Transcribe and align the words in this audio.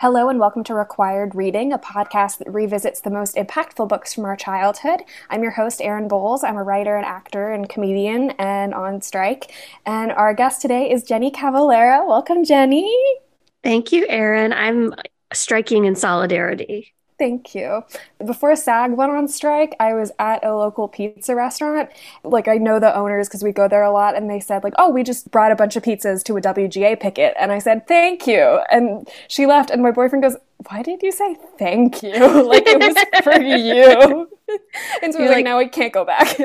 Hello 0.00 0.30
and 0.30 0.40
welcome 0.40 0.64
to 0.64 0.72
Required 0.72 1.34
Reading, 1.34 1.74
a 1.74 1.78
podcast 1.78 2.38
that 2.38 2.50
revisits 2.50 3.00
the 3.00 3.10
most 3.10 3.36
impactful 3.36 3.86
books 3.86 4.14
from 4.14 4.24
our 4.24 4.34
childhood. 4.34 5.02
I'm 5.28 5.42
your 5.42 5.52
host, 5.52 5.82
Erin 5.82 6.08
Bowles. 6.08 6.42
I'm 6.42 6.56
a 6.56 6.62
writer 6.62 6.96
and 6.96 7.04
actor 7.04 7.52
and 7.52 7.68
comedian 7.68 8.30
and 8.38 8.72
on 8.72 9.02
strike. 9.02 9.52
And 9.84 10.10
our 10.10 10.32
guest 10.32 10.62
today 10.62 10.90
is 10.90 11.04
Jenny 11.04 11.30
Cavallero. 11.30 12.08
Welcome, 12.08 12.46
Jenny. 12.46 12.90
Thank 13.62 13.92
you, 13.92 14.06
Erin. 14.08 14.54
I'm 14.54 14.94
striking 15.34 15.84
in 15.84 15.96
solidarity. 15.96 16.94
Thank 17.20 17.54
you. 17.54 17.84
Before 18.24 18.56
SAG 18.56 18.92
went 18.92 19.12
on 19.12 19.28
strike, 19.28 19.76
I 19.78 19.92
was 19.92 20.10
at 20.18 20.42
a 20.42 20.56
local 20.56 20.88
pizza 20.88 21.34
restaurant. 21.34 21.90
Like, 22.24 22.48
I 22.48 22.56
know 22.56 22.80
the 22.80 22.96
owners 22.96 23.28
because 23.28 23.44
we 23.44 23.52
go 23.52 23.68
there 23.68 23.82
a 23.82 23.90
lot, 23.90 24.16
and 24.16 24.30
they 24.30 24.40
said, 24.40 24.64
like, 24.64 24.72
oh, 24.78 24.88
we 24.88 25.02
just 25.02 25.30
brought 25.30 25.52
a 25.52 25.54
bunch 25.54 25.76
of 25.76 25.82
pizzas 25.82 26.24
to 26.24 26.38
a 26.38 26.40
WGA 26.40 26.98
picket. 26.98 27.34
And 27.38 27.52
I 27.52 27.58
said, 27.58 27.86
thank 27.86 28.26
you. 28.26 28.62
And 28.70 29.06
she 29.28 29.44
left, 29.44 29.68
and 29.68 29.82
my 29.82 29.90
boyfriend 29.90 30.22
goes, 30.22 30.36
why 30.68 30.82
did 30.82 31.02
you 31.02 31.12
say 31.12 31.36
thank 31.58 32.02
you? 32.02 32.12
like, 32.46 32.64
it 32.66 32.78
was 32.78 33.22
for 33.22 33.40
you. 33.40 34.28
and 35.02 35.12
so 35.12 35.20
like, 35.20 35.30
like, 35.30 35.44
now 35.44 35.58
I 35.58 35.66
can't 35.66 35.92
go 35.92 36.04
back. 36.04 36.36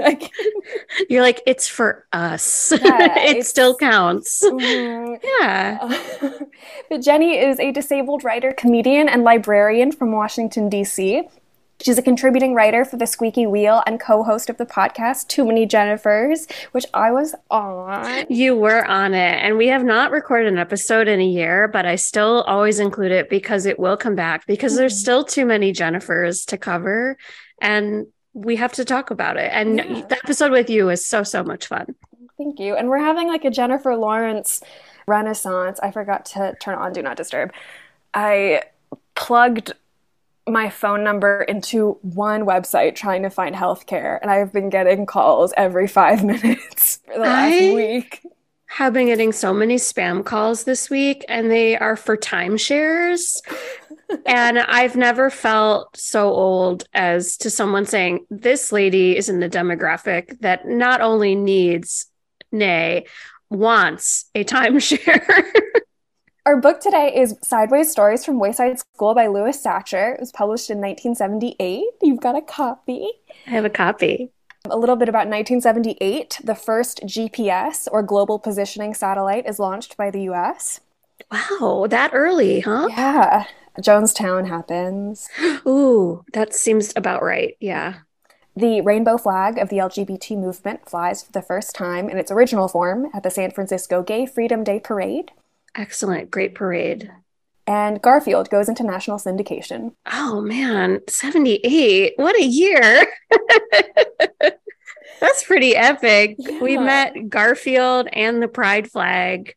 You're 1.09 1.21
like, 1.21 1.41
it's 1.45 1.67
for 1.67 2.05
us. 2.13 2.71
Yeah, 2.71 3.19
it 3.19 3.45
still 3.45 3.75
counts. 3.75 4.43
Mm, 4.43 5.19
yeah. 5.23 5.99
But 6.89 7.01
Jenny 7.01 7.37
is 7.37 7.59
a 7.59 7.71
disabled 7.71 8.23
writer, 8.23 8.53
comedian, 8.53 9.09
and 9.09 9.23
librarian 9.23 9.91
from 9.91 10.11
Washington, 10.11 10.69
D.C. 10.69 11.23
She's 11.85 11.99
a 11.99 12.01
contributing 12.01 12.55
writer 12.55 12.83
for 12.83 12.97
The 12.97 13.05
Squeaky 13.05 13.45
Wheel 13.45 13.83
and 13.85 13.99
co 13.99 14.23
host 14.23 14.49
of 14.49 14.57
the 14.57 14.65
podcast 14.65 15.27
Too 15.27 15.45
Many 15.45 15.67
Jennifers, 15.67 16.51
which 16.71 16.87
I 16.95 17.11
was 17.11 17.35
on. 17.51 18.25
You 18.27 18.55
were 18.55 18.83
on 18.85 19.13
it. 19.13 19.35
And 19.35 19.55
we 19.55 19.67
have 19.67 19.83
not 19.83 20.09
recorded 20.09 20.51
an 20.51 20.57
episode 20.57 21.07
in 21.07 21.19
a 21.19 21.27
year, 21.27 21.67
but 21.67 21.85
I 21.85 21.93
still 21.93 22.41
always 22.47 22.79
include 22.79 23.11
it 23.11 23.29
because 23.29 23.67
it 23.67 23.77
will 23.77 23.97
come 23.97 24.15
back 24.15 24.47
because 24.47 24.71
mm-hmm. 24.71 24.79
there's 24.79 24.99
still 24.99 25.23
too 25.23 25.45
many 25.45 25.71
Jennifers 25.71 26.43
to 26.47 26.57
cover 26.57 27.19
and 27.61 28.07
we 28.33 28.55
have 28.55 28.73
to 28.73 28.83
talk 28.83 29.11
about 29.11 29.37
it. 29.37 29.51
And 29.53 29.77
yeah. 29.77 30.01
the 30.09 30.17
episode 30.23 30.49
with 30.49 30.71
you 30.71 30.89
is 30.89 31.05
so, 31.05 31.21
so 31.21 31.43
much 31.43 31.67
fun. 31.67 31.93
Thank 32.35 32.59
you. 32.59 32.75
And 32.75 32.89
we're 32.89 32.97
having 32.97 33.27
like 33.27 33.45
a 33.45 33.51
Jennifer 33.51 33.95
Lawrence 33.95 34.59
renaissance. 35.05 35.79
I 35.83 35.91
forgot 35.91 36.25
to 36.33 36.55
turn 36.59 36.79
on 36.79 36.93
Do 36.93 37.03
Not 37.03 37.15
Disturb. 37.15 37.53
I 38.11 38.63
plugged 39.13 39.71
my 40.47 40.69
phone 40.69 41.03
number 41.03 41.41
into 41.43 41.97
one 42.01 42.45
website 42.45 42.95
trying 42.95 43.23
to 43.23 43.29
find 43.29 43.55
healthcare, 43.55 44.19
and 44.21 44.29
I've 44.29 44.53
been 44.53 44.69
getting 44.69 45.05
calls 45.05 45.53
every 45.57 45.87
five 45.87 46.23
minutes 46.23 47.01
for 47.05 47.13
the 47.15 47.19
last 47.19 47.53
I 47.53 47.73
week. 47.73 48.21
Have 48.67 48.93
been 48.93 49.05
getting 49.05 49.31
so 49.31 49.53
many 49.53 49.75
spam 49.75 50.25
calls 50.25 50.65
this 50.65 50.89
week, 50.89 51.23
and 51.29 51.49
they 51.49 51.77
are 51.77 51.95
for 51.95 52.17
timeshares 52.17 53.41
and 54.25 54.59
I've 54.59 54.95
never 54.95 55.29
felt 55.29 55.97
so 55.97 56.29
old 56.29 56.87
as 56.93 57.37
to 57.37 57.49
someone 57.49 57.85
saying, 57.85 58.25
This 58.29 58.71
lady 58.71 59.17
is 59.17 59.29
in 59.29 59.39
the 59.39 59.49
demographic 59.49 60.39
that 60.41 60.67
not 60.67 61.01
only 61.01 61.35
needs, 61.35 62.07
nay, 62.51 63.05
wants 63.49 64.29
a 64.35 64.43
timeshare. 64.43 65.43
Our 66.47 66.57
book 66.57 66.79
today 66.79 67.11
is 67.15 67.35
Sideways 67.41 67.89
Stories 67.89 68.23
from 68.23 68.37
Wayside 68.37 68.77
School 68.77 69.15
by 69.15 69.25
Louis 69.25 69.59
Sachar. 69.59 70.13
It 70.13 70.19
was 70.19 70.31
published 70.31 70.69
in 70.69 70.77
1978. 70.77 71.83
You've 72.03 72.19
got 72.19 72.37
a 72.37 72.41
copy. 72.43 73.09
I 73.47 73.49
have 73.49 73.65
a 73.65 73.69
copy. 73.71 74.29
A 74.69 74.77
little 74.77 74.95
bit 74.95 75.09
about 75.09 75.27
1978. 75.27 76.41
The 76.43 76.53
first 76.53 77.01
GPS, 77.03 77.87
or 77.91 78.03
Global 78.03 78.37
Positioning 78.37 78.93
Satellite, 78.93 79.47
is 79.47 79.57
launched 79.57 79.97
by 79.97 80.11
the 80.11 80.21
US. 80.29 80.81
Wow, 81.31 81.87
that 81.89 82.11
early, 82.13 82.59
huh? 82.59 82.89
Yeah. 82.91 83.45
Jonestown 83.79 84.47
happens. 84.47 85.27
Ooh, 85.65 86.23
that 86.33 86.53
seems 86.53 86.93
about 86.95 87.23
right. 87.23 87.57
Yeah. 87.59 88.01
The 88.55 88.81
rainbow 88.81 89.17
flag 89.17 89.57
of 89.57 89.69
the 89.69 89.77
LGBT 89.77 90.37
movement 90.37 90.87
flies 90.87 91.23
for 91.23 91.31
the 91.31 91.41
first 91.41 91.73
time 91.73 92.07
in 92.07 92.19
its 92.19 92.29
original 92.29 92.67
form 92.67 93.07
at 93.15 93.23
the 93.23 93.31
San 93.31 93.49
Francisco 93.49 94.03
Gay 94.03 94.27
Freedom 94.27 94.63
Day 94.63 94.79
Parade. 94.79 95.31
Excellent. 95.75 96.31
Great 96.31 96.55
parade. 96.55 97.11
And 97.67 98.01
Garfield 98.01 98.49
goes 98.49 98.69
into 98.69 98.83
national 98.83 99.17
syndication. 99.17 99.93
Oh, 100.11 100.39
man. 100.39 101.01
78. 101.09 102.13
What 102.17 102.37
a 102.39 102.43
year. 102.43 103.07
That's 105.19 105.43
pretty 105.43 105.75
epic. 105.75 106.35
Yeah. 106.37 106.59
We 106.59 106.77
met 106.77 107.29
Garfield 107.29 108.07
and 108.13 108.41
the 108.41 108.47
Pride 108.47 108.91
flag 108.91 109.55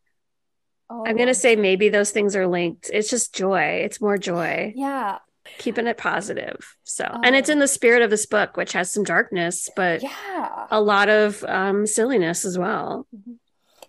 Oh. 0.91 1.05
I'm 1.07 1.17
going 1.17 1.29
to 1.29 1.35
say 1.35 1.57
maybe 1.57 1.89
those 1.89 2.11
things 2.11 2.35
are 2.35 2.47
linked. 2.47 2.91
It's 2.93 3.11
just 3.11 3.35
joy. 3.35 3.83
It's 3.85 4.01
more 4.01 4.17
joy. 4.17 4.73
Yeah. 4.75 5.19
Keeping 5.59 5.87
it 5.87 5.99
positive. 5.99 6.75
So, 6.85 7.09
oh. 7.11 7.21
and 7.23 7.35
it's 7.37 7.49
in 7.49 7.59
the 7.59 7.69
spirit 7.69 8.03
of 8.03 8.11
this 8.11 8.27
book, 8.27 8.57
which 8.57 8.73
has 8.73 8.93
some 8.93 9.05
darkness, 9.05 9.69
but 9.75 10.03
yeah, 10.03 10.67
a 10.71 10.81
lot 10.81 11.09
of 11.09 11.43
um, 11.45 11.87
silliness 11.87 12.45
as 12.45 12.59
well. 12.59 13.07
Mm-hmm. 13.15 13.33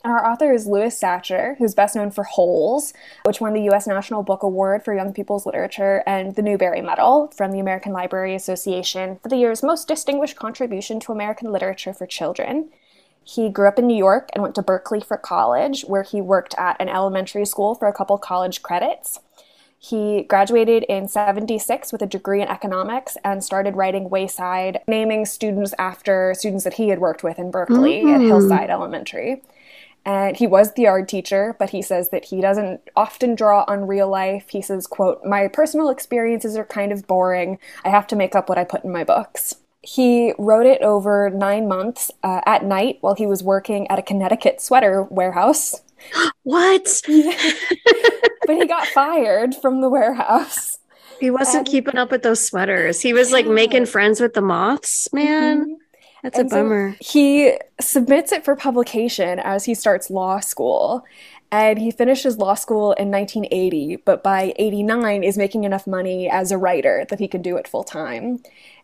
And 0.04 0.14
our 0.14 0.26
author 0.26 0.54
is 0.54 0.66
Louis 0.66 0.98
Sachar, 0.98 1.58
who's 1.58 1.76
best 1.76 1.96
known 1.96 2.10
for 2.10 2.24
Holes, 2.24 2.94
which 3.26 3.42
won 3.42 3.54
the 3.54 3.64
U.S. 3.64 3.86
National 3.86 4.24
Book 4.24 4.44
Award 4.44 4.86
for 4.86 4.94
Young 4.94 5.14
People's 5.14 5.46
Literature, 5.46 6.04
and 6.08 6.36
the 6.36 6.42
Newbery 6.42 6.82
Medal 6.82 7.28
from 7.36 7.52
the 7.52 7.60
American 7.60 7.92
Library 7.92 8.34
Association 8.34 9.20
for 9.22 9.28
the 9.28 9.36
year's 9.36 9.62
most 9.62 9.90
distinguished 9.90 10.38
contribution 10.38 11.02
to 11.02 11.12
American 11.12 11.52
literature 11.52 11.94
for 11.94 12.06
children. 12.06 12.70
He 13.26 13.50
grew 13.50 13.68
up 13.68 13.78
in 13.78 13.88
New 13.88 13.98
York 13.98 14.30
and 14.34 14.42
went 14.42 14.56
to 14.56 14.62
Berkeley 14.62 15.02
for 15.02 15.18
college, 15.18 15.84
where 15.84 16.04
he 16.04 16.22
worked 16.22 16.56
at 16.58 16.78
an 16.80 16.88
elementary 16.88 17.46
school 17.46 17.76
for 17.76 17.88
a 17.88 17.94
couple 17.94 18.18
college 18.18 18.62
credits. 18.62 19.20
He 19.78 20.24
graduated 20.24 20.84
in 20.84 21.08
76 21.08 21.92
with 21.92 22.02
a 22.02 22.08
degree 22.08 22.42
in 22.42 22.48
economics 22.48 23.18
and 23.24 23.44
started 23.44 23.76
writing 23.76 24.10
Wayside, 24.10 24.80
naming 24.88 25.26
students 25.26 25.74
after 25.78 26.34
students 26.34 26.64
that 26.64 26.74
he 26.74 26.90
had 26.90 27.00
worked 27.00 27.24
with 27.24 27.38
in 27.38 27.52
Berkeley 27.52 28.02
mm-hmm. 28.02 28.16
at 28.16 28.22
Hillside 28.22 28.70
Elementary. 28.70 29.42
And 30.09 30.36
he 30.36 30.47
was 30.47 30.74
the 30.74 30.88
art 30.88 31.08
teacher, 31.08 31.56
but 31.59 31.70
he 31.70 31.84
says 31.84 32.09
that 32.09 32.25
he 32.25 32.42
doesn't 32.42 32.81
often 32.96 33.36
draw 33.36 33.64
on 33.68 33.86
real 33.86 34.09
life. 34.09 34.46
He 34.50 34.59
says, 34.59 34.88
quote, 34.88 35.24
My 35.24 35.47
personal 35.47 35.90
experiences 35.90 36.58
are 36.58 36.66
kind 36.66 36.92
of 36.92 37.06
boring. 37.06 37.59
I 37.86 37.90
have 37.90 38.08
to 38.08 38.16
make 38.16 38.34
up 38.34 38.50
what 38.50 38.58
I 38.58 38.64
put 38.64 38.84
in 38.84 38.92
my 38.92 39.03
books. 39.03 39.58
He 39.84 40.34
wrote 40.40 40.66
it 40.66 40.81
over 40.81 41.30
nine 41.30 41.68
months 41.68 42.09
uh, 42.24 42.42
at 42.48 42.66
night 42.66 42.98
while 43.02 43.14
he 43.14 43.28
was 43.28 43.44
working 43.44 43.88
at 43.92 44.00
a 44.00 44.02
Connecticut 44.02 44.62
sweater 44.62 45.03
warehouse. 45.03 45.75
What? 46.42 47.03
but 47.06 48.56
he 48.56 48.66
got 48.66 48.88
fired 48.88 49.53
from 49.53 49.81
the 49.81 49.90
warehouse. 49.90 50.80
He 51.19 51.30
wasn't 51.30 51.58
and, 51.58 51.68
keeping 51.68 51.98
up 51.98 52.09
with 52.09 52.24
those 52.24 52.44
sweaters. 52.44 53.00
He 53.00 53.14
was 53.14 53.31
like 53.31 53.46
making 53.46 53.86
friends 53.86 54.19
with 54.19 54.34
the 54.34 54.42
moths, 54.42 55.14
man. 55.14 55.62
Mm-hmm. 55.62 55.74
That's 56.24 56.38
and 56.38 56.52
a 56.52 56.56
bummer. 56.56 56.96
So 57.02 57.12
he 57.12 57.57
submits 57.80 58.31
it 58.31 58.44
for 58.44 58.56
publication 58.56 59.40
as 59.40 59.66
he 59.66 59.74
starts 59.74 60.09
law 60.09 60.40
school. 60.40 61.03
And 61.52 61.80
he 61.80 61.90
finishes 61.90 62.38
law 62.38 62.53
school 62.53 62.94
in 62.94 63.09
1980, 63.09 63.97
but 64.06 64.22
by 64.22 64.53
89 64.57 65.24
is 65.24 65.35
making 65.35 65.63
enough 65.63 65.88
money 65.88 66.30
as 66.30 66.52
a 66.52 66.59
writer 66.59 67.07
that 67.09 67.18
he 67.18 67.28
can 67.28 67.41
do 67.41 67.57
it 67.57 67.68
full 67.68 67.84
time 67.84 68.40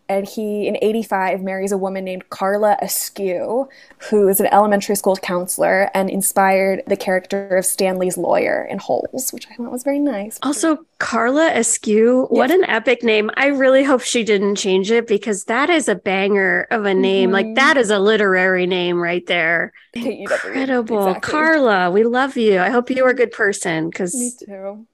and 0.08 0.28
he 0.28 0.68
in 0.68 0.78
85 0.82 1.42
marries 1.42 1.72
a 1.72 1.78
woman 1.78 2.06
named 2.06 2.30
Carla 2.30 2.78
Askew, 2.82 3.68
who 4.10 4.28
is 4.28 4.40
an 4.40 4.48
elementary 4.48 4.96
school 4.96 5.16
counselor 5.16 5.90
and 5.94 6.10
inspired 6.10 6.84
the 6.88 6.96
character 6.96 7.58
of 7.58 7.66
Stanley's 7.66 8.18
lawyer 8.18 8.68
in 8.70 8.78
Holes, 8.78 9.32
which 9.32 9.48
I 9.50 9.56
thought 9.56 9.72
was 9.72 9.84
very 9.84 10.00
nice. 10.00 10.38
Also, 10.44 10.86
Carla 11.00 11.52
Askew, 11.54 12.28
what 12.30 12.52
an 12.52 12.64
epic 12.66 13.04
name. 13.04 13.32
I 13.36 13.48
really 13.48 13.84
hope 13.84 14.02
she 14.02 14.24
didn't 14.24 14.56
change 14.56 14.92
it 14.92 15.08
because 15.08 15.46
that 15.46 15.70
is 15.70 15.88
a 15.88 15.96
banger 15.96 16.68
of 16.72 16.86
a 16.86 16.94
name. 16.94 17.30
Mm-hmm. 17.30 17.34
Like 17.34 17.56
that 17.56 17.78
is 17.78 17.90
a 17.90 18.00
literary 18.00 18.68
name 18.68 19.02
right 19.02 19.26
there. 19.26 19.74
Incredible. 19.94 21.08
Exactly. 21.08 21.32
Carla, 21.32 21.92
we 21.92 22.04
love 22.04 22.38
you. 22.38 22.60
I 22.60 22.70
hope 22.70 22.90
you 22.90 23.04
are 23.06 23.10
a 23.10 23.16
good 23.16 23.32
person 23.32 23.90
because 23.90 24.44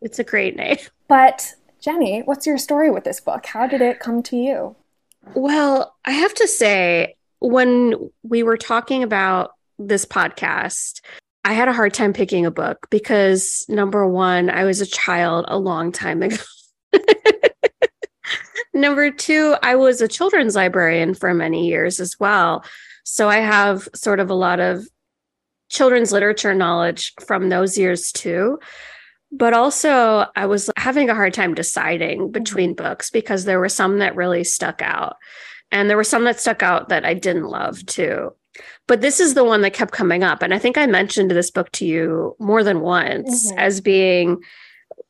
it's 0.02 0.20
a 0.20 0.24
great 0.24 0.56
name. 0.56 0.78
But 1.08 1.56
Jenny, 1.82 2.22
what's 2.22 2.48
your 2.48 2.58
story 2.58 2.90
with 2.90 3.04
this 3.04 3.20
book? 3.20 3.46
How 3.48 3.68
did 3.68 3.82
it 3.82 4.00
come 4.00 4.24
to 4.24 4.38
you? 4.38 4.78
Well, 5.36 5.96
I 6.06 6.12
have 6.12 6.34
to 6.36 6.48
say, 6.48 7.16
when 7.40 8.12
we 8.24 8.44
were 8.44 8.58
talking 8.58 9.04
about 9.04 9.52
this 9.80 10.06
podcast, 10.06 11.02
I 11.44 11.54
had 11.54 11.68
a 11.68 11.74
hard 11.74 11.94
time 11.94 12.14
picking 12.14 12.46
a 12.46 12.52
book 12.52 12.88
because 12.90 13.66
number 13.68 14.08
one, 14.08 14.50
I 14.50 14.64
was 14.64 14.82
a 14.82 14.86
child 14.86 15.46
a 15.48 15.58
long 15.58 15.92
time 15.92 16.22
ago. 16.22 16.38
number 18.74 19.10
two, 19.10 19.56
I 19.64 19.76
was 19.76 20.02
a 20.02 20.08
children's 20.08 20.56
librarian 20.56 21.16
for 21.16 21.34
many 21.34 21.68
years 21.68 22.00
as 22.00 22.20
well. 22.20 22.64
So 23.04 23.28
I 23.28 23.38
have 23.38 23.90
sort 23.96 24.20
of 24.20 24.30
a 24.30 24.36
lot 24.36 24.60
of 24.60 24.88
children's 25.70 26.12
literature 26.12 26.54
knowledge 26.54 27.14
from 27.26 27.50
those 27.50 27.78
years 27.78 28.12
too. 28.12 28.60
But 29.32 29.54
also, 29.54 30.26
I 30.36 30.46
was 30.46 30.70
having 30.78 31.10
a 31.10 31.16
hard 31.16 31.34
time 31.34 31.54
deciding 31.54 32.20
mm-hmm. 32.20 32.32
between 32.32 32.74
books 32.74 33.10
because 33.10 33.46
there 33.46 33.60
were 33.60 33.70
some 33.70 34.00
that 34.00 34.16
really 34.16 34.44
stuck 34.44 34.82
out. 34.82 35.18
And 35.72 35.90
there 35.90 35.98
were 35.98 36.04
some 36.04 36.26
that 36.26 36.40
stuck 36.40 36.64
out 36.64 36.90
that 36.90 37.06
I 37.06 37.14
didn't 37.14 37.48
love 37.48 37.86
too. 37.86 38.34
But 38.88 39.00
this 39.00 39.22
is 39.22 39.34
the 39.34 39.46
one 39.46 39.62
that 39.62 39.74
kept 39.74 39.94
coming 39.94 40.24
up. 40.24 40.42
And 40.42 40.54
I 40.54 40.60
think 40.60 40.78
I 40.78 40.86
mentioned 40.86 41.32
this 41.32 41.50
book 41.50 41.72
to 41.74 41.86
you 41.86 42.36
more 42.40 42.64
than 42.64 42.82
once 42.82 43.50
mm-hmm. 43.50 43.60
as 43.60 43.80
being 43.80 44.42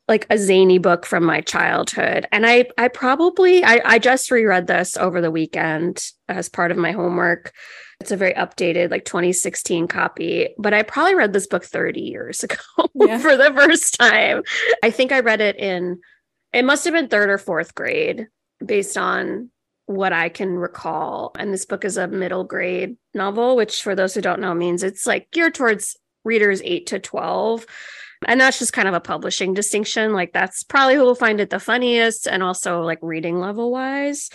like 0.07 0.27
a 0.29 0.37
zany 0.37 0.77
book 0.77 1.05
from 1.05 1.23
my 1.23 1.41
childhood. 1.41 2.27
And 2.31 2.45
I 2.45 2.65
I 2.77 2.89
probably 2.89 3.63
I, 3.63 3.81
I 3.83 3.99
just 3.99 4.29
reread 4.29 4.67
this 4.67 4.97
over 4.97 5.21
the 5.21 5.31
weekend 5.31 6.05
as 6.27 6.49
part 6.49 6.71
of 6.71 6.77
my 6.77 6.91
homework. 6.91 7.53
It's 8.01 8.11
a 8.11 8.17
very 8.17 8.33
updated, 8.33 8.91
like 8.91 9.05
2016 9.05 9.87
copy, 9.87 10.49
but 10.57 10.73
I 10.73 10.83
probably 10.83 11.15
read 11.15 11.33
this 11.33 11.47
book 11.47 11.63
30 11.63 12.01
years 12.01 12.43
ago 12.43 12.57
yeah. 12.95 13.17
for 13.19 13.37
the 13.37 13.53
first 13.53 13.95
time. 13.95 14.43
I 14.83 14.91
think 14.91 15.11
I 15.11 15.19
read 15.19 15.41
it 15.41 15.57
in, 15.57 15.99
it 16.53 16.65
must 16.65 16.83
have 16.85 16.93
been 16.93 17.07
third 17.07 17.29
or 17.29 17.37
fourth 17.37 17.75
grade 17.75 18.27
based 18.63 18.97
on 18.97 19.49
what 19.85 20.13
I 20.13 20.29
can 20.29 20.57
recall. 20.57 21.31
And 21.37 21.53
this 21.53 21.65
book 21.65 21.85
is 21.85 21.97
a 21.97 22.07
middle 22.07 22.43
grade 22.43 22.97
novel, 23.13 23.55
which 23.55 23.81
for 23.81 23.95
those 23.95 24.13
who 24.13 24.21
don't 24.21 24.41
know 24.41 24.53
means 24.53 24.83
it's 24.83 25.07
like 25.07 25.31
geared 25.31 25.55
towards 25.55 25.97
readers 26.23 26.61
8 26.63 26.87
to 26.87 26.99
12 26.99 27.65
and 28.27 28.39
that's 28.39 28.59
just 28.59 28.73
kind 28.73 28.87
of 28.87 28.93
a 28.93 28.99
publishing 28.99 29.53
distinction. 29.53 30.13
Like 30.13 30.33
that's 30.33 30.63
probably 30.63 30.95
who 30.95 31.01
will 31.01 31.15
find 31.15 31.39
it 31.39 31.49
the 31.49 31.59
funniest 31.59 32.27
and 32.27 32.43
also 32.43 32.81
like 32.81 32.99
reading 33.01 33.39
level 33.39 33.71
wise. 33.71 34.29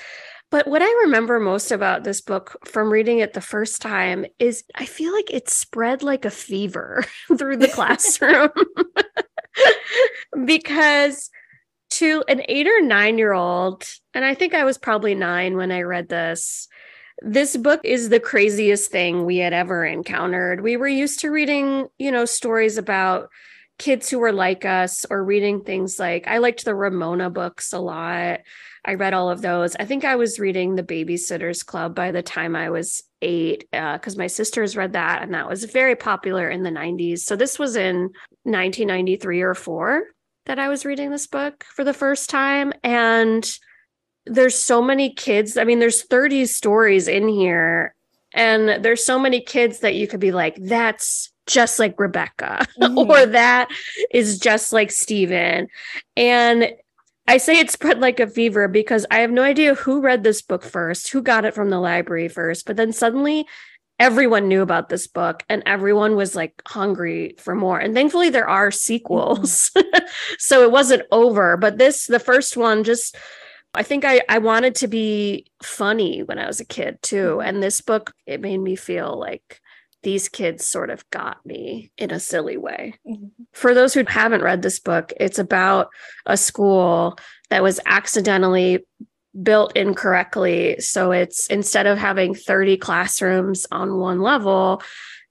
But 0.50 0.68
what 0.68 0.82
I 0.82 1.02
remember 1.04 1.40
most 1.40 1.72
about 1.72 2.04
this 2.04 2.20
book 2.20 2.56
from 2.64 2.92
reading 2.92 3.18
it 3.18 3.32
the 3.32 3.40
first 3.40 3.82
time 3.82 4.26
is 4.38 4.64
I 4.74 4.86
feel 4.86 5.12
like 5.12 5.32
it 5.32 5.50
spread 5.50 6.02
like 6.02 6.24
a 6.24 6.30
fever 6.30 7.04
through 7.36 7.56
the 7.56 7.68
classroom. 7.74 8.50
because 10.44 11.30
to 11.88 12.22
an 12.28 12.42
eight 12.48 12.66
or 12.66 12.80
nine 12.80 13.18
year 13.18 13.32
old, 13.32 13.84
and 14.14 14.24
I 14.24 14.34
think 14.34 14.54
I 14.54 14.64
was 14.64 14.78
probably 14.78 15.14
nine 15.14 15.56
when 15.56 15.72
I 15.72 15.82
read 15.82 16.08
this, 16.08 16.68
this 17.22 17.56
book 17.56 17.80
is 17.84 18.08
the 18.08 18.20
craziest 18.20 18.90
thing 18.90 19.24
we 19.24 19.38
had 19.38 19.52
ever 19.52 19.84
encountered. 19.84 20.62
We 20.62 20.76
were 20.76 20.88
used 20.88 21.20
to 21.20 21.30
reading, 21.30 21.88
you 21.98 22.12
know, 22.12 22.24
stories 22.24 22.76
about 22.76 23.30
kids 23.78 24.08
who 24.08 24.18
were 24.18 24.32
like 24.32 24.64
us 24.64 25.04
or 25.10 25.22
reading 25.22 25.62
things 25.62 25.98
like 25.98 26.26
I 26.26 26.38
liked 26.38 26.64
the 26.64 26.74
Ramona 26.74 27.30
books 27.30 27.72
a 27.72 27.78
lot. 27.78 28.40
I 28.86 28.94
read 28.94 29.14
all 29.14 29.28
of 29.28 29.42
those. 29.42 29.74
I 29.76 29.84
think 29.84 30.04
I 30.04 30.14
was 30.14 30.38
reading 30.38 30.76
The 30.76 30.82
Babysitters 30.82 31.66
Club 31.66 31.94
by 31.94 32.12
the 32.12 32.22
time 32.22 32.54
I 32.54 32.70
was 32.70 33.02
eight 33.20 33.68
because 33.72 34.14
uh, 34.14 34.18
my 34.18 34.28
sisters 34.28 34.76
read 34.76 34.92
that 34.92 35.22
and 35.22 35.34
that 35.34 35.48
was 35.48 35.64
very 35.64 35.96
popular 35.96 36.48
in 36.48 36.62
the 36.62 36.70
90s. 36.70 37.20
So 37.20 37.34
this 37.34 37.58
was 37.58 37.74
in 37.74 38.10
1993 38.44 39.42
or 39.42 39.54
four 39.54 40.04
that 40.46 40.60
I 40.60 40.68
was 40.68 40.84
reading 40.84 41.10
this 41.10 41.26
book 41.26 41.64
for 41.74 41.82
the 41.82 41.92
first 41.92 42.30
time. 42.30 42.72
And 42.84 43.58
there's 44.24 44.54
so 44.54 44.80
many 44.80 45.12
kids. 45.12 45.56
I 45.56 45.64
mean, 45.64 45.80
there's 45.80 46.04
30 46.04 46.46
stories 46.46 47.08
in 47.08 47.28
here. 47.28 47.92
And 48.34 48.84
there's 48.84 49.04
so 49.04 49.18
many 49.18 49.40
kids 49.40 49.80
that 49.80 49.96
you 49.96 50.06
could 50.06 50.20
be 50.20 50.30
like, 50.30 50.56
that's 50.60 51.32
just 51.46 51.78
like 51.78 51.98
Rebecca, 51.98 52.66
mm-hmm. 52.80 52.98
or 52.98 53.26
that 53.26 53.68
is 54.12 54.38
just 54.38 54.72
like 54.72 54.90
Stephen. 54.90 55.68
And 56.16 56.72
I 57.28 57.38
say 57.38 57.58
it 57.58 57.70
spread 57.70 58.00
like 58.00 58.20
a 58.20 58.26
fever 58.26 58.68
because 58.68 59.04
I 59.10 59.18
have 59.18 59.30
no 59.30 59.42
idea 59.42 59.74
who 59.74 60.00
read 60.00 60.22
this 60.22 60.42
book 60.42 60.62
first, 60.62 61.10
who 61.10 61.22
got 61.22 61.44
it 61.44 61.54
from 61.54 61.70
the 61.70 61.80
library 61.80 62.28
first, 62.28 62.66
but 62.66 62.76
then 62.76 62.92
suddenly 62.92 63.46
everyone 63.98 64.48
knew 64.48 64.62
about 64.62 64.88
this 64.88 65.06
book 65.06 65.42
and 65.48 65.62
everyone 65.66 66.16
was 66.16 66.36
like 66.36 66.62
hungry 66.66 67.34
for 67.38 67.54
more. 67.54 67.78
And 67.78 67.94
thankfully 67.94 68.30
there 68.30 68.48
are 68.48 68.70
sequels. 68.70 69.70
Mm-hmm. 69.76 70.06
so 70.38 70.62
it 70.62 70.70
wasn't 70.70 71.02
over, 71.10 71.56
but 71.56 71.78
this 71.78 72.06
the 72.06 72.20
first 72.20 72.56
one 72.56 72.84
just 72.84 73.16
I 73.74 73.82
think 73.82 74.04
I 74.04 74.22
I 74.28 74.38
wanted 74.38 74.74
to 74.76 74.88
be 74.88 75.46
funny 75.62 76.22
when 76.22 76.38
I 76.38 76.46
was 76.46 76.60
a 76.60 76.64
kid 76.64 76.98
too. 77.02 77.36
Mm-hmm. 77.38 77.48
And 77.48 77.62
this 77.62 77.80
book 77.80 78.12
it 78.26 78.40
made 78.40 78.58
me 78.58 78.76
feel 78.76 79.18
like 79.18 79.60
these 80.02 80.28
kids 80.28 80.66
sort 80.66 80.90
of 80.90 81.08
got 81.10 81.44
me 81.44 81.90
in 81.98 82.10
a 82.10 82.20
silly 82.20 82.56
way. 82.56 82.94
Mm-hmm. 83.06 83.26
For 83.52 83.74
those 83.74 83.94
who 83.94 84.04
haven't 84.06 84.42
read 84.42 84.62
this 84.62 84.78
book, 84.78 85.12
it's 85.18 85.38
about 85.38 85.88
a 86.26 86.36
school 86.36 87.18
that 87.50 87.62
was 87.62 87.80
accidentally 87.86 88.86
built 89.42 89.76
incorrectly. 89.76 90.80
So 90.80 91.12
it's 91.12 91.46
instead 91.48 91.86
of 91.86 91.98
having 91.98 92.34
30 92.34 92.76
classrooms 92.78 93.66
on 93.70 93.98
one 93.98 94.20
level, 94.20 94.82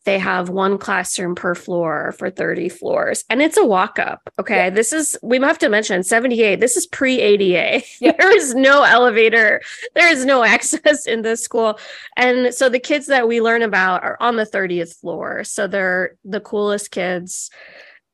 they 0.06 0.20
have 0.20 0.50
one 0.50 0.78
classroom 0.78 1.36
per 1.36 1.56
floor 1.56 2.14
for 2.18 2.30
30 2.30 2.70
floors 2.70 3.24
and 3.30 3.42
it's 3.42 3.58
a 3.58 3.66
walk 3.66 4.00
up 4.00 4.30
okay? 4.40 4.56
Yeah. 4.56 4.70
this 4.70 4.94
is 4.94 5.18
we 5.22 5.40
have 5.40 5.58
to 5.60 5.70
mention 5.70 6.04
78 6.04 6.60
this 6.60 6.78
is 6.78 6.88
pre 6.88 7.20
ADA 7.20 7.84
yeah. 8.00 8.12
there 8.20 8.36
is 8.36 8.56
no 8.56 8.84
elevator 8.84 9.62
there 9.94 10.12
is 10.12 10.26
no 10.26 10.44
access 10.56 11.06
in 11.06 11.22
this 11.22 11.44
school 11.44 11.80
and 12.18 12.54
so 12.54 12.70
the 12.70 12.80
kids 12.80 13.08
that 13.08 13.28
we 13.28 13.42
learn 13.42 13.62
about 13.62 14.04
are 14.04 14.18
on 14.20 14.36
the 14.36 14.46
30th 14.46 15.00
floor 15.00 15.44
so 15.44 15.68
they're 15.68 16.16
the 16.24 16.40
coolest 16.40 16.92
kids. 16.92 17.50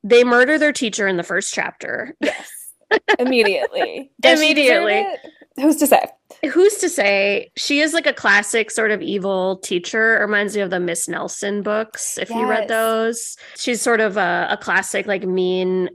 They 0.03 0.23
murder 0.23 0.57
their 0.57 0.73
teacher 0.73 1.07
in 1.07 1.17
the 1.17 1.23
first 1.23 1.53
chapter. 1.53 2.15
Yes. 2.21 2.49
Immediately. 3.19 4.11
Immediately. 4.23 5.05
who's 5.55 5.77
to 5.77 5.87
say 5.87 6.05
who's 6.49 6.75
to 6.77 6.89
say 6.89 7.51
she 7.55 7.81
is 7.81 7.93
like 7.93 8.07
a 8.07 8.13
classic 8.13 8.71
sort 8.71 8.91
of 8.91 9.01
evil 9.01 9.57
teacher 9.57 10.17
reminds 10.21 10.55
me 10.55 10.61
of 10.61 10.69
the 10.69 10.79
miss 10.79 11.07
nelson 11.07 11.61
books 11.61 12.17
if 12.17 12.29
yes. 12.29 12.39
you 12.39 12.47
read 12.47 12.67
those 12.67 13.37
she's 13.55 13.81
sort 13.81 13.99
of 13.99 14.17
a, 14.17 14.47
a, 14.49 14.57
classic 14.57 15.05
like 15.05 15.23
mean 15.23 15.89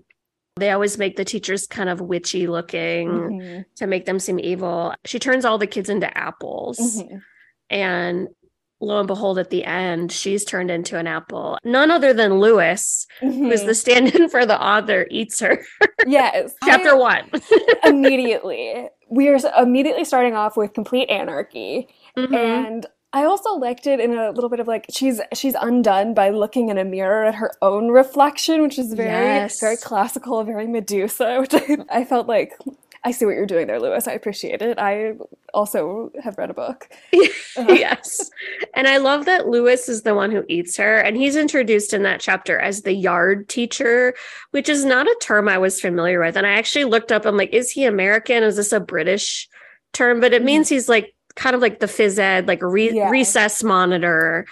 they 0.59 0.71
always 0.71 0.99
make 0.99 1.17
the 1.17 1.25
teachers 1.25 1.67
kind 1.67 1.89
of 1.89 2.01
witchy 2.01 2.47
looking 2.47 3.09
mm-hmm. 3.09 3.61
to 3.75 3.87
make 3.87 4.05
them 4.05 4.19
seem 4.19 4.39
evil 4.39 4.95
she 5.05 5.19
turns 5.19 5.45
all 5.45 5.59
the 5.59 5.67
kids 5.67 5.89
into 5.89 6.17
apples 6.17 6.79
mm-hmm. 6.79 7.17
and 7.71 8.29
lo 8.81 8.99
and 8.99 9.07
behold, 9.07 9.39
at 9.39 9.51
the 9.51 9.65
end, 9.65 10.13
she's 10.13 10.45
turned 10.45 10.71
into 10.71 10.99
an 10.99 11.07
apple. 11.07 11.59
None 11.65 11.91
other 11.91 12.13
than 12.13 12.41
Louis, 12.41 13.07
mm-hmm. 13.21 13.49
who's 13.49 13.65
the 13.65 13.75
stand 13.75 14.15
in 14.15 14.29
for 14.31 14.47
the 14.47 14.61
author, 14.61 15.07
eats 15.11 15.41
her. 15.41 15.65
Yes. 16.07 16.55
Chapter 16.65 16.91
I, 16.91 16.95
one. 16.95 17.31
immediately. 17.85 18.89
We 19.09 19.29
are 19.29 19.39
immediately 19.59 20.05
starting 20.05 20.35
off 20.35 20.57
with 20.57 20.73
complete 20.73 21.09
anarchy. 21.11 21.89
Mm-hmm. 22.17 22.35
And 22.35 22.87
I 23.13 23.25
also 23.25 23.55
liked 23.55 23.87
it 23.87 23.99
in 23.99 24.13
a 24.13 24.31
little 24.31 24.51
bit 24.51 24.61
of 24.61 24.67
like 24.67 24.87
she's 24.91 25.21
she's 25.33 25.55
undone 25.55 26.13
by 26.13 26.31
looking 26.31 26.69
in 26.69 26.77
a 26.77 26.85
mirror 26.85 27.25
at 27.25 27.37
her 27.37 27.53
own 27.63 27.89
reflection, 27.89 28.63
which 28.63 28.79
is 28.79 28.93
very 28.93 29.09
yes. 29.09 29.59
very 29.61 29.77
classical, 29.77 30.43
very 30.45 30.67
Medusa, 30.67 31.37
which 31.41 31.55
I, 31.55 31.79
I 31.89 32.05
felt 32.05 32.27
like 32.27 32.59
I 33.05 33.11
see 33.11 33.25
what 33.25 33.35
you're 33.35 33.47
doing 33.47 33.67
there, 33.67 33.81
Louis. 33.81 34.07
I 34.07 34.13
appreciate 34.13 34.63
it. 34.63 34.79
I 34.79 35.15
also 35.55 36.11
have 36.23 36.39
read 36.39 36.51
a 36.51 36.55
book. 36.55 36.89
Uh-huh. 37.59 37.73
yes. 37.73 38.31
And 38.75 38.87
I 38.87 38.99
love 38.99 39.25
that 39.25 39.49
Louis 39.49 39.89
is 39.89 40.03
the 40.03 40.15
one 40.15 40.31
who 40.31 40.45
eats 40.47 40.77
her. 40.77 40.99
And 40.99 41.17
he's 41.17 41.37
introduced 41.37 41.95
in 41.95 42.03
that 42.03 42.21
chapter 42.21 42.59
as 42.59 42.83
the 42.83 42.93
yard 42.93 43.49
teacher, 43.49 44.13
which 44.51 44.69
is 44.69 44.85
not 44.85 45.07
a 45.07 45.17
term 45.23 45.49
I 45.49 45.57
was 45.57 45.81
familiar 45.81 46.21
with. 46.21 46.37
And 46.37 46.47
I 46.47 46.51
actually 46.51 46.85
looked 46.85 47.11
up, 47.11 47.25
I'm 47.25 47.39
like, 47.39 47.55
is 47.55 47.71
he 47.71 47.87
American? 47.87 48.43
Is 48.43 48.57
this 48.57 48.73
a 48.73 48.81
British 48.81 49.49
term? 49.95 50.21
But 50.21 50.35
it 50.35 50.41
mm-hmm. 50.41 50.47
means 50.47 50.69
he's 50.69 50.87
like 50.87 51.15
kind 51.35 51.57
of 51.57 51.63
like 51.63 51.81
the 51.81 51.87
phys 51.87 52.19
ed, 52.19 52.47
like 52.47 52.61
re- 52.61 52.93
yeah. 52.93 53.09
recess 53.09 53.65
monitor 53.65 54.47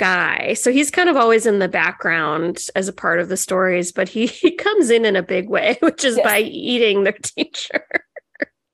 guy. 0.00 0.54
So 0.54 0.72
he's 0.72 0.90
kind 0.90 1.10
of 1.10 1.16
always 1.16 1.44
in 1.44 1.58
the 1.58 1.68
background 1.68 2.66
as 2.74 2.88
a 2.88 2.92
part 2.92 3.20
of 3.20 3.28
the 3.28 3.36
stories, 3.36 3.92
but 3.92 4.08
he, 4.08 4.26
he 4.42 4.50
comes 4.50 4.90
in 4.90 5.04
in 5.04 5.14
a 5.14 5.22
big 5.22 5.48
way, 5.48 5.76
which 5.82 6.02
is 6.04 6.16
yes. 6.16 6.24
by 6.24 6.40
eating 6.40 7.04
their 7.04 7.12
teacher. 7.22 7.84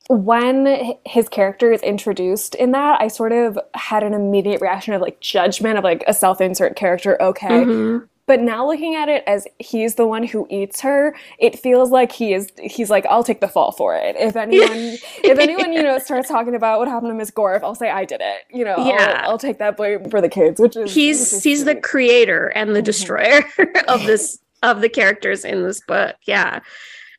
when 0.09 0.95
his 1.05 1.29
character 1.29 1.73
is 1.73 1.83
introduced 1.83 2.55
in 2.55 2.71
that, 2.71 3.01
I 3.01 3.09
sort 3.09 3.33
of 3.33 3.59
had 3.75 4.05
an 4.05 4.15
immediate 4.15 4.61
reaction 4.61 4.95
of 4.95 5.03
like 5.03 5.21
judgment 5.21 5.77
of 5.77 5.85
like 5.85 6.05
a 6.07 6.15
self 6.15 6.41
insert 6.41 6.77
character. 6.77 7.21
Okay. 7.21 7.49
Mm-hmm. 7.49 8.05
But 8.27 8.41
now 8.41 8.67
looking 8.67 8.97
at 8.97 9.09
it 9.09 9.23
as 9.27 9.47
he's 9.61 9.95
the 9.95 10.07
one 10.07 10.25
who 10.25 10.49
eats 10.51 10.81
her, 10.81 11.15
it 11.39 11.59
feels 11.59 11.91
like 11.91 12.11
he 12.11 12.35
is 12.35 12.51
he's 12.61 12.91
like, 12.91 13.07
I'll 13.07 13.23
take 13.23 13.41
the 13.41 13.49
fall 13.49 13.71
for 13.71 13.95
it. 13.95 14.17
If 14.19 14.35
anyone 14.35 14.69
if 15.25 15.39
anyone, 15.39 15.73
you 15.73 15.83
know, 15.83 15.99
starts 15.99 16.29
talking 16.29 16.55
about 16.55 16.81
what 16.81 16.89
happened 16.89 17.11
to 17.11 17.15
Miss 17.15 17.31
Gorf, 17.31 17.63
I'll 17.63 17.77
say 17.77 17.89
I 17.89 18.05
did 18.05 18.21
it. 18.21 18.43
You 18.51 18.65
know, 18.65 18.77
yeah. 18.79 19.23
I'll, 19.25 19.33
I'll 19.33 19.39
take 19.39 19.59
that 19.59 19.77
blame 19.77 20.11
for 20.11 20.21
the 20.21 20.29
kids, 20.29 20.61
which 20.61 20.77
is 20.77 20.93
he's 20.93 21.21
which 21.21 21.33
is 21.39 21.43
he's 21.45 21.65
the 21.65 21.77
creator 21.77 22.49
and 22.49 22.71
the 22.71 22.81
mm-hmm. 22.81 22.85
destroyer 22.85 23.45
of 23.89 24.03
this 24.03 24.39
of 24.63 24.81
the 24.81 24.89
characters 24.89 25.45
in 25.45 25.63
this 25.63 25.81
book. 25.81 26.17
Yeah. 26.27 26.61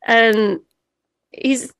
And 0.05 0.59
he's 1.31 1.73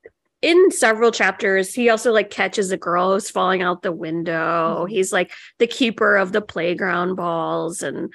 in 0.44 0.70
several 0.70 1.12
chapters 1.12 1.74
he 1.74 1.90
also 1.90 2.14
like 2.14 2.30
catches 2.30 2.72
a 2.72 2.78
girl 2.78 3.12
who's 3.12 3.28
falling 3.28 3.64
out 3.64 3.82
the 3.82 3.92
window 3.92 4.82
mm-hmm. 4.82 4.86
he's 4.86 5.12
like 5.12 5.32
the 5.58 5.66
keeper 5.66 6.16
of 6.16 6.32
the 6.32 6.42
playground 6.42 7.16
balls 7.16 7.82
and 7.82 8.14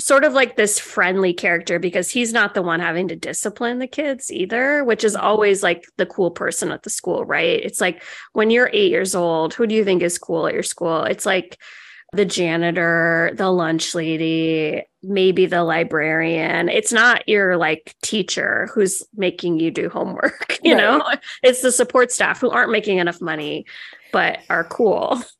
sort 0.00 0.24
of 0.24 0.32
like 0.32 0.56
this 0.56 0.78
friendly 0.78 1.32
character 1.32 1.78
because 1.78 2.10
he's 2.10 2.32
not 2.32 2.54
the 2.54 2.62
one 2.62 2.80
having 2.80 3.08
to 3.08 3.16
discipline 3.16 3.78
the 3.78 3.86
kids 3.86 4.30
either, 4.32 4.84
which 4.84 5.04
is 5.04 5.14
mm-hmm. 5.14 5.24
always 5.24 5.62
like 5.62 5.84
the 5.96 6.06
cool 6.06 6.30
person 6.30 6.70
at 6.70 6.82
the 6.82 6.90
school, 6.90 7.24
right? 7.24 7.60
It's 7.62 7.80
like 7.80 8.02
when 8.32 8.50
you're 8.50 8.70
eight 8.72 8.90
years 8.90 9.14
old, 9.14 9.54
who 9.54 9.66
do 9.66 9.74
you 9.74 9.84
think 9.84 10.02
is 10.02 10.18
cool 10.18 10.46
at 10.46 10.54
your 10.54 10.62
school? 10.62 11.04
It's 11.04 11.26
like 11.26 11.58
the 12.12 12.24
janitor, 12.24 13.32
the 13.34 13.50
lunch 13.50 13.94
lady, 13.94 14.82
maybe 15.02 15.46
the 15.46 15.64
librarian. 15.64 16.68
It's 16.68 16.92
not 16.92 17.26
your 17.28 17.56
like 17.56 17.94
teacher 18.02 18.68
who's 18.74 19.02
making 19.14 19.60
you 19.60 19.70
do 19.70 19.88
homework, 19.88 20.58
you 20.62 20.74
right. 20.74 20.80
know? 20.80 21.02
It's 21.42 21.62
the 21.62 21.72
support 21.72 22.12
staff 22.12 22.40
who 22.40 22.50
aren't 22.50 22.70
making 22.70 22.98
enough 22.98 23.20
money 23.20 23.66
but 24.12 24.40
are 24.50 24.64
cool. 24.64 25.22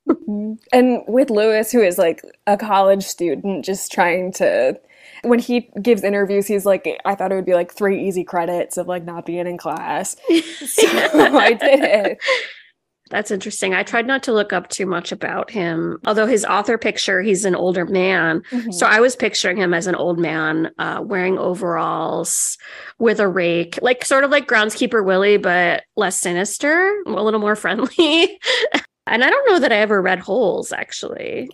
And 0.72 1.02
with 1.06 1.30
Louis, 1.30 1.70
who 1.70 1.82
is 1.82 1.98
like 1.98 2.22
a 2.46 2.56
college 2.56 3.04
student, 3.04 3.64
just 3.64 3.92
trying 3.92 4.32
to 4.34 4.78
when 5.22 5.38
he 5.38 5.70
gives 5.80 6.02
interviews, 6.02 6.46
he's 6.46 6.66
like, 6.66 6.88
I 7.04 7.14
thought 7.14 7.32
it 7.32 7.34
would 7.34 7.44
be 7.44 7.54
like 7.54 7.72
three 7.72 8.06
easy 8.06 8.24
credits 8.24 8.76
of 8.76 8.88
like 8.88 9.04
not 9.04 9.26
being 9.26 9.46
in 9.46 9.58
class. 9.58 10.16
So 10.66 10.82
I 10.88 11.52
did 11.52 11.80
it. 11.84 12.18
That's 13.12 13.30
interesting. 13.30 13.74
I 13.74 13.82
tried 13.82 14.06
not 14.06 14.22
to 14.22 14.32
look 14.32 14.54
up 14.54 14.68
too 14.68 14.86
much 14.86 15.12
about 15.12 15.50
him, 15.50 15.98
although 16.06 16.26
his 16.26 16.46
author 16.46 16.78
picture, 16.78 17.20
he's 17.20 17.44
an 17.44 17.54
older 17.54 17.84
man. 17.84 18.40
Mm-hmm. 18.50 18.72
So 18.72 18.86
I 18.86 19.00
was 19.00 19.16
picturing 19.16 19.58
him 19.58 19.74
as 19.74 19.86
an 19.86 19.94
old 19.94 20.18
man 20.18 20.70
uh, 20.78 21.02
wearing 21.04 21.38
overalls 21.38 22.56
with 22.98 23.20
a 23.20 23.28
rake, 23.28 23.78
like 23.82 24.06
sort 24.06 24.24
of 24.24 24.30
like 24.30 24.48
Groundskeeper 24.48 25.04
Willie, 25.04 25.36
but 25.36 25.82
less 25.94 26.18
sinister, 26.18 26.90
a 27.04 27.10
little 27.22 27.38
more 27.38 27.54
friendly. 27.54 28.40
and 29.06 29.22
I 29.22 29.28
don't 29.28 29.50
know 29.50 29.58
that 29.58 29.72
I 29.72 29.76
ever 29.76 30.00
read 30.00 30.20
Holes, 30.20 30.72
actually. 30.72 31.50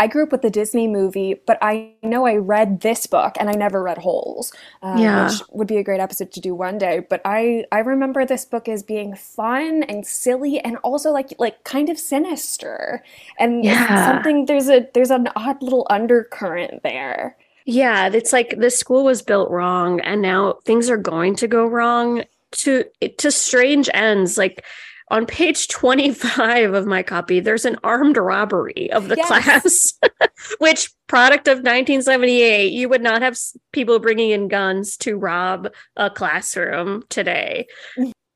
I 0.00 0.06
grew 0.06 0.22
up 0.22 0.32
with 0.32 0.40
the 0.40 0.48
Disney 0.48 0.88
movie, 0.88 1.34
but 1.46 1.58
I 1.60 1.92
know 2.02 2.24
I 2.24 2.36
read 2.36 2.80
this 2.80 3.06
book 3.06 3.36
and 3.38 3.50
I 3.50 3.52
never 3.52 3.82
read 3.82 3.98
Holes, 3.98 4.50
um, 4.80 4.96
yeah. 4.96 5.26
which 5.26 5.42
would 5.50 5.66
be 5.66 5.76
a 5.76 5.84
great 5.84 6.00
episode 6.00 6.32
to 6.32 6.40
do 6.40 6.54
one 6.54 6.78
day. 6.78 7.00
But 7.00 7.20
I 7.26 7.66
I 7.70 7.80
remember 7.80 8.24
this 8.24 8.46
book 8.46 8.66
as 8.66 8.82
being 8.82 9.14
fun 9.14 9.82
and 9.82 10.06
silly 10.06 10.58
and 10.58 10.78
also 10.78 11.10
like 11.10 11.34
like 11.38 11.64
kind 11.64 11.90
of 11.90 11.98
sinister 11.98 13.04
and 13.38 13.62
yeah. 13.62 14.06
something 14.06 14.46
there's 14.46 14.70
a 14.70 14.88
there's 14.94 15.10
an 15.10 15.28
odd 15.36 15.62
little 15.62 15.86
undercurrent 15.90 16.82
there. 16.82 17.36
Yeah, 17.66 18.08
it's 18.08 18.32
like 18.32 18.54
the 18.56 18.70
school 18.70 19.04
was 19.04 19.20
built 19.20 19.50
wrong 19.50 20.00
and 20.00 20.22
now 20.22 20.60
things 20.64 20.88
are 20.88 20.96
going 20.96 21.36
to 21.36 21.46
go 21.46 21.66
wrong 21.66 22.24
to 22.52 22.84
to 23.18 23.30
strange 23.30 23.90
ends 23.92 24.38
like 24.38 24.64
on 25.10 25.26
page 25.26 25.68
25 25.68 26.74
of 26.74 26.86
my 26.86 27.02
copy, 27.02 27.40
there's 27.40 27.64
an 27.64 27.76
armed 27.82 28.16
robbery 28.16 28.90
of 28.92 29.08
the 29.08 29.16
yes. 29.16 29.26
class, 29.26 29.94
which 30.58 30.90
product 31.06 31.48
of 31.48 31.58
1978, 31.58 32.72
you 32.72 32.88
would 32.88 33.02
not 33.02 33.22
have 33.22 33.36
people 33.72 33.98
bringing 33.98 34.30
in 34.30 34.48
guns 34.48 34.96
to 34.98 35.16
rob 35.16 35.68
a 35.96 36.10
classroom 36.10 37.02
today. 37.08 37.66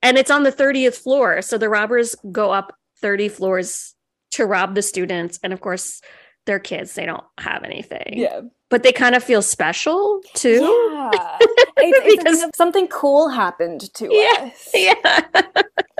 And 0.02 0.18
it's 0.18 0.30
on 0.30 0.42
the 0.42 0.52
30th 0.52 0.96
floor. 0.96 1.42
So 1.42 1.58
the 1.58 1.68
robbers 1.68 2.16
go 2.30 2.50
up 2.50 2.76
30 3.00 3.28
floors 3.28 3.94
to 4.32 4.44
rob 4.44 4.74
the 4.74 4.82
students. 4.82 5.38
And 5.42 5.52
of 5.52 5.60
course, 5.60 6.02
they're 6.46 6.58
kids, 6.58 6.94
they 6.94 7.06
don't 7.06 7.24
have 7.38 7.62
anything. 7.62 8.14
Yeah 8.14 8.40
but 8.74 8.82
they 8.82 8.90
kind 8.90 9.14
of 9.14 9.22
feel 9.22 9.40
special 9.40 10.20
too. 10.34 10.60
Yeah. 10.92 11.38
It's, 11.76 12.16
because 12.16 12.46
something 12.54 12.88
cool 12.88 13.28
happened 13.28 13.92
to 13.94 14.08
yeah, 14.10 14.50
us. 14.50 14.70
Yeah. 14.72 15.20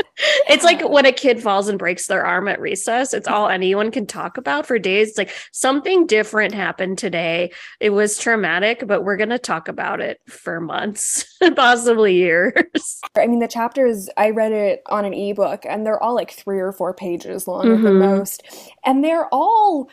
it's 0.49 0.65
like 0.65 0.89
when 0.89 1.07
a 1.07 1.13
kid 1.13 1.43
falls 1.43 1.69
and 1.69 1.79
breaks 1.79 2.07
their 2.07 2.25
arm 2.25 2.49
at 2.49 2.61
recess. 2.61 3.13
It's 3.13 3.29
all 3.29 3.49
anyone 3.49 3.91
can 3.91 4.07
talk 4.07 4.37
about 4.37 4.67
for 4.67 4.79
days. 4.79 5.11
It's 5.11 5.19
like 5.19 5.35
something 5.53 6.07
different 6.07 6.55
happened 6.55 6.99
today. 6.99 7.53
It 7.81 7.91
was 7.91 8.19
traumatic, 8.19 8.85
but 8.87 9.03
we're 9.03 9.17
going 9.17 9.31
to 9.31 9.39
talk 9.39 9.69
about 9.69 10.01
it 10.01 10.21
for 10.29 10.61
months, 10.61 11.25
possibly 11.57 12.15
years. 12.15 13.01
I 13.17 13.27
mean, 13.27 13.41
the 13.41 13.49
chapters, 13.49 14.09
I 14.17 14.31
read 14.31 14.53
it 14.53 14.83
on 14.87 15.05
an 15.05 15.15
ebook 15.15 15.65
and 15.67 15.85
they're 15.85 16.03
all 16.03 16.15
like 16.15 16.31
three 16.31 16.61
or 16.61 16.73
four 16.73 16.95
pages 16.95 17.49
long 17.49 17.67
mm-hmm. 17.67 17.75
at 17.75 17.83
the 17.83 17.91
mm-hmm. 17.91 18.17
most. 18.17 18.43
And 18.85 19.03
they're 19.03 19.29
all 19.33 19.89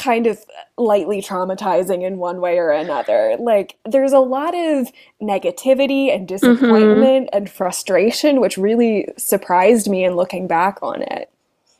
kind 0.00 0.26
of 0.26 0.38
lightly 0.78 1.20
traumatizing 1.20 2.02
in 2.02 2.16
one 2.16 2.40
way 2.40 2.58
or 2.58 2.70
another. 2.70 3.36
Like 3.38 3.76
there's 3.84 4.12
a 4.12 4.18
lot 4.18 4.54
of 4.54 4.88
negativity 5.22 6.12
and 6.12 6.26
disappointment 6.26 7.26
mm-hmm. 7.26 7.36
and 7.36 7.50
frustration, 7.50 8.40
which 8.40 8.56
really 8.56 9.06
surprised 9.16 9.88
me 9.88 10.04
in 10.04 10.16
looking 10.16 10.46
back 10.48 10.78
on 10.82 11.02
it. 11.02 11.30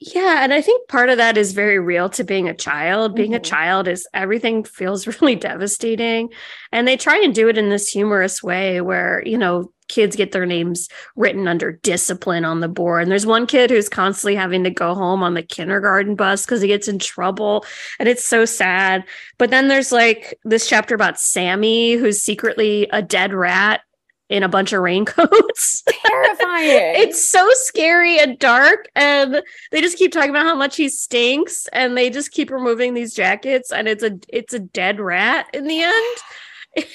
Yeah, 0.03 0.43
and 0.43 0.55
I 0.55 0.63
think 0.63 0.89
part 0.89 1.11
of 1.11 1.19
that 1.19 1.37
is 1.37 1.53
very 1.53 1.79
real 1.79 2.09
to 2.11 2.25
being 2.25 2.49
a 2.49 2.55
child. 2.55 3.15
Being 3.15 3.33
mm-hmm. 3.33 3.37
a 3.37 3.41
child 3.41 3.87
is 3.89 4.09
everything 4.15 4.65
feels 4.65 5.07
really 5.21 5.37
devastating. 5.37 6.31
And 6.73 6.87
they 6.87 6.97
try 6.97 7.19
and 7.23 7.35
do 7.35 7.49
it 7.49 7.59
in 7.59 7.69
this 7.69 7.89
humorous 7.89 8.43
way 8.43 8.81
where, 8.81 9.23
you 9.27 9.37
know, 9.37 9.73
kids 9.91 10.17
get 10.17 10.33
their 10.33 10.47
names 10.47 10.89
written 11.17 11.47
under 11.47 11.73
discipline 11.73 12.45
on 12.45 12.61
the 12.61 12.69
board. 12.69 13.03
And 13.03 13.11
there's 13.11 13.27
one 13.27 13.47
kid 13.47 13.69
who's 13.69 13.89
constantly 13.89 14.35
having 14.35 14.65
to 14.65 14.71
go 14.71 14.95
home 14.95 15.23
on 15.23 15.35
the 15.35 15.43
kindergarten 15.43 16.15
bus 16.15 16.47
because 16.47 16.63
he 16.63 16.69
gets 16.69 16.89
in 16.89 16.99
trouble. 16.99 17.67
And 17.99 18.09
it's 18.09 18.25
so 18.25 18.47
sad. 18.47 19.05
But 19.37 19.51
then 19.51 19.69
there's 19.69 19.93
like 19.93 20.39
this 20.45 20.67
chapter 20.67 20.95
about 20.95 21.21
Sammy, 21.21 21.95
who's 21.95 22.23
secretly 22.23 22.89
a 22.93 23.03
dead 23.03 23.35
rat 23.35 23.83
in 24.31 24.45
a 24.45 24.49
bunch 24.49 24.73
of 24.73 24.81
raincoats. 24.81 25.83
Terrifying. 26.07 26.95
it's 26.97 27.23
so 27.23 27.47
scary 27.55 28.19
and 28.19 28.39
dark. 28.39 28.89
And 28.95 29.43
they 29.73 29.81
just 29.81 29.99
keep 29.99 30.13
talking 30.13 30.31
about 30.31 30.47
how 30.47 30.55
much 30.55 30.77
he 30.77 30.89
stinks. 30.89 31.69
And 31.73 31.97
they 31.97 32.09
just 32.09 32.31
keep 32.31 32.51
removing 32.51 32.95
these 32.95 33.13
jackets. 33.13 33.73
And 33.73 33.89
it's 33.89 34.05
a 34.05 34.19
it's 34.29 34.55
a 34.55 34.61
dead 34.61 35.01
rat 35.01 35.49
in 35.53 35.67
the 35.67 35.83
end 35.83 36.17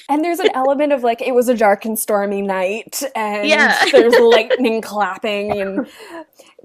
and 0.10 0.24
there's 0.24 0.40
an 0.40 0.50
element 0.54 0.94
of 0.94 1.04
like 1.04 1.22
it 1.22 1.34
was 1.34 1.50
a 1.50 1.56
dark 1.56 1.86
and 1.86 2.00
stormy 2.00 2.42
night 2.42 3.04
and 3.16 3.48
yeah. 3.48 3.84
there's 3.92 4.18
lightning 4.20 4.82
clapping 4.82 5.60
and 5.60 5.88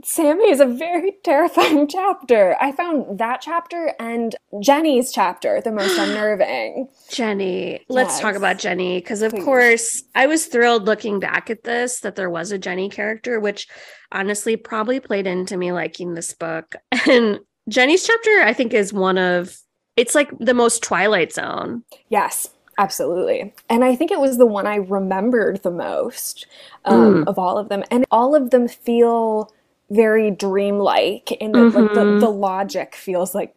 Sammy 0.03 0.51
is 0.51 0.61
a 0.61 0.67
very 0.67 1.13
terrifying 1.25 1.87
chapter. 1.87 2.57
I 2.61 2.73
found 2.73 3.19
that 3.19 3.41
chapter 3.43 3.93
and 3.99 4.35
Jenny's 4.61 5.13
chapter 5.13 5.61
the 5.61 5.73
most 5.73 5.99
unnerving. 5.99 6.89
Jenny. 7.11 7.81
Let's 7.89 8.15
yes. 8.15 8.21
talk 8.21 8.35
about 8.35 8.59
Jenny 8.59 8.99
because 8.99 9.23
of 9.23 9.33
Please. 9.33 9.45
course 9.45 10.03
I 10.15 10.27
was 10.27 10.47
thrilled 10.47 10.87
looking 10.87 11.21
back 11.21 11.51
at 11.51 11.65
this 11.65 12.01
that 12.01 12.17
there 12.17 12.31
was 12.31 12.53
a 12.53 12.59
Jenny 12.59 12.89
character 12.89 13.41
which 13.41 13.69
honestly 14.13 14.57
probably 14.57 15.01
played 15.01 15.27
into 15.27 15.57
me 15.57 15.73
liking 15.73 16.15
this 16.15 16.33
book. 16.33 16.77
And 17.09 17.41
Jenny's 17.69 18.07
chapter 18.07 18.31
I 18.43 18.53
think 18.53 18.73
is 18.73 18.93
one 18.93 19.19
of 19.19 19.57
it's 19.97 20.15
like 20.15 20.31
the 20.39 20.55
most 20.55 20.83
Twilight 20.83 21.33
Zone. 21.33 21.83
Yes. 22.09 22.49
Absolutely. 22.81 23.53
And 23.69 23.85
I 23.85 23.95
think 23.95 24.11
it 24.11 24.21
was 24.21 24.39
the 24.39 24.47
one 24.47 24.67
I 24.67 24.77
remembered 24.77 25.63
the 25.63 25.71
most 25.71 26.47
um, 26.87 27.25
mm. 27.25 27.27
of 27.27 27.39
all 27.39 27.59
of 27.59 27.69
them. 27.69 27.85
And 27.91 28.07
all 28.11 28.35
of 28.35 28.49
them 28.51 28.69
feel 28.69 29.53
very 29.91 30.31
dreamlike 30.31 31.31
in 31.31 31.53
that 31.53 31.59
mm-hmm. 31.59 31.79
like 31.79 31.93
the, 31.93 32.19
the 32.21 32.31
logic 32.31 32.95
feels 32.95 33.35
like 33.35 33.55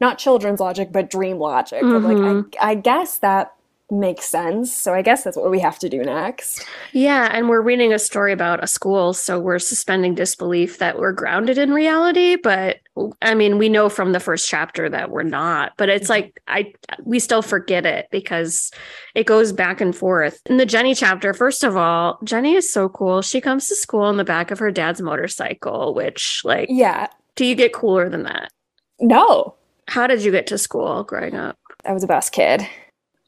not 0.00 0.18
children's 0.18 0.58
logic, 0.58 0.90
but 0.90 1.10
dream 1.10 1.38
logic. 1.38 1.80
Mm-hmm. 1.80 2.04
Like 2.04 2.16
I, 2.16 2.20
mm-hmm. 2.20 2.48
I 2.60 2.74
guess 2.74 3.18
that 3.18 3.54
makes 3.90 4.26
sense. 4.26 4.74
So 4.74 4.94
I 4.94 5.02
guess 5.02 5.22
that's 5.22 5.36
what 5.36 5.50
we 5.50 5.60
have 5.60 5.78
to 5.78 5.88
do 5.88 6.02
next. 6.02 6.66
Yeah. 6.92 7.28
And 7.32 7.48
we're 7.48 7.60
reading 7.60 7.92
a 7.92 7.98
story 7.98 8.32
about 8.32 8.62
a 8.62 8.66
school. 8.66 9.12
So 9.12 9.38
we're 9.38 9.60
suspending 9.60 10.14
disbelief 10.14 10.78
that 10.78 10.98
we're 10.98 11.12
grounded 11.12 11.56
in 11.56 11.72
reality. 11.72 12.36
But 12.36 12.78
I 13.22 13.34
mean, 13.34 13.58
we 13.58 13.68
know 13.68 13.88
from 13.88 14.12
the 14.12 14.20
first 14.20 14.48
chapter 14.48 14.88
that 14.88 15.10
we're 15.10 15.22
not, 15.22 15.72
but 15.76 15.88
it's 15.88 16.10
mm-hmm. 16.10 16.24
like 16.24 16.40
I 16.48 16.72
we 17.04 17.20
still 17.20 17.42
forget 17.42 17.86
it 17.86 18.08
because 18.10 18.72
it 19.14 19.26
goes 19.26 19.52
back 19.52 19.80
and 19.80 19.94
forth. 19.94 20.40
In 20.46 20.56
the 20.56 20.66
Jenny 20.66 20.94
chapter, 20.94 21.32
first 21.32 21.62
of 21.62 21.76
all, 21.76 22.18
Jenny 22.24 22.54
is 22.54 22.70
so 22.70 22.88
cool. 22.88 23.22
She 23.22 23.40
comes 23.40 23.68
to 23.68 23.76
school 23.76 24.08
in 24.10 24.16
the 24.16 24.24
back 24.24 24.50
of 24.50 24.58
her 24.58 24.72
dad's 24.72 25.00
motorcycle, 25.00 25.94
which 25.94 26.42
like 26.44 26.68
Yeah. 26.70 27.06
Do 27.36 27.44
you 27.44 27.54
get 27.54 27.72
cooler 27.72 28.08
than 28.08 28.24
that? 28.24 28.50
No. 28.98 29.54
How 29.88 30.08
did 30.08 30.24
you 30.24 30.32
get 30.32 30.48
to 30.48 30.58
school 30.58 31.04
growing 31.04 31.36
up? 31.36 31.56
I 31.84 31.92
was 31.92 32.02
a 32.02 32.08
bus 32.08 32.30
kid. 32.30 32.66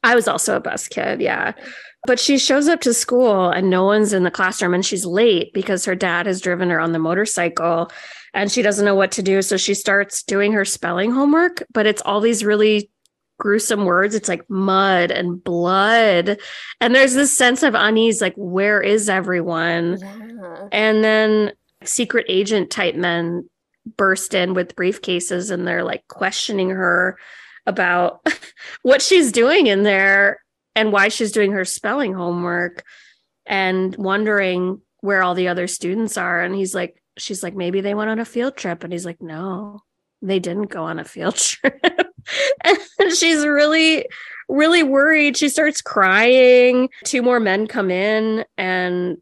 I 0.03 0.15
was 0.15 0.27
also 0.27 0.55
a 0.55 0.61
bus 0.61 0.87
kid, 0.87 1.21
yeah. 1.21 1.53
But 2.05 2.19
she 2.19 2.37
shows 2.37 2.67
up 2.69 2.79
to 2.81 2.93
school 2.93 3.49
and 3.49 3.69
no 3.69 3.83
one's 3.83 4.13
in 4.13 4.23
the 4.23 4.31
classroom 4.31 4.73
and 4.73 4.85
she's 4.85 5.05
late 5.05 5.51
because 5.53 5.83
her 5.85 5.95
dad 5.95 6.25
has 6.27 6.39
driven 6.39 6.69
her 6.69 6.79
on 6.79 6.93
the 6.93 6.99
motorcycle 6.99 7.91
and 8.33 8.51
she 8.51 8.61
doesn't 8.61 8.85
know 8.85 8.95
what 8.95 9.11
to 9.13 9.23
do. 9.23 9.41
So 9.41 9.57
she 9.57 9.73
starts 9.73 10.23
doing 10.23 10.53
her 10.53 10.63
spelling 10.63 11.11
homework, 11.11 11.63
but 11.73 11.85
it's 11.85 12.01
all 12.03 12.21
these 12.21 12.45
really 12.45 12.89
gruesome 13.37 13.85
words. 13.85 14.15
It's 14.15 14.29
like 14.29 14.49
mud 14.49 15.11
and 15.11 15.43
blood. 15.43 16.39
And 16.79 16.95
there's 16.95 17.15
this 17.15 17.35
sense 17.35 17.63
of 17.63 17.73
unease 17.75 18.21
like, 18.21 18.35
where 18.37 18.81
is 18.81 19.09
everyone? 19.09 19.97
Yeah. 19.99 20.67
And 20.71 21.03
then 21.03 21.51
secret 21.83 22.25
agent 22.29 22.69
type 22.69 22.95
men 22.95 23.49
burst 23.97 24.33
in 24.33 24.53
with 24.53 24.75
briefcases 24.75 25.51
and 25.51 25.67
they're 25.67 25.83
like 25.83 26.07
questioning 26.07 26.69
her 26.69 27.17
about 27.69 28.25
what 28.81 29.01
she's 29.01 29.31
doing 29.31 29.67
in 29.67 29.83
there 29.83 30.41
and 30.75 30.91
why 30.91 31.07
she's 31.07 31.31
doing 31.31 31.51
her 31.53 31.63
spelling 31.63 32.13
homework 32.13 32.83
and 33.45 33.95
wondering 33.95 34.81
where 35.01 35.23
all 35.23 35.35
the 35.35 35.47
other 35.47 35.67
students 35.67 36.17
are. 36.17 36.41
And 36.41 36.53
he's 36.53 36.75
like, 36.75 37.01
she's 37.17 37.43
like, 37.43 37.55
maybe 37.55 37.81
they 37.81 37.93
went 37.93 38.09
on 38.09 38.19
a 38.19 38.25
field 38.25 38.57
trip. 38.57 38.83
And 38.83 38.91
he's 38.91 39.05
like, 39.05 39.21
no, 39.21 39.81
they 40.21 40.39
didn't 40.39 40.69
go 40.69 40.83
on 40.83 40.99
a 40.99 41.05
field 41.05 41.35
trip. 41.37 41.81
and 42.63 43.15
she's 43.15 43.45
really, 43.45 44.05
really 44.49 44.83
worried. 44.83 45.37
She 45.37 45.49
starts 45.49 45.81
crying. 45.81 46.89
Two 47.05 47.21
more 47.21 47.39
men 47.39 47.67
come 47.67 47.91
in 47.91 48.45
and 48.57 49.17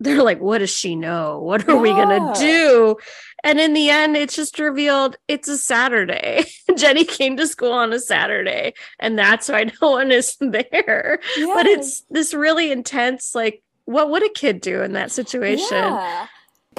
they're 0.00 0.22
like, 0.22 0.40
what 0.40 0.58
does 0.58 0.70
she 0.70 0.96
know? 0.96 1.38
What 1.40 1.68
are 1.68 1.74
yeah. 1.74 1.80
we 1.80 1.90
going 1.90 2.34
to 2.34 2.40
do? 2.40 2.96
And 3.42 3.58
in 3.58 3.72
the 3.72 3.90
end, 3.90 4.16
it's 4.16 4.36
just 4.36 4.58
revealed 4.58 5.16
it's 5.28 5.48
a 5.48 5.58
Saturday. 5.58 6.44
Jenny 6.76 7.04
came 7.04 7.36
to 7.36 7.46
school 7.46 7.72
on 7.72 7.92
a 7.92 7.98
Saturday, 7.98 8.74
and 8.98 9.18
that's 9.18 9.48
why 9.48 9.70
no 9.82 9.90
one 9.90 10.12
is 10.12 10.36
there. 10.40 11.20
Yes. 11.36 11.54
But 11.54 11.66
it's 11.66 12.02
this 12.10 12.34
really 12.34 12.70
intense, 12.70 13.34
like, 13.34 13.62
what 13.84 14.10
would 14.10 14.24
a 14.24 14.32
kid 14.32 14.60
do 14.60 14.82
in 14.82 14.92
that 14.92 15.10
situation? 15.10 15.66
Yeah. 15.70 16.26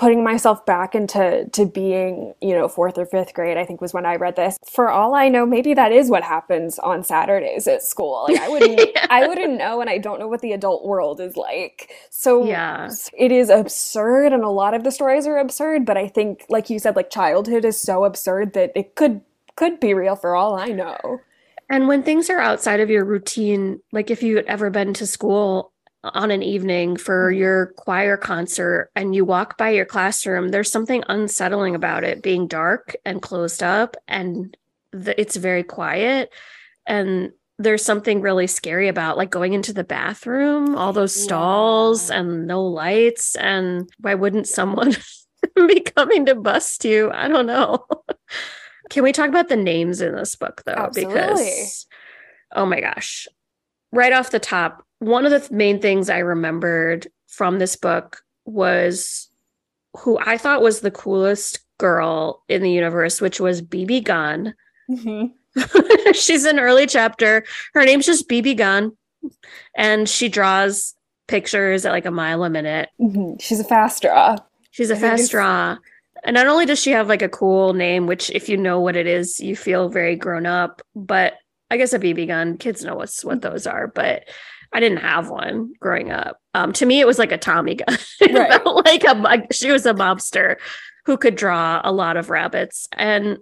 Putting 0.01 0.23
myself 0.23 0.65
back 0.65 0.95
into 0.95 1.47
to 1.51 1.63
being 1.63 2.33
you 2.41 2.55
know 2.55 2.67
fourth 2.67 2.97
or 2.97 3.05
fifth 3.05 3.35
grade 3.35 3.55
i 3.55 3.63
think 3.63 3.79
was 3.79 3.93
when 3.93 4.03
i 4.03 4.15
read 4.15 4.35
this. 4.35 4.57
For 4.67 4.89
all 4.89 5.13
i 5.13 5.29
know 5.29 5.45
maybe 5.45 5.75
that 5.75 5.91
is 5.91 6.09
what 6.09 6.23
happens 6.23 6.79
on 6.79 7.03
saturdays 7.03 7.67
at 7.67 7.83
school. 7.83 8.25
Like 8.27 8.39
i 8.39 8.49
wouldn't 8.49 8.79
yeah. 8.95 9.05
i 9.11 9.27
wouldn't 9.27 9.59
know 9.59 9.79
and 9.79 9.91
i 9.91 9.99
don't 9.99 10.19
know 10.19 10.27
what 10.27 10.41
the 10.41 10.53
adult 10.53 10.83
world 10.85 11.21
is 11.21 11.37
like. 11.37 11.91
So 12.09 12.43
yeah. 12.43 12.89
it 13.15 13.31
is 13.31 13.51
absurd 13.51 14.33
and 14.33 14.43
a 14.43 14.49
lot 14.49 14.73
of 14.73 14.83
the 14.83 14.91
stories 14.91 15.27
are 15.27 15.37
absurd 15.37 15.85
but 15.85 15.97
i 15.97 16.07
think 16.07 16.47
like 16.49 16.71
you 16.71 16.79
said 16.79 16.95
like 16.95 17.11
childhood 17.11 17.63
is 17.63 17.79
so 17.79 18.03
absurd 18.03 18.53
that 18.53 18.71
it 18.75 18.95
could 18.95 19.21
could 19.55 19.79
be 19.79 19.93
real 19.93 20.15
for 20.15 20.35
all 20.35 20.55
i 20.55 20.69
know. 20.69 21.21
And 21.69 21.87
when 21.87 22.03
things 22.03 22.29
are 22.29 22.39
outside 22.39 22.79
of 22.79 22.89
your 22.89 23.05
routine 23.05 23.81
like 23.91 24.09
if 24.09 24.23
you 24.23 24.35
had 24.35 24.45
ever 24.45 24.71
been 24.71 24.95
to 24.95 25.05
school 25.05 25.70
on 26.03 26.31
an 26.31 26.41
evening 26.41 26.97
for 26.97 27.31
your 27.31 27.67
choir 27.77 28.17
concert 28.17 28.89
and 28.95 29.13
you 29.13 29.23
walk 29.23 29.57
by 29.57 29.69
your 29.69 29.85
classroom, 29.85 30.49
there's 30.49 30.71
something 30.71 31.03
unsettling 31.07 31.75
about 31.75 32.03
it 32.03 32.23
being 32.23 32.47
dark 32.47 32.95
and 33.05 33.21
closed 33.21 33.61
up 33.61 33.95
and 34.07 34.57
the, 34.91 35.19
it's 35.19 35.35
very 35.35 35.63
quiet. 35.63 36.31
And 36.87 37.31
there's 37.59 37.85
something 37.85 38.21
really 38.21 38.47
scary 38.47 38.87
about 38.87 39.17
like 39.17 39.29
going 39.29 39.53
into 39.53 39.73
the 39.73 39.83
bathroom, 39.83 40.75
all 40.75 40.93
those 40.93 41.15
stalls 41.15 42.09
yeah. 42.09 42.19
and 42.19 42.47
no 42.47 42.63
lights. 42.63 43.35
And 43.35 43.89
why 43.99 44.15
wouldn't 44.15 44.47
someone 44.47 44.95
be 45.55 45.81
coming 45.81 46.25
to 46.25 46.35
bust 46.35 46.83
you? 46.83 47.11
I 47.11 47.27
don't 47.27 47.45
know. 47.45 47.85
Can 48.89 49.03
we 49.03 49.11
talk 49.11 49.29
about 49.29 49.47
the 49.47 49.55
names 49.55 50.01
in 50.01 50.15
this 50.15 50.35
book 50.35 50.63
though? 50.65 50.73
Absolutely. 50.73 51.13
Because 51.13 51.87
oh 52.53 52.65
my 52.65 52.81
gosh. 52.81 53.27
Right 53.91 54.13
off 54.13 54.31
the 54.31 54.39
top, 54.39 54.85
one 54.99 55.25
of 55.25 55.31
the 55.31 55.53
main 55.53 55.79
things 55.79 56.09
I 56.09 56.19
remembered 56.19 57.07
from 57.27 57.59
this 57.59 57.75
book 57.75 58.23
was 58.45 59.29
who 59.97 60.17
I 60.19 60.37
thought 60.37 60.61
was 60.61 60.81
the 60.81 60.91
coolest 60.91 61.59
girl 61.77 62.43
in 62.47 62.61
the 62.61 62.71
universe, 62.71 63.19
which 63.19 63.39
was 63.39 63.61
Bebe 63.61 64.01
Gunn. 64.01 64.53
Mm-hmm. 64.89 66.11
She's 66.13 66.45
an 66.45 66.59
early 66.59 66.87
chapter. 66.87 67.43
Her 67.73 67.83
name's 67.83 68.05
just 68.05 68.29
Bebe 68.29 68.53
Gunn, 68.53 68.95
and 69.75 70.07
she 70.07 70.29
draws 70.29 70.95
pictures 71.27 71.85
at 71.85 71.91
like 71.91 72.05
a 72.05 72.11
mile 72.11 72.43
a 72.43 72.49
minute. 72.49 72.89
Mm-hmm. 72.99 73.37
She's 73.39 73.59
a 73.59 73.63
fast 73.63 74.03
draw. 74.03 74.37
She's 74.71 74.89
a 74.89 74.95
fast 74.95 75.31
draw. 75.31 75.77
And 76.23 76.35
not 76.35 76.47
only 76.47 76.65
does 76.65 76.79
she 76.79 76.91
have 76.91 77.09
like 77.09 77.21
a 77.21 77.29
cool 77.29 77.73
name, 77.73 78.05
which 78.05 78.29
if 78.29 78.47
you 78.47 78.55
know 78.55 78.79
what 78.79 78.95
it 78.95 79.07
is, 79.07 79.39
you 79.39 79.55
feel 79.55 79.89
very 79.89 80.15
grown 80.15 80.45
up, 80.45 80.81
but 80.95 81.33
I 81.71 81.77
guess 81.77 81.93
a 81.93 81.99
BB 81.99 82.27
gun, 82.27 82.57
kids 82.57 82.83
know 82.83 82.95
what's 82.95 83.23
what 83.23 83.41
those 83.41 83.65
are, 83.65 83.87
but 83.87 84.25
I 84.73 84.81
didn't 84.81 84.99
have 84.99 85.29
one 85.29 85.73
growing 85.79 86.11
up. 86.11 86.37
Um, 86.53 86.73
to 86.73 86.85
me, 86.85 86.99
it 86.99 87.07
was 87.07 87.17
like 87.17 87.31
a 87.31 87.37
Tommy 87.37 87.75
gun. 87.75 87.97
Right. 88.29 88.65
like 88.65 89.03
a 89.05 89.47
she 89.51 89.71
was 89.71 89.85
a 89.85 89.93
mobster 89.93 90.57
who 91.05 91.17
could 91.17 91.35
draw 91.35 91.81
a 91.83 91.91
lot 91.91 92.17
of 92.17 92.29
rabbits, 92.29 92.87
and 92.91 93.37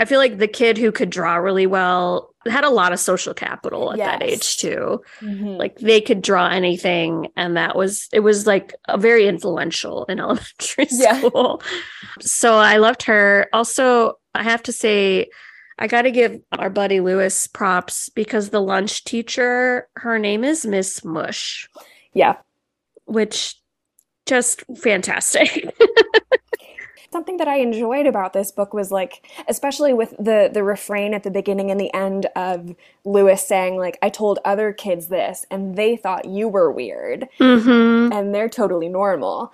I 0.00 0.04
feel 0.04 0.18
like 0.18 0.38
the 0.38 0.48
kid 0.48 0.76
who 0.76 0.90
could 0.90 1.10
draw 1.10 1.36
really 1.36 1.66
well 1.66 2.34
had 2.46 2.64
a 2.64 2.70
lot 2.70 2.92
of 2.92 2.98
social 2.98 3.32
capital 3.32 3.92
at 3.92 3.98
yes. 3.98 4.06
that 4.06 4.22
age 4.22 4.56
too. 4.58 5.00
Mm-hmm. 5.20 5.46
Like 5.46 5.78
they 5.78 6.00
could 6.00 6.22
draw 6.22 6.48
anything, 6.48 7.28
and 7.36 7.56
that 7.56 7.76
was 7.76 8.08
it 8.12 8.20
was 8.20 8.48
like 8.48 8.74
a 8.88 8.98
very 8.98 9.28
influential 9.28 10.06
in 10.06 10.18
elementary 10.18 10.86
school. 10.86 11.62
Yeah. 11.64 11.70
So 12.20 12.56
I 12.56 12.78
loved 12.78 13.04
her. 13.04 13.46
Also, 13.52 14.18
I 14.34 14.42
have 14.42 14.62
to 14.64 14.72
say 14.72 15.28
I 15.78 15.86
got 15.86 16.02
to 16.02 16.10
give 16.10 16.40
our 16.52 16.70
buddy 16.70 17.00
Louis 17.00 17.46
props 17.48 18.08
because 18.08 18.50
the 18.50 18.60
lunch 18.60 19.04
teacher, 19.04 19.88
her 19.96 20.18
name 20.18 20.44
is 20.44 20.64
Miss 20.64 21.04
Mush. 21.04 21.68
Yeah. 22.12 22.36
Which 23.06 23.56
just 24.26 24.64
fantastic. 24.76 25.74
Something 27.12 27.36
that 27.36 27.46
I 27.46 27.58
enjoyed 27.58 28.06
about 28.06 28.32
this 28.32 28.50
book 28.50 28.74
was 28.74 28.90
like, 28.90 29.24
especially 29.46 29.92
with 29.92 30.10
the 30.18 30.50
the 30.52 30.64
refrain 30.64 31.14
at 31.14 31.22
the 31.22 31.30
beginning 31.30 31.70
and 31.70 31.78
the 31.78 31.94
end 31.94 32.26
of 32.34 32.74
Louis 33.04 33.40
saying 33.40 33.76
like, 33.76 33.98
"I 34.02 34.08
told 34.08 34.40
other 34.44 34.72
kids 34.72 35.06
this, 35.06 35.46
and 35.48 35.76
they 35.76 35.94
thought 35.94 36.24
you 36.24 36.48
were 36.48 36.72
weird, 36.72 37.28
mm-hmm. 37.38 38.12
and 38.12 38.34
they're 38.34 38.48
totally 38.48 38.88
normal." 38.88 39.52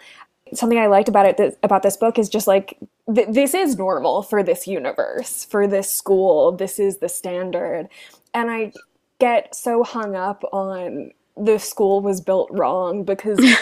Something 0.54 0.78
I 0.78 0.86
liked 0.86 1.08
about 1.08 1.26
it 1.26 1.36
th- 1.36 1.54
about 1.62 1.82
this 1.82 1.96
book 1.96 2.18
is 2.18 2.28
just 2.28 2.46
like 2.46 2.78
th- 3.12 3.28
this 3.30 3.54
is 3.54 3.76
normal 3.76 4.22
for 4.22 4.42
this 4.42 4.66
universe, 4.66 5.44
for 5.44 5.66
this 5.66 5.90
school. 5.90 6.52
This 6.52 6.78
is 6.78 6.98
the 6.98 7.08
standard, 7.08 7.88
and 8.34 8.50
I 8.50 8.72
get 9.18 9.54
so 9.54 9.82
hung 9.82 10.16
up 10.16 10.44
on 10.52 11.12
the 11.36 11.58
school 11.58 12.00
was 12.00 12.20
built 12.20 12.48
wrong 12.50 13.04
because. 13.04 13.40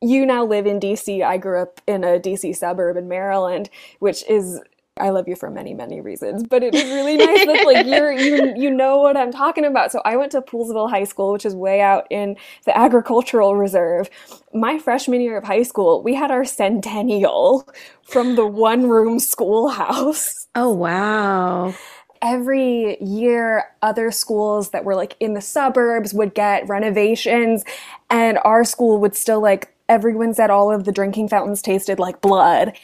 you 0.00 0.24
now 0.24 0.44
live 0.44 0.64
in 0.64 0.78
DC. 0.78 1.24
I 1.24 1.38
grew 1.38 1.60
up 1.60 1.80
in 1.88 2.04
a 2.04 2.20
DC 2.20 2.54
suburb 2.54 2.96
in 2.96 3.08
Maryland, 3.08 3.68
which 3.98 4.22
is 4.28 4.60
I 5.00 5.10
love 5.10 5.28
you 5.28 5.36
for 5.36 5.50
many, 5.50 5.74
many 5.74 6.00
reasons, 6.00 6.44
but 6.44 6.62
it 6.62 6.74
is 6.74 6.84
really 6.84 7.16
nice 7.16 7.46
that 7.46 7.64
like 7.66 7.86
you're 7.86 8.12
you 8.12 8.54
you 8.56 8.70
know 8.70 8.98
what 8.98 9.16
I'm 9.16 9.32
talking 9.32 9.64
about. 9.64 9.92
So 9.92 10.02
I 10.04 10.16
went 10.16 10.32
to 10.32 10.42
Poolesville 10.42 10.90
High 10.90 11.04
School, 11.04 11.32
which 11.32 11.46
is 11.46 11.54
way 11.54 11.80
out 11.80 12.06
in 12.10 12.36
the 12.64 12.76
agricultural 12.76 13.56
reserve. 13.56 14.10
My 14.52 14.78
freshman 14.78 15.20
year 15.20 15.38
of 15.38 15.44
high 15.44 15.62
school, 15.62 16.02
we 16.02 16.14
had 16.14 16.30
our 16.30 16.44
centennial 16.44 17.68
from 18.02 18.36
the 18.36 18.46
one 18.46 18.88
room 18.88 19.18
schoolhouse. 19.18 20.46
Oh 20.54 20.72
wow 20.72 21.74
every 22.22 23.00
year 23.02 23.64
other 23.82 24.10
schools 24.10 24.70
that 24.70 24.84
were 24.84 24.94
like 24.94 25.16
in 25.20 25.34
the 25.34 25.40
suburbs 25.40 26.12
would 26.12 26.34
get 26.34 26.68
renovations 26.68 27.64
and 28.10 28.38
our 28.44 28.64
school 28.64 28.98
would 28.98 29.14
still 29.14 29.40
like 29.40 29.72
everyone 29.88 30.34
said 30.34 30.50
all 30.50 30.70
of 30.72 30.84
the 30.84 30.92
drinking 30.92 31.28
fountains 31.28 31.62
tasted 31.62 31.98
like 31.98 32.20
blood 32.20 32.76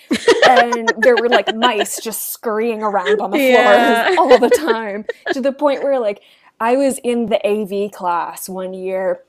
and 0.48 0.92
there 0.98 1.16
were 1.16 1.28
like 1.28 1.54
mice 1.54 2.00
just 2.00 2.30
scurrying 2.30 2.82
around 2.82 3.20
on 3.20 3.30
the 3.30 3.38
yeah. 3.38 4.14
floor 4.14 4.18
all 4.32 4.38
the 4.38 4.50
time 4.50 5.04
to 5.32 5.40
the 5.40 5.52
point 5.52 5.82
where 5.82 5.98
like 6.00 6.22
i 6.60 6.76
was 6.76 6.98
in 7.04 7.26
the 7.26 7.46
av 7.46 7.92
class 7.92 8.48
one 8.48 8.72
year 8.72 9.20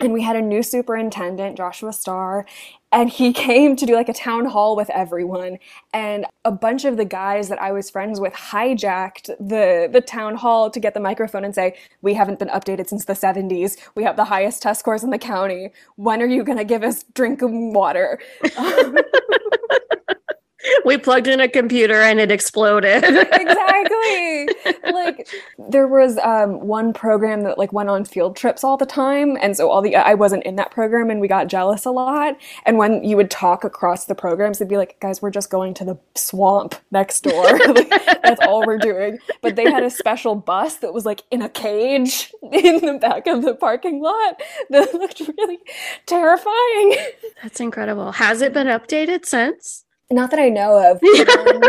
and 0.00 0.12
we 0.12 0.22
had 0.22 0.36
a 0.36 0.42
new 0.42 0.62
superintendent 0.62 1.56
joshua 1.56 1.92
starr 1.92 2.44
and 2.92 3.10
he 3.10 3.32
came 3.46 3.76
to 3.76 3.86
do 3.86 3.94
like 3.94 4.08
a 4.08 4.14
town 4.14 4.46
hall 4.46 4.76
with 4.76 4.90
everyone. 4.90 5.58
And 5.94 6.26
a 6.44 6.52
bunch 6.52 6.84
of 6.84 6.96
the 6.96 7.04
guys 7.04 7.48
that 7.48 7.60
i 7.60 7.72
was 7.72 7.90
friends 7.90 8.20
with 8.20 8.32
hijacked 8.34 9.26
the 9.38 9.88
the 9.92 10.00
town 10.00 10.36
hall 10.36 10.70
to 10.70 10.80
get 10.80 10.94
the 10.94 11.00
microphone 11.00 11.44
and 11.44 11.54
say 11.54 11.74
we 12.02 12.14
haven't 12.14 12.38
been 12.38 12.48
updated 12.48 12.88
since 12.88 13.04
the 13.04 13.12
70s 13.14 13.76
we 13.94 14.02
have 14.04 14.16
the 14.16 14.24
highest 14.24 14.62
test 14.62 14.80
scores 14.80 15.04
in 15.04 15.10
the 15.10 15.18
county. 15.18 15.70
When 15.96 16.22
are 16.22 16.26
you 16.26 16.44
going 16.44 16.58
to 16.58 16.64
give 16.64 16.82
us 16.82 17.04
drink 17.14 17.40
drinking 17.40 17.72
water 17.74 18.20
we 20.84 20.98
plugged 20.98 21.26
in 21.26 21.40
a 21.40 21.48
computer 21.48 22.00
and 22.00 22.20
it 22.20 22.30
exploded. 22.30 23.04
exactly. 23.04 24.48
like 24.92 25.28
there 25.58 25.86
was 25.86 26.18
um, 26.18 26.60
one 26.66 26.92
program 26.92 27.42
that 27.42 27.58
like 27.58 27.72
went 27.72 27.88
on 27.88 28.04
field 28.04 28.36
trips 28.36 28.64
all 28.64 28.76
the 28.76 28.86
time, 28.86 29.36
and 29.40 29.56
so 29.56 29.70
all 29.70 29.82
the 29.82 29.96
I 29.96 30.14
wasn't 30.14 30.44
in 30.44 30.56
that 30.56 30.70
program, 30.70 31.10
and 31.10 31.20
we 31.20 31.28
got 31.28 31.48
jealous 31.48 31.84
a 31.84 31.90
lot. 31.90 32.36
And 32.64 32.78
when 32.78 33.02
you 33.04 33.16
would 33.16 33.30
talk 33.30 33.64
across 33.64 34.06
the 34.06 34.14
programs, 34.14 34.58
they'd 34.58 34.68
be 34.68 34.76
like, 34.76 34.98
"Guys, 35.00 35.22
we're 35.22 35.30
just 35.30 35.50
going 35.50 35.74
to 35.74 35.84
the 35.84 35.98
swamp 36.14 36.74
next 36.90 37.22
door. 37.22 37.58
like, 37.68 37.88
that's 38.22 38.40
all 38.46 38.66
we're 38.66 38.78
doing." 38.78 39.18
But 39.40 39.56
they 39.56 39.70
had 39.70 39.82
a 39.82 39.90
special 39.90 40.34
bus 40.34 40.76
that 40.76 40.92
was 40.92 41.04
like 41.04 41.22
in 41.30 41.42
a 41.42 41.48
cage 41.48 42.32
in 42.52 42.84
the 42.84 42.98
back 43.00 43.26
of 43.26 43.42
the 43.42 43.54
parking 43.54 44.02
lot 44.02 44.40
that 44.70 44.94
looked 44.94 45.20
really 45.20 45.58
terrifying. 46.06 46.96
That's 47.42 47.60
incredible. 47.60 48.12
Has 48.12 48.42
it 48.42 48.52
been 48.52 48.68
updated 48.68 49.26
since? 49.26 49.84
Not 50.12 50.30
that 50.30 50.40
I 50.40 50.48
know 50.48 50.90
of. 50.90 51.00
Um, 51.32 51.62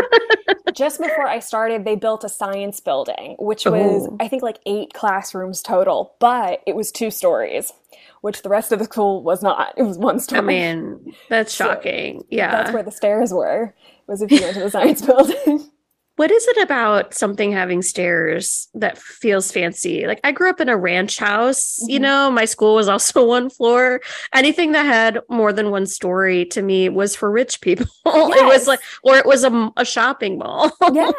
just 0.74 1.00
before 1.00 1.26
I 1.26 1.38
started, 1.38 1.84
they 1.84 1.94
built 1.94 2.24
a 2.24 2.28
science 2.28 2.80
building, 2.80 3.36
which 3.38 3.64
was, 3.64 4.08
Ooh. 4.08 4.16
I 4.20 4.28
think, 4.28 4.42
like 4.42 4.58
eight 4.66 4.92
classrooms 4.92 5.62
total, 5.62 6.14
but 6.18 6.60
it 6.66 6.74
was 6.74 6.90
two 6.90 7.10
stories, 7.10 7.72
which 8.20 8.42
the 8.42 8.48
rest 8.48 8.72
of 8.72 8.78
the 8.78 8.84
school 8.84 9.22
was 9.22 9.42
not. 9.42 9.72
It 9.76 9.84
was 9.84 9.96
one 9.98 10.18
story. 10.20 10.40
I 10.40 10.42
mean, 10.42 11.14
that's 11.28 11.54
shocking. 11.54 12.20
So 12.20 12.26
yeah. 12.30 12.50
That's 12.50 12.72
where 12.72 12.82
the 12.82 12.90
stairs 12.90 13.32
were, 13.32 13.74
was 14.06 14.22
if 14.22 14.30
you 14.30 14.40
went 14.40 14.54
to 14.54 14.60
the 14.60 14.70
science 14.70 15.02
building. 15.06 15.70
What 16.16 16.30
is 16.30 16.46
it 16.46 16.62
about 16.62 17.12
something 17.12 17.50
having 17.50 17.82
stairs 17.82 18.68
that 18.74 18.96
feels 18.98 19.50
fancy? 19.50 20.06
Like 20.06 20.20
I 20.22 20.30
grew 20.30 20.48
up 20.48 20.60
in 20.60 20.68
a 20.68 20.76
ranch 20.76 21.18
house, 21.18 21.80
mm-hmm. 21.82 21.90
you 21.90 21.98
know, 21.98 22.30
my 22.30 22.44
school 22.44 22.76
was 22.76 22.88
also 22.88 23.26
one 23.26 23.50
floor. 23.50 24.00
Anything 24.32 24.72
that 24.72 24.86
had 24.86 25.18
more 25.28 25.52
than 25.52 25.70
one 25.70 25.86
story 25.86 26.44
to 26.46 26.62
me 26.62 26.88
was 26.88 27.16
for 27.16 27.30
rich 27.30 27.60
people. 27.60 27.86
Yes. 28.06 28.40
It 28.44 28.46
was 28.46 28.66
like 28.66 28.80
or 29.02 29.16
it 29.16 29.26
was 29.26 29.42
a, 29.44 29.72
a 29.76 29.84
shopping 29.84 30.38
mall. 30.38 30.70
Yeah. 30.92 31.10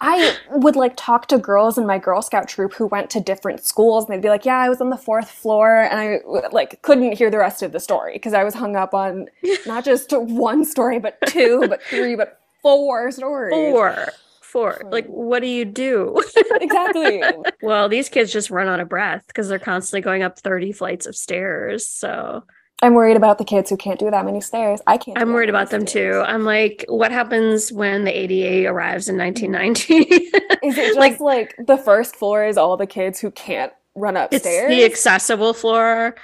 I 0.00 0.36
would 0.52 0.76
like 0.76 0.92
talk 0.96 1.26
to 1.26 1.38
girls 1.38 1.76
in 1.76 1.84
my 1.84 1.98
Girl 1.98 2.22
Scout 2.22 2.48
troop 2.48 2.72
who 2.72 2.86
went 2.86 3.10
to 3.10 3.20
different 3.20 3.64
schools 3.64 4.04
and 4.04 4.14
they'd 4.14 4.22
be 4.22 4.28
like, 4.28 4.44
"Yeah, 4.44 4.58
I 4.58 4.68
was 4.68 4.80
on 4.80 4.90
the 4.90 4.96
fourth 4.96 5.28
floor," 5.28 5.82
and 5.82 5.98
I 5.98 6.20
like 6.52 6.80
couldn't 6.82 7.16
hear 7.16 7.30
the 7.30 7.38
rest 7.38 7.62
of 7.62 7.72
the 7.72 7.80
story 7.80 8.12
because 8.12 8.32
I 8.32 8.44
was 8.44 8.54
hung 8.54 8.76
up 8.76 8.94
on 8.94 9.26
not 9.66 9.84
just 9.84 10.12
one 10.12 10.64
story, 10.64 11.00
but 11.00 11.18
two, 11.26 11.66
but 11.68 11.82
three, 11.82 12.14
but 12.14 12.40
four 12.62 13.10
stories. 13.10 13.52
Four. 13.52 14.08
Four. 14.40 14.80
Like, 14.90 15.06
what 15.06 15.40
do 15.40 15.46
you 15.46 15.64
do? 15.64 16.22
exactly. 16.60 17.22
well, 17.62 17.88
these 17.88 18.08
kids 18.08 18.32
just 18.32 18.50
run 18.50 18.66
out 18.66 18.80
of 18.80 18.88
breath 18.88 19.24
because 19.26 19.48
they're 19.48 19.58
constantly 19.58 20.00
going 20.00 20.22
up 20.22 20.38
30 20.38 20.72
flights 20.72 21.06
of 21.06 21.14
stairs. 21.14 21.86
So 21.86 22.44
I'm 22.80 22.94
worried 22.94 23.16
about 23.16 23.38
the 23.38 23.44
kids 23.44 23.68
who 23.68 23.76
can't 23.76 23.98
do 23.98 24.10
that 24.10 24.24
many 24.24 24.40
stairs. 24.40 24.80
I 24.86 24.96
can't. 24.96 25.18
I'm 25.18 25.32
worried 25.32 25.50
about 25.50 25.70
them 25.70 25.86
stairs. 25.86 26.14
too. 26.14 26.20
I'm 26.20 26.44
like, 26.44 26.84
what 26.88 27.10
happens 27.10 27.72
when 27.72 28.04
the 28.04 28.16
ADA 28.16 28.68
arrives 28.68 29.08
in 29.08 29.18
1990? 29.18 29.94
is 30.66 30.78
it 30.78 30.86
just 30.86 30.98
like, 30.98 31.20
like 31.20 31.54
the 31.66 31.76
first 31.76 32.16
floor 32.16 32.46
is 32.46 32.56
all 32.56 32.76
the 32.76 32.86
kids 32.86 33.18
who 33.18 33.30
can't 33.30 33.72
run 33.94 34.16
upstairs? 34.16 34.70
It's 34.70 34.76
the 34.76 34.84
accessible 34.84 35.52
floor 35.52 36.14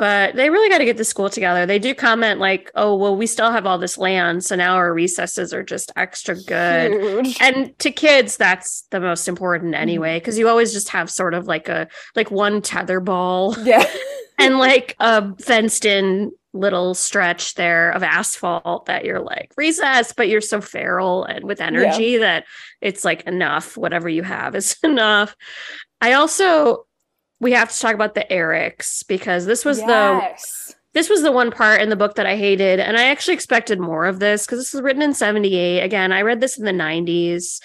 but 0.00 0.34
they 0.34 0.48
really 0.48 0.70
got 0.70 0.78
to 0.78 0.86
get 0.86 0.96
the 0.96 1.04
school 1.04 1.28
together. 1.28 1.66
They 1.66 1.78
do 1.78 1.94
comment 1.94 2.40
like, 2.40 2.70
"Oh, 2.74 2.96
well, 2.96 3.14
we 3.14 3.26
still 3.26 3.50
have 3.50 3.66
all 3.66 3.76
this 3.76 3.98
land, 3.98 4.42
so 4.42 4.56
now 4.56 4.76
our 4.76 4.94
recesses 4.94 5.52
are 5.52 5.62
just 5.62 5.92
extra 5.94 6.36
good." 6.40 6.90
Huge. 6.90 7.36
And 7.38 7.78
to 7.80 7.90
kids, 7.90 8.38
that's 8.38 8.84
the 8.92 8.98
most 8.98 9.28
important 9.28 9.74
mm-hmm. 9.74 9.82
anyway, 9.82 10.18
because 10.18 10.38
you 10.38 10.48
always 10.48 10.72
just 10.72 10.88
have 10.88 11.10
sort 11.10 11.34
of 11.34 11.46
like 11.46 11.68
a 11.68 11.86
like 12.16 12.30
one 12.30 12.62
tether 12.62 12.98
ball, 12.98 13.54
yeah, 13.62 13.84
and 14.38 14.58
like 14.58 14.96
a 15.00 15.36
fenced 15.36 15.84
in 15.84 16.32
little 16.54 16.94
stretch 16.94 17.54
there 17.56 17.90
of 17.90 18.02
asphalt 18.02 18.86
that 18.86 19.04
you're 19.04 19.20
like 19.20 19.52
recess, 19.58 20.14
but 20.14 20.30
you're 20.30 20.40
so 20.40 20.62
feral 20.62 21.24
and 21.24 21.44
with 21.44 21.60
energy 21.60 22.12
yeah. 22.12 22.20
that 22.20 22.44
it's 22.80 23.04
like 23.04 23.20
enough. 23.24 23.76
Whatever 23.76 24.08
you 24.08 24.22
have 24.22 24.54
is 24.54 24.78
enough. 24.82 25.36
I 26.00 26.14
also 26.14 26.86
we 27.40 27.52
have 27.52 27.72
to 27.72 27.78
talk 27.78 27.94
about 27.94 28.14
the 28.14 28.26
Erics 28.30 29.06
because 29.06 29.46
this 29.46 29.64
was 29.64 29.78
yes. 29.78 30.66
the 30.68 30.74
this 30.92 31.08
was 31.08 31.22
the 31.22 31.32
one 31.32 31.50
part 31.50 31.80
in 31.80 31.88
the 31.88 31.96
book 31.96 32.16
that 32.16 32.26
I 32.26 32.36
hated, 32.36 32.80
and 32.80 32.96
I 32.96 33.04
actually 33.04 33.34
expected 33.34 33.78
more 33.78 34.06
of 34.06 34.18
this 34.18 34.44
because 34.44 34.58
this 34.58 34.74
was 34.74 34.82
written 34.82 35.02
in 35.02 35.14
'78. 35.14 35.80
Again, 35.80 36.12
I 36.12 36.22
read 36.22 36.40
this 36.40 36.58
in 36.58 36.64
the 36.64 36.72
'90s, 36.72 37.60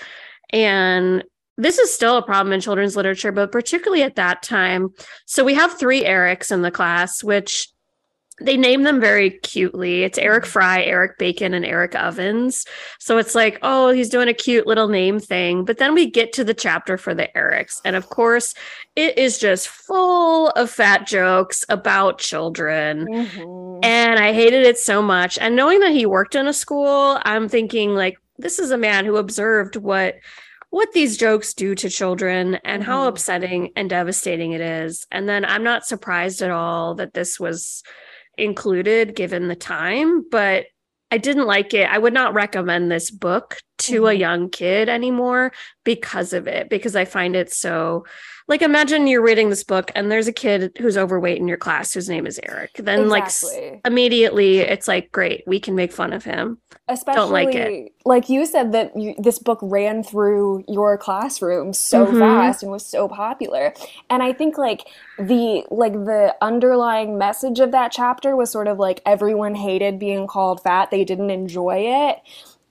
and 0.52 1.24
this 1.58 1.80
is 1.80 1.94
still 1.94 2.18
a 2.18 2.26
problem 2.26 2.54
in 2.54 2.62
children's 2.62 2.96
literature, 2.96 3.32
but 3.32 3.52
particularly 3.52 4.04
at 4.04 4.16
that 4.16 4.44
time. 4.44 4.90
So 5.26 5.44
we 5.44 5.54
have 5.54 5.78
three 5.78 6.04
Erics 6.04 6.52
in 6.52 6.62
the 6.62 6.72
class, 6.72 7.24
which 7.24 7.68
they 8.42 8.58
name 8.58 8.84
them 8.84 9.00
very 9.00 9.30
cutely. 9.30 10.04
It's 10.04 10.18
Eric 10.18 10.44
mm-hmm. 10.44 10.52
Fry, 10.52 10.84
Eric 10.84 11.18
Bacon, 11.18 11.54
and 11.54 11.66
Eric 11.66 11.96
Ovens. 11.96 12.66
So 13.00 13.18
it's 13.18 13.34
like, 13.34 13.58
oh, 13.62 13.92
he's 13.92 14.10
doing 14.10 14.28
a 14.28 14.34
cute 14.34 14.68
little 14.68 14.90
name 14.90 15.20
thing. 15.20 15.64
But 15.64 15.78
then 15.78 15.94
we 15.94 16.10
get 16.10 16.34
to 16.34 16.44
the 16.44 16.54
chapter 16.54 16.98
for 16.98 17.14
the 17.14 17.30
Erics. 17.36 17.80
And 17.86 17.96
of 17.96 18.10
course, 18.10 18.54
it 18.96 19.18
is 19.18 19.40
just 19.40 19.70
full 19.70 20.50
of 20.50 20.70
fat 20.70 21.08
jokes 21.08 21.64
about 21.70 22.20
children. 22.20 23.08
Mm-hmm. 23.08 23.80
And 23.84 24.20
I 24.20 24.34
hated 24.34 24.66
it 24.66 24.78
so 24.78 25.02
much. 25.02 25.38
And 25.38 25.56
knowing 25.56 25.80
that 25.80 25.92
he 25.92 26.06
worked 26.06 26.36
in 26.36 26.48
a 26.48 26.54
school, 26.54 27.20
I'm 27.24 27.48
thinking, 27.48 27.96
like, 27.96 28.18
this 28.38 28.60
is 28.60 28.72
a 28.72 28.78
man 28.78 29.06
who 29.06 29.16
observed 29.16 29.78
what 29.78 30.16
what 30.72 30.92
these 30.92 31.16
jokes 31.16 31.54
do 31.54 31.74
to 31.74 31.90
children 31.90 32.56
and 32.66 32.84
how 32.84 33.00
mm-hmm. 33.00 33.08
upsetting 33.08 33.72
and 33.78 33.90
devastating 33.90 34.52
it 34.52 34.60
is. 34.60 35.08
And 35.10 35.30
then 35.30 35.46
I'm 35.46 35.64
not 35.64 35.86
surprised 35.86 36.42
at 36.42 36.52
all 36.52 36.96
that 36.96 37.14
this 37.14 37.40
was 37.40 37.82
included 38.38 39.16
given 39.16 39.48
the 39.48 39.56
time, 39.56 40.24
but 40.30 40.66
I 41.12 41.18
didn't 41.18 41.46
like 41.46 41.74
it. 41.74 41.90
I 41.90 41.98
would 41.98 42.14
not 42.14 42.34
recommend 42.34 42.92
this 42.92 43.12
book 43.12 43.58
to 43.80 44.02
mm-hmm. 44.02 44.10
a 44.10 44.14
young 44.14 44.50
kid 44.50 44.90
anymore 44.90 45.54
because 45.84 46.34
of 46.34 46.48
it, 46.48 46.70
because 46.70 46.96
I 46.96 47.06
find 47.06 47.36
it 47.36 47.54
so 47.54 48.06
like 48.48 48.62
imagine 48.62 49.08
you're 49.08 49.24
reading 49.24 49.50
this 49.50 49.64
book 49.64 49.92
and 49.96 50.12
there's 50.12 50.28
a 50.28 50.34
kid 50.34 50.72
who's 50.78 50.98
overweight 50.98 51.40
in 51.40 51.48
your 51.48 51.58
class 51.58 51.94
whose 51.94 52.08
name 52.08 52.28
is 52.28 52.40
Eric. 52.44 52.74
Then 52.76 53.12
exactly. 53.12 53.72
like 53.72 53.82
immediately 53.86 54.60
it's 54.60 54.88
like 54.88 55.12
great, 55.12 55.44
we 55.48 55.60
can 55.60 55.74
make 55.74 55.92
fun 55.92 56.14
of 56.14 56.24
him. 56.24 56.60
Especially 56.88 57.20
Don't 57.20 57.32
like 57.32 57.56
it. 57.56 57.94
Like 58.06 58.30
you 58.30 58.46
said 58.46 58.72
that 58.74 58.96
you, 58.96 59.16
this 59.18 59.40
book 59.40 59.58
ran 59.64 60.04
through 60.04 60.64
your 60.68 60.96
classroom 60.96 61.74
so 61.74 62.06
mm-hmm. 62.06 62.20
fast 62.20 62.62
and 62.62 62.72
was 62.72 62.86
so 62.86 63.08
popular. 63.08 63.74
And 64.12 64.22
I 64.22 64.32
think 64.32 64.60
like 64.60 64.88
the 65.18 65.66
like 65.72 65.94
the 65.94 66.36
underlying 66.40 67.18
message 67.18 67.60
of 67.60 67.72
that 67.72 67.92
chapter 67.92 68.36
was 68.36 68.52
sort 68.52 68.68
of 68.68 68.78
like 68.78 69.02
everyone 69.08 69.56
hated 69.56 69.98
being 69.98 70.28
called 70.28 70.62
fat. 70.62 70.92
They 70.92 71.04
didn't 71.04 71.32
enjoy 71.32 71.78
it 71.80 72.20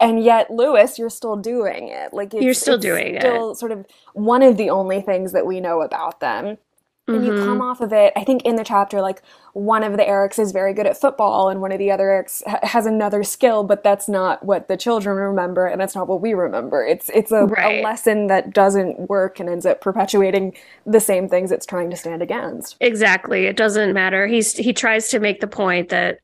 and 0.01 0.23
yet 0.23 0.51
lewis 0.51 0.99
you're 0.99 1.11
still 1.11 1.37
doing 1.37 1.89
it. 1.89 2.13
Like 2.13 2.33
you're 2.33 2.55
still 2.55 2.79
doing 2.79 3.19
still 3.21 3.53
it 3.53 3.57
sort 3.57 3.73
of 3.73 3.87
one 4.13 4.43
of 4.43 4.57
the 4.57 4.71
only 4.71 5.01
things 5.01 5.33
that 5.33 5.47
we 5.47 5.61
know 5.61 5.83
about 5.83 6.21
them. 6.21 6.59
And 7.07 7.19
mm-hmm. 7.19 7.37
you 7.37 7.45
come 7.45 7.61
off 7.61 7.83
of 7.83 7.93
it 7.93 8.15
i 8.17 8.25
think 8.25 8.47
in 8.47 8.57
the 8.57 8.65
chapter 8.65 9.03
like 9.03 9.21
one 9.53 9.83
of 9.83 9.93
the 9.99 10.03
erics 10.03 10.39
is 10.39 10.53
very 10.53 10.73
good 10.73 10.87
at 10.87 10.99
football 10.99 11.51
and 11.51 11.61
one 11.61 11.71
of 11.71 11.79
the 11.79 11.91
other 11.91 12.05
erics 12.05 12.43
ha- 12.47 12.61
has 12.63 12.87
another 12.87 13.23
skill 13.23 13.63
but 13.63 13.85
that's 13.85 14.09
not 14.09 14.43
what 14.43 14.69
the 14.69 14.77
children 14.79 15.19
remember 15.19 15.67
and 15.67 15.79
that's 15.79 15.95
not 15.95 16.09
what 16.09 16.23
we 16.23 16.33
remember. 16.33 16.83
It's 16.83 17.11
it's 17.11 17.31
a, 17.31 17.45
right. 17.45 17.81
a 17.81 17.83
lesson 17.83 18.29
that 18.29 18.55
doesn't 18.55 19.11
work 19.11 19.39
and 19.39 19.51
ends 19.51 19.67
up 19.67 19.83
perpetuating 19.83 20.55
the 20.87 20.99
same 20.99 21.29
things 21.29 21.53
it's 21.53 21.67
trying 21.67 21.91
to 21.91 21.97
stand 21.97 22.23
against. 22.23 22.79
Exactly. 22.81 23.45
It 23.45 23.59
doesn't 23.59 23.93
matter. 23.93 24.27
He's 24.27 24.57
he 24.57 24.73
tries 24.73 25.09
to 25.11 25.21
make 25.21 25.41
the 25.41 25.47
point 25.47 25.91
that 25.91 26.21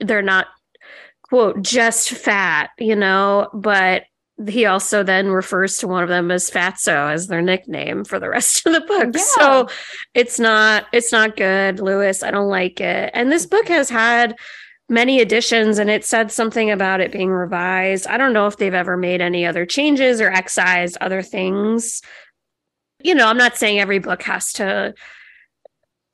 they're 0.00 0.20
not 0.20 0.48
quote 1.28 1.60
just 1.62 2.10
fat 2.10 2.70
you 2.78 2.94
know 2.94 3.48
but 3.52 4.04
he 4.48 4.66
also 4.66 5.02
then 5.02 5.28
refers 5.28 5.78
to 5.78 5.88
one 5.88 6.02
of 6.02 6.08
them 6.08 6.30
as 6.30 6.50
fatso 6.50 7.12
as 7.12 7.28
their 7.28 7.42
nickname 7.42 8.04
for 8.04 8.18
the 8.18 8.28
rest 8.28 8.66
of 8.66 8.72
the 8.72 8.80
book. 8.80 9.14
Yeah. 9.14 9.20
so 9.36 9.68
it's 10.14 10.40
not 10.40 10.86
it's 10.92 11.12
not 11.12 11.36
good. 11.36 11.80
Louis 11.80 12.22
i 12.22 12.30
don't 12.30 12.48
like 12.48 12.80
it. 12.80 13.10
And 13.14 13.30
this 13.30 13.46
book 13.46 13.68
has 13.68 13.88
had 13.88 14.36
many 14.88 15.20
editions 15.20 15.78
and 15.78 15.88
it 15.88 16.04
said 16.04 16.30
something 16.30 16.70
about 16.70 17.00
it 17.00 17.12
being 17.12 17.30
revised. 17.30 18.06
I 18.06 18.16
don't 18.16 18.32
know 18.32 18.46
if 18.46 18.56
they've 18.56 18.74
ever 18.74 18.96
made 18.96 19.20
any 19.20 19.46
other 19.46 19.64
changes 19.64 20.20
or 20.20 20.30
excised 20.30 20.98
other 21.00 21.22
things. 21.22 22.02
You 23.02 23.14
know 23.14 23.28
i'm 23.28 23.36
not 23.36 23.56
saying 23.56 23.78
every 23.78 23.98
book 23.98 24.22
has 24.22 24.52
to 24.54 24.94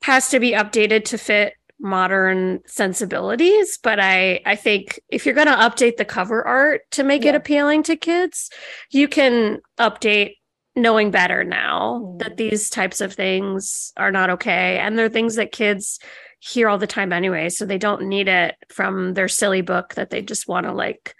has 0.02 0.30
to 0.30 0.40
be 0.40 0.52
updated 0.52 1.04
to 1.06 1.18
fit 1.18 1.54
modern 1.80 2.60
sensibilities 2.66 3.78
but 3.82 3.98
i 3.98 4.40
i 4.44 4.54
think 4.54 5.00
if 5.08 5.24
you're 5.24 5.34
going 5.34 5.46
to 5.46 5.52
update 5.54 5.96
the 5.96 6.04
cover 6.04 6.46
art 6.46 6.82
to 6.90 7.02
make 7.02 7.24
yeah. 7.24 7.30
it 7.30 7.34
appealing 7.34 7.82
to 7.82 7.96
kids 7.96 8.50
you 8.90 9.08
can 9.08 9.58
update 9.78 10.36
knowing 10.76 11.10
better 11.10 11.42
now 11.42 12.00
mm. 12.04 12.18
that 12.18 12.36
these 12.36 12.70
types 12.70 13.00
of 13.00 13.14
things 13.14 13.92
are 13.96 14.12
not 14.12 14.30
okay 14.30 14.78
and 14.78 14.98
they're 14.98 15.08
things 15.08 15.36
that 15.36 15.52
kids 15.52 15.98
hear 16.38 16.68
all 16.68 16.78
the 16.78 16.86
time 16.86 17.12
anyway 17.12 17.48
so 17.48 17.64
they 17.64 17.78
don't 17.78 18.02
need 18.02 18.28
it 18.28 18.56
from 18.68 19.14
their 19.14 19.28
silly 19.28 19.62
book 19.62 19.94
that 19.94 20.10
they 20.10 20.22
just 20.22 20.48
want 20.48 20.66
to 20.66 20.72
like 20.72 21.14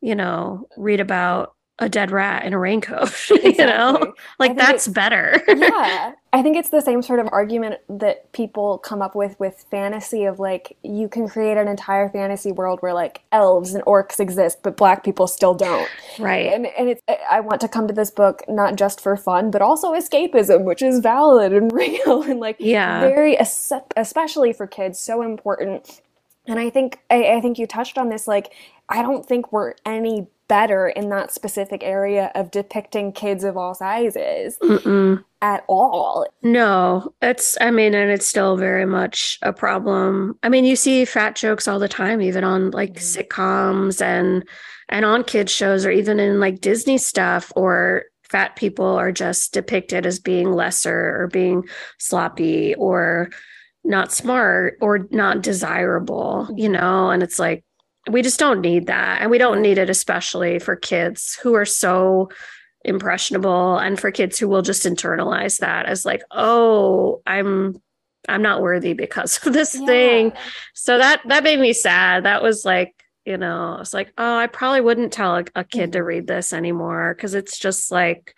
you 0.00 0.14
know 0.14 0.66
read 0.76 1.00
about 1.00 1.54
a 1.78 1.88
dead 1.88 2.10
rat 2.10 2.44
in 2.44 2.52
a 2.52 2.58
raincoat 2.58 3.08
exactly. 3.08 3.54
you 3.58 3.66
know 3.66 4.12
like 4.38 4.56
that's 4.56 4.86
better 4.88 5.42
yeah 5.48 6.12
i 6.32 6.42
think 6.42 6.56
it's 6.56 6.70
the 6.70 6.80
same 6.80 7.02
sort 7.02 7.18
of 7.18 7.28
argument 7.32 7.80
that 7.88 8.30
people 8.32 8.78
come 8.78 9.02
up 9.02 9.14
with 9.14 9.38
with 9.40 9.64
fantasy 9.70 10.24
of 10.24 10.38
like 10.38 10.76
you 10.82 11.08
can 11.08 11.28
create 11.28 11.56
an 11.56 11.68
entire 11.68 12.08
fantasy 12.08 12.52
world 12.52 12.80
where 12.80 12.94
like 12.94 13.22
elves 13.32 13.74
and 13.74 13.84
orcs 13.84 14.20
exist 14.20 14.58
but 14.62 14.76
black 14.76 15.04
people 15.04 15.26
still 15.26 15.54
don't. 15.54 15.88
Right. 16.18 16.52
And, 16.52 16.66
and 16.66 16.88
it's 16.88 17.02
i 17.30 17.40
want 17.40 17.60
to 17.62 17.68
come 17.68 17.88
to 17.88 17.94
this 17.94 18.10
book 18.10 18.42
not 18.48 18.76
just 18.76 19.00
for 19.00 19.16
fun 19.16 19.50
but 19.50 19.62
also 19.62 19.92
escapism 19.92 20.64
which 20.64 20.82
is 20.82 21.00
valid 21.00 21.52
and 21.52 21.72
real 21.74 22.22
and 22.22 22.40
like 22.40 22.56
yeah. 22.58 23.00
very 23.00 23.36
especially 23.96 24.52
for 24.52 24.66
kids 24.66 24.98
so 24.98 25.22
important. 25.22 26.02
And 26.46 26.58
i 26.58 26.70
think 26.70 26.98
I, 27.10 27.34
I 27.34 27.40
think 27.40 27.58
you 27.58 27.66
touched 27.66 27.98
on 27.98 28.08
this 28.08 28.26
like 28.26 28.52
i 28.88 29.02
don't 29.02 29.26
think 29.26 29.52
we're 29.52 29.74
any 29.84 30.26
better 30.50 30.88
in 30.88 31.10
that 31.10 31.30
specific 31.30 31.84
area 31.84 32.32
of 32.34 32.50
depicting 32.50 33.12
kids 33.12 33.44
of 33.44 33.56
all 33.56 33.72
sizes 33.72 34.58
Mm-mm. 34.60 35.22
at 35.40 35.62
all. 35.68 36.26
No, 36.42 37.14
it's, 37.22 37.56
I 37.60 37.70
mean, 37.70 37.94
and 37.94 38.10
it's 38.10 38.26
still 38.26 38.56
very 38.56 38.84
much 38.84 39.38
a 39.42 39.52
problem. 39.52 40.36
I 40.42 40.48
mean, 40.48 40.64
you 40.64 40.74
see 40.74 41.04
fat 41.04 41.36
jokes 41.36 41.68
all 41.68 41.78
the 41.78 41.88
time, 41.88 42.20
even 42.20 42.42
on 42.42 42.72
like 42.72 42.94
mm-hmm. 42.94 43.20
sitcoms 43.20 44.02
and, 44.02 44.44
and 44.88 45.04
on 45.04 45.22
kids 45.22 45.52
shows 45.52 45.86
or 45.86 45.92
even 45.92 46.18
in 46.18 46.40
like 46.40 46.60
Disney 46.60 46.98
stuff 46.98 47.52
or 47.54 48.06
fat 48.24 48.56
people 48.56 48.84
are 48.84 49.12
just 49.12 49.54
depicted 49.54 50.04
as 50.04 50.18
being 50.18 50.52
lesser 50.52 51.16
or 51.20 51.28
being 51.28 51.62
sloppy 51.98 52.74
or 52.74 53.30
not 53.84 54.10
smart 54.10 54.78
or 54.80 55.06
not 55.12 55.42
desirable, 55.42 56.48
you 56.56 56.68
know? 56.68 57.10
And 57.10 57.22
it's 57.22 57.38
like, 57.38 57.62
we 58.08 58.22
just 58.22 58.38
don't 58.38 58.60
need 58.60 58.86
that. 58.86 59.20
And 59.20 59.30
we 59.30 59.38
don't 59.38 59.62
need 59.62 59.78
it, 59.78 59.90
especially 59.90 60.58
for 60.58 60.76
kids 60.76 61.34
who 61.34 61.54
are 61.54 61.66
so 61.66 62.30
impressionable 62.84 63.76
and 63.76 64.00
for 64.00 64.10
kids 64.10 64.38
who 64.38 64.48
will 64.48 64.62
just 64.62 64.86
internalize 64.86 65.58
that 65.58 65.86
as 65.86 66.04
like, 66.04 66.22
oh, 66.30 67.20
I'm 67.26 67.80
I'm 68.28 68.42
not 68.42 68.62
worthy 68.62 68.92
because 68.92 69.44
of 69.46 69.52
this 69.52 69.74
yeah. 69.74 69.86
thing. 69.86 70.32
So 70.74 70.98
that 70.98 71.22
that 71.28 71.44
made 71.44 71.60
me 71.60 71.72
sad. 71.72 72.24
That 72.24 72.42
was 72.42 72.64
like, 72.64 72.94
you 73.24 73.36
know, 73.36 73.78
it's 73.80 73.94
like, 73.94 74.12
oh, 74.18 74.36
I 74.36 74.46
probably 74.46 74.80
wouldn't 74.80 75.12
tell 75.12 75.36
a, 75.36 75.44
a 75.54 75.64
kid 75.64 75.92
to 75.92 75.98
mm-hmm. 75.98 76.06
read 76.06 76.26
this 76.26 76.52
anymore 76.52 77.14
because 77.14 77.34
it's 77.34 77.58
just 77.58 77.90
like 77.90 78.34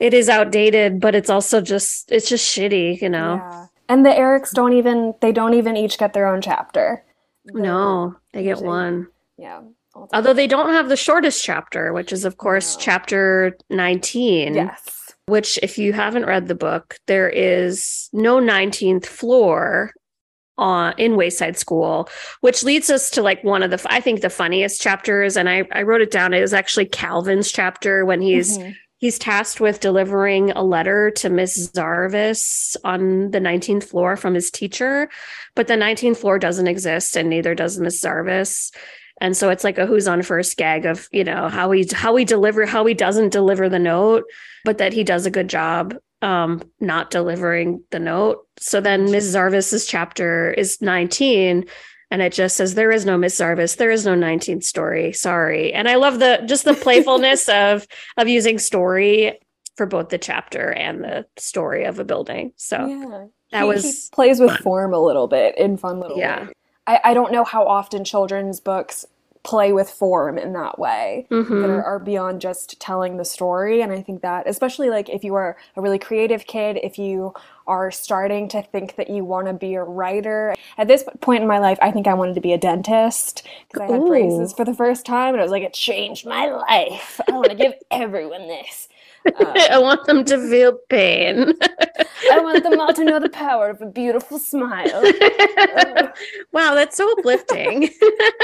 it 0.00 0.14
is 0.14 0.28
outdated, 0.28 1.00
but 1.00 1.14
it's 1.14 1.30
also 1.30 1.60
just 1.60 2.10
it's 2.12 2.28
just 2.28 2.56
shitty, 2.56 3.00
you 3.02 3.08
know. 3.08 3.36
Yeah. 3.36 3.66
And 3.90 4.04
the 4.04 4.10
Erics 4.10 4.52
don't 4.52 4.74
even 4.74 5.14
they 5.20 5.32
don't 5.32 5.54
even 5.54 5.76
each 5.76 5.98
get 5.98 6.12
their 6.12 6.26
own 6.26 6.40
chapter. 6.40 7.04
No, 7.52 8.16
they 8.32 8.42
get 8.42 8.60
one. 8.60 9.08
Yeah. 9.36 9.62
Although 10.12 10.34
they 10.34 10.46
don't 10.46 10.70
have 10.70 10.88
the 10.88 10.96
shortest 10.96 11.42
chapter, 11.42 11.92
which 11.92 12.12
is, 12.12 12.24
of 12.24 12.36
course, 12.36 12.76
no. 12.76 12.82
chapter 12.82 13.56
19. 13.70 14.54
Yes. 14.54 15.14
Which, 15.26 15.58
if 15.62 15.78
you 15.78 15.92
haven't 15.92 16.26
read 16.26 16.48
the 16.48 16.54
book, 16.54 16.98
there 17.06 17.28
is 17.28 18.08
no 18.12 18.38
19th 18.38 19.06
floor 19.06 19.92
on 20.58 20.94
in 20.98 21.16
Wayside 21.16 21.56
School, 21.56 22.08
which 22.40 22.64
leads 22.64 22.90
us 22.90 23.10
to 23.10 23.22
like 23.22 23.42
one 23.44 23.62
of 23.62 23.70
the 23.70 23.84
I 23.88 24.00
think 24.00 24.20
the 24.20 24.30
funniest 24.30 24.80
chapters, 24.80 25.36
and 25.36 25.48
I 25.48 25.64
I 25.72 25.82
wrote 25.82 26.00
it 26.00 26.10
down. 26.10 26.34
It 26.34 26.40
was 26.40 26.52
actually 26.52 26.86
Calvin's 26.86 27.50
chapter 27.50 28.04
when 28.04 28.20
he's 28.20 28.58
mm-hmm. 28.58 28.72
He's 28.98 29.18
tasked 29.18 29.60
with 29.60 29.78
delivering 29.78 30.50
a 30.50 30.62
letter 30.62 31.10
to 31.12 31.30
Miss 31.30 31.70
Zarves 31.70 32.76
on 32.82 33.30
the 33.30 33.38
19th 33.38 33.84
floor 33.84 34.16
from 34.16 34.34
his 34.34 34.50
teacher, 34.50 35.08
but 35.54 35.68
the 35.68 35.74
19th 35.74 36.16
floor 36.16 36.38
doesn't 36.38 36.66
exist, 36.66 37.16
and 37.16 37.30
neither 37.30 37.54
does 37.54 37.78
Miss 37.78 38.02
Zarves. 38.02 38.74
And 39.20 39.36
so 39.36 39.50
it's 39.50 39.64
like 39.64 39.78
a 39.78 39.86
who's 39.86 40.08
on 40.08 40.22
first 40.22 40.56
gag 40.56 40.84
of, 40.84 41.08
you 41.12 41.24
know, 41.24 41.48
how 41.48 41.70
he 41.70 41.86
how 41.92 42.14
he 42.16 42.24
deliver 42.24 42.66
how 42.66 42.84
he 42.86 42.94
doesn't 42.94 43.30
deliver 43.32 43.68
the 43.68 43.78
note, 43.78 44.24
but 44.64 44.78
that 44.78 44.92
he 44.92 45.04
does 45.04 45.26
a 45.26 45.30
good 45.30 45.48
job 45.48 45.96
um 46.20 46.60
not 46.80 47.10
delivering 47.10 47.82
the 47.90 48.00
note. 48.00 48.46
So 48.58 48.80
then 48.80 49.10
Ms. 49.10 49.34
Zarves's 49.34 49.86
chapter 49.86 50.50
is 50.50 50.82
19 50.82 51.66
and 52.10 52.22
it 52.22 52.32
just 52.32 52.56
says 52.56 52.74
there 52.74 52.90
is 52.90 53.04
no 53.04 53.18
Miss 53.18 53.38
Zarves, 53.38 53.76
there 53.76 53.90
is 53.90 54.06
no 54.06 54.14
19th 54.14 54.64
story. 54.64 55.12
Sorry. 55.12 55.72
And 55.72 55.88
I 55.88 55.96
love 55.96 56.18
the 56.18 56.42
just 56.46 56.64
the 56.64 56.74
playfulness 56.74 57.48
of 57.48 57.86
of 58.16 58.28
using 58.28 58.58
story 58.58 59.38
for 59.76 59.86
both 59.86 60.08
the 60.08 60.18
chapter 60.18 60.72
and 60.72 61.04
the 61.04 61.26
story 61.36 61.84
of 61.84 61.98
a 61.98 62.04
building. 62.04 62.52
So 62.56 62.86
yeah. 62.86 63.24
that 63.52 63.62
he, 63.62 63.68
was 63.68 63.84
he 63.84 63.92
plays 64.12 64.40
with 64.40 64.50
fun. 64.50 64.62
form 64.62 64.94
a 64.94 65.00
little 65.00 65.28
bit 65.28 65.56
in 65.58 65.76
fun 65.76 66.00
little 66.00 66.18
yeah. 66.18 66.46
ways. 66.46 66.52
I, 66.86 67.00
I 67.04 67.14
don't 67.14 67.32
know 67.32 67.44
how 67.44 67.66
often 67.66 68.04
children's 68.04 68.60
books 68.60 69.04
play 69.48 69.72
with 69.72 69.88
form 69.88 70.36
in 70.36 70.52
that 70.52 70.78
way 70.78 71.26
mm-hmm. 71.30 71.62
that 71.62 71.70
are, 71.70 71.82
are, 71.82 71.98
beyond 71.98 72.38
just 72.38 72.78
telling 72.80 73.16
the 73.16 73.24
story 73.24 73.80
and 73.80 73.90
i 73.90 74.02
think 74.02 74.20
that 74.20 74.46
especially 74.46 74.90
like 74.90 75.08
if 75.08 75.24
you 75.24 75.34
are 75.34 75.56
a 75.74 75.80
really 75.80 75.98
creative 75.98 76.46
kid 76.46 76.78
if 76.82 76.98
you 76.98 77.32
are 77.66 77.90
starting 77.90 78.46
to 78.46 78.60
think 78.60 78.96
that 78.96 79.08
you 79.08 79.24
want 79.24 79.46
to 79.46 79.54
be 79.54 79.72
a 79.72 79.82
writer 79.82 80.54
at 80.76 80.86
this 80.86 81.02
point 81.22 81.40
in 81.40 81.48
my 81.48 81.58
life 81.58 81.78
i 81.80 81.90
think 81.90 82.06
i 82.06 82.12
wanted 82.12 82.34
to 82.34 82.42
be 82.42 82.52
a 82.52 82.58
dentist 82.58 83.42
because 83.68 83.88
i 83.88 83.90
had 83.90 84.02
Ooh. 84.02 84.08
braces 84.08 84.52
for 84.52 84.66
the 84.66 84.74
first 84.74 85.06
time 85.06 85.32
and 85.32 85.40
i 85.40 85.42
was 85.42 85.50
like 85.50 85.62
it 85.62 85.72
changed 85.72 86.26
my 86.26 86.50
life 86.50 87.18
i 87.26 87.32
want 87.32 87.48
to 87.48 87.54
give 87.54 87.72
everyone 87.90 88.48
this 88.48 88.86
um, 89.40 89.52
I 89.70 89.78
want 89.78 90.06
them 90.06 90.24
to 90.24 90.48
feel 90.48 90.78
pain. 90.88 91.52
I 92.30 92.40
want 92.40 92.62
them 92.62 92.80
all 92.80 92.92
to 92.92 93.04
know 93.04 93.18
the 93.18 93.28
power 93.28 93.70
of 93.70 93.80
a 93.80 93.86
beautiful 93.86 94.38
smile. 94.38 95.02
wow, 96.52 96.74
that's 96.74 96.96
so 96.96 97.10
uplifting. 97.12 97.90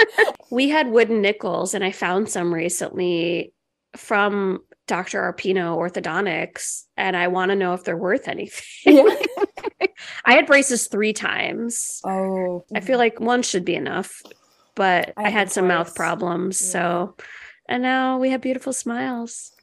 we 0.50 0.68
had 0.68 0.90
wooden 0.90 1.20
nickels, 1.20 1.74
and 1.74 1.84
I 1.84 1.92
found 1.92 2.28
some 2.28 2.52
recently 2.52 3.52
from 3.96 4.60
Dr. 4.86 5.20
Arpino 5.20 5.76
Orthodontics, 5.76 6.84
and 6.96 7.16
I 7.16 7.28
want 7.28 7.50
to 7.50 7.56
know 7.56 7.74
if 7.74 7.84
they're 7.84 7.96
worth 7.96 8.28
anything. 8.28 8.96
Yeah. 8.96 9.16
I 10.24 10.34
had 10.34 10.46
braces 10.46 10.88
three 10.88 11.12
times. 11.12 12.00
Oh, 12.04 12.64
I 12.74 12.80
feel 12.80 12.98
like 12.98 13.20
one 13.20 13.42
should 13.42 13.64
be 13.64 13.74
enough, 13.74 14.22
but 14.74 15.12
I, 15.16 15.24
I 15.24 15.30
had 15.30 15.50
some 15.50 15.66
twice. 15.66 15.78
mouth 15.78 15.94
problems. 15.94 16.60
Yeah. 16.60 16.72
So, 16.72 17.16
and 17.68 17.82
now 17.82 18.18
we 18.18 18.30
have 18.30 18.40
beautiful 18.40 18.72
smiles 18.72 19.53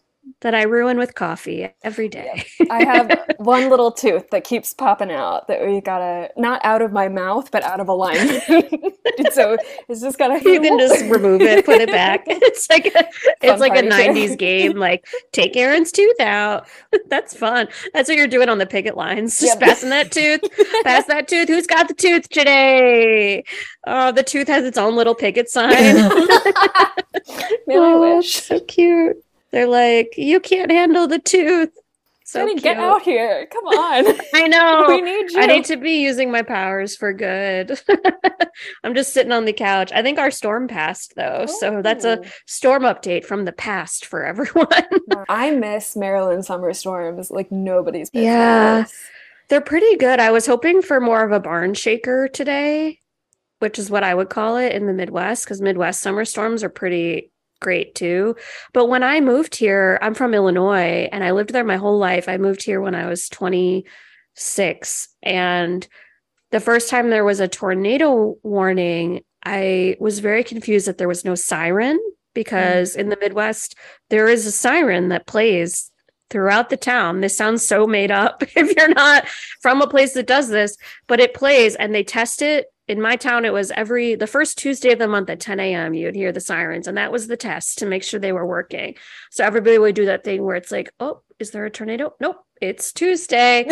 that 0.41 0.55
I 0.55 0.63
ruin 0.63 0.97
with 0.97 1.13
coffee 1.15 1.69
every 1.83 2.07
day. 2.07 2.45
I 2.69 2.83
have 2.83 3.35
one 3.37 3.69
little 3.69 3.91
tooth 3.91 4.29
that 4.31 4.43
keeps 4.43 4.73
popping 4.73 5.11
out 5.11 5.47
that 5.47 5.65
we 5.65 5.81
gotta 5.81 6.29
not 6.35 6.61
out 6.63 6.81
of 6.81 6.91
my 6.91 7.09
mouth, 7.09 7.51
but 7.51 7.63
out 7.63 7.79
of 7.79 7.87
alignment. 7.87 8.43
so 9.33 9.57
it's 9.87 10.01
just 10.01 10.17
gotta. 10.17 10.41
You 10.43 10.59
can 10.61 10.79
just 10.79 11.05
remove 11.05 11.41
it, 11.41 11.65
put 11.65 11.81
it 11.81 11.89
back. 11.89 12.23
It's 12.27 12.69
like 12.69 12.87
a, 12.87 13.07
it's 13.41 13.59
like 13.59 13.75
a 13.75 13.83
'90s 13.83 14.37
game. 14.37 14.77
Like 14.77 15.05
take 15.31 15.55
Erin's 15.55 15.91
tooth 15.91 16.19
out. 16.19 16.67
That's 17.07 17.35
fun. 17.35 17.67
That's 17.93 18.09
what 18.09 18.17
you're 18.17 18.27
doing 18.27 18.49
on 18.49 18.57
the 18.57 18.65
picket 18.65 18.97
lines. 18.97 19.39
Just 19.39 19.59
yep. 19.59 19.69
passing 19.69 19.89
that 19.89 20.11
tooth. 20.11 20.41
pass 20.83 21.05
that 21.05 21.27
tooth. 21.27 21.49
Who's 21.49 21.67
got 21.67 21.87
the 21.87 21.93
tooth 21.93 22.29
today? 22.29 23.43
Oh, 23.85 24.11
the 24.11 24.23
tooth 24.23 24.47
has 24.47 24.65
its 24.65 24.77
own 24.77 24.95
little 24.95 25.15
picket 25.15 25.49
sign. 25.49 25.95
Oh, 27.73 28.07
I 28.13 28.15
wish. 28.17 28.43
So 28.43 28.59
cute. 28.61 29.23
They're 29.51 29.67
like, 29.67 30.13
you 30.17 30.39
can't 30.39 30.71
handle 30.71 31.07
the 31.07 31.19
tooth. 31.19 31.71
So 32.31 32.39
Jenny, 32.39 32.61
get 32.61 32.77
out 32.77 33.01
here. 33.01 33.45
Come 33.47 33.65
on. 33.65 34.17
I 34.33 34.47
know. 34.47 34.85
We 34.91 35.01
need 35.01 35.31
you. 35.31 35.39
I 35.39 35.47
need 35.47 35.65
to 35.65 35.75
be 35.75 36.01
using 36.01 36.31
my 36.31 36.43
powers 36.43 36.95
for 36.95 37.11
good. 37.11 37.77
I'm 38.85 38.95
just 38.95 39.13
sitting 39.13 39.33
on 39.33 39.43
the 39.43 39.51
couch. 39.51 39.91
I 39.91 40.01
think 40.01 40.17
our 40.17 40.31
storm 40.31 40.69
passed 40.69 41.13
though. 41.17 41.39
Oh. 41.41 41.45
So 41.45 41.81
that's 41.81 42.05
a 42.05 42.19
oh. 42.19 42.23
storm 42.45 42.83
update 42.83 43.25
from 43.25 43.43
the 43.43 43.51
past 43.51 44.05
for 44.05 44.23
everyone. 44.25 44.67
I 45.27 45.51
miss 45.51 45.97
Maryland 45.97 46.45
summer 46.45 46.73
storms 46.73 47.31
like 47.31 47.51
nobody's 47.51 48.09
business. 48.09 48.27
Yeah. 48.27 48.85
They're 49.49 49.59
pretty 49.59 49.97
good. 49.97 50.21
I 50.21 50.31
was 50.31 50.45
hoping 50.45 50.81
for 50.81 51.01
more 51.01 51.25
of 51.25 51.33
a 51.33 51.41
barn 51.41 51.73
shaker 51.73 52.29
today, 52.29 52.99
which 53.59 53.77
is 53.77 53.89
what 53.89 54.05
I 54.05 54.15
would 54.15 54.29
call 54.29 54.55
it 54.55 54.71
in 54.71 54.85
the 54.85 54.93
Midwest, 54.93 55.43
because 55.43 55.59
Midwest 55.59 55.99
summer 55.99 56.23
storms 56.23 56.63
are 56.63 56.69
pretty 56.69 57.30
great 57.61 57.95
too. 57.95 58.35
But 58.73 58.87
when 58.87 59.03
I 59.03 59.21
moved 59.21 59.55
here, 59.55 59.97
I'm 60.01 60.13
from 60.13 60.33
Illinois 60.33 61.07
and 61.11 61.23
I 61.23 61.31
lived 61.31 61.51
there 61.51 61.63
my 61.63 61.77
whole 61.77 61.97
life. 61.97 62.27
I 62.27 62.37
moved 62.37 62.63
here 62.63 62.81
when 62.81 62.95
I 62.95 63.07
was 63.07 63.29
26. 63.29 65.07
And 65.23 65.87
the 66.51 66.59
first 66.59 66.89
time 66.89 67.09
there 67.09 67.23
was 67.23 67.39
a 67.39 67.47
tornado 67.47 68.35
warning, 68.43 69.23
I 69.45 69.95
was 69.99 70.19
very 70.19 70.43
confused 70.43 70.87
that 70.87 70.97
there 70.97 71.07
was 71.07 71.23
no 71.23 71.35
siren 71.35 71.99
because 72.33 72.95
mm. 72.95 72.99
in 72.99 73.09
the 73.09 73.17
Midwest, 73.17 73.75
there 74.09 74.27
is 74.27 74.45
a 74.45 74.51
siren 74.51 75.09
that 75.09 75.27
plays 75.27 75.91
throughout 76.29 76.69
the 76.69 76.77
town. 76.77 77.21
This 77.21 77.37
sounds 77.37 77.65
so 77.65 77.85
made 77.85 78.09
up 78.09 78.43
if 78.55 78.75
you're 78.75 78.93
not 78.93 79.27
from 79.61 79.81
a 79.81 79.87
place 79.87 80.13
that 80.13 80.27
does 80.27 80.49
this, 80.49 80.77
but 81.07 81.19
it 81.19 81.33
plays 81.33 81.75
and 81.75 81.93
they 81.93 82.03
test 82.03 82.41
it 82.41 82.67
in 82.87 83.01
my 83.01 83.15
town, 83.15 83.45
it 83.45 83.53
was 83.53 83.71
every 83.71 84.15
the 84.15 84.27
first 84.27 84.57
Tuesday 84.57 84.91
of 84.91 84.99
the 84.99 85.07
month 85.07 85.29
at 85.29 85.39
10 85.39 85.59
a.m. 85.59 85.93
You 85.93 86.07
would 86.07 86.15
hear 86.15 86.31
the 86.31 86.41
sirens, 86.41 86.87
and 86.87 86.97
that 86.97 87.11
was 87.11 87.27
the 87.27 87.37
test 87.37 87.77
to 87.79 87.85
make 87.85 88.03
sure 88.03 88.19
they 88.19 88.33
were 88.33 88.45
working. 88.45 88.95
So 89.29 89.45
everybody 89.45 89.77
would 89.77 89.95
do 89.95 90.05
that 90.07 90.23
thing 90.23 90.43
where 90.43 90.55
it's 90.55 90.71
like, 90.71 90.91
oh, 90.99 91.21
is 91.39 91.51
there 91.51 91.65
a 91.65 91.69
tornado? 91.69 92.13
Nope, 92.19 92.37
it's 92.61 92.91
Tuesday. 92.91 93.69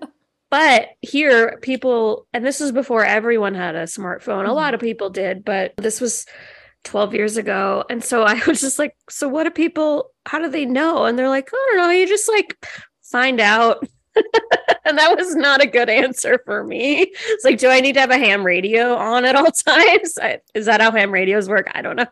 but 0.50 0.88
here, 1.00 1.58
people, 1.62 2.26
and 2.32 2.44
this 2.44 2.60
was 2.60 2.72
before 2.72 3.04
everyone 3.04 3.54
had 3.54 3.74
a 3.74 3.84
smartphone. 3.84 4.42
Mm-hmm. 4.42 4.50
A 4.50 4.54
lot 4.54 4.74
of 4.74 4.80
people 4.80 5.10
did, 5.10 5.44
but 5.44 5.74
this 5.76 6.00
was 6.00 6.26
12 6.84 7.14
years 7.14 7.36
ago. 7.36 7.84
And 7.88 8.02
so 8.02 8.22
I 8.22 8.40
was 8.46 8.60
just 8.60 8.78
like, 8.78 8.96
so 9.08 9.28
what 9.28 9.44
do 9.44 9.50
people, 9.50 10.10
how 10.26 10.38
do 10.38 10.48
they 10.48 10.66
know? 10.66 11.04
And 11.04 11.18
they're 11.18 11.28
like, 11.28 11.50
I 11.52 11.68
don't 11.70 11.76
know, 11.78 11.90
you 11.90 12.06
just 12.06 12.28
like 12.28 12.56
find 13.02 13.40
out 13.40 13.86
and 14.84 14.98
that 14.98 15.16
was 15.16 15.34
not 15.34 15.62
a 15.62 15.66
good 15.66 15.88
answer 15.88 16.40
for 16.44 16.64
me. 16.64 17.12
It's 17.26 17.44
like, 17.44 17.58
do 17.58 17.68
I 17.68 17.80
need 17.80 17.94
to 17.94 18.00
have 18.00 18.10
a 18.10 18.18
ham 18.18 18.44
radio 18.44 18.94
on 18.94 19.24
at 19.24 19.36
all 19.36 19.50
times? 19.66 20.18
I, 20.20 20.40
is 20.54 20.66
that 20.66 20.80
how 20.80 20.90
ham 20.90 21.12
radios 21.12 21.48
work? 21.48 21.70
I 21.74 21.82
don't 21.82 21.96
know. 21.96 22.06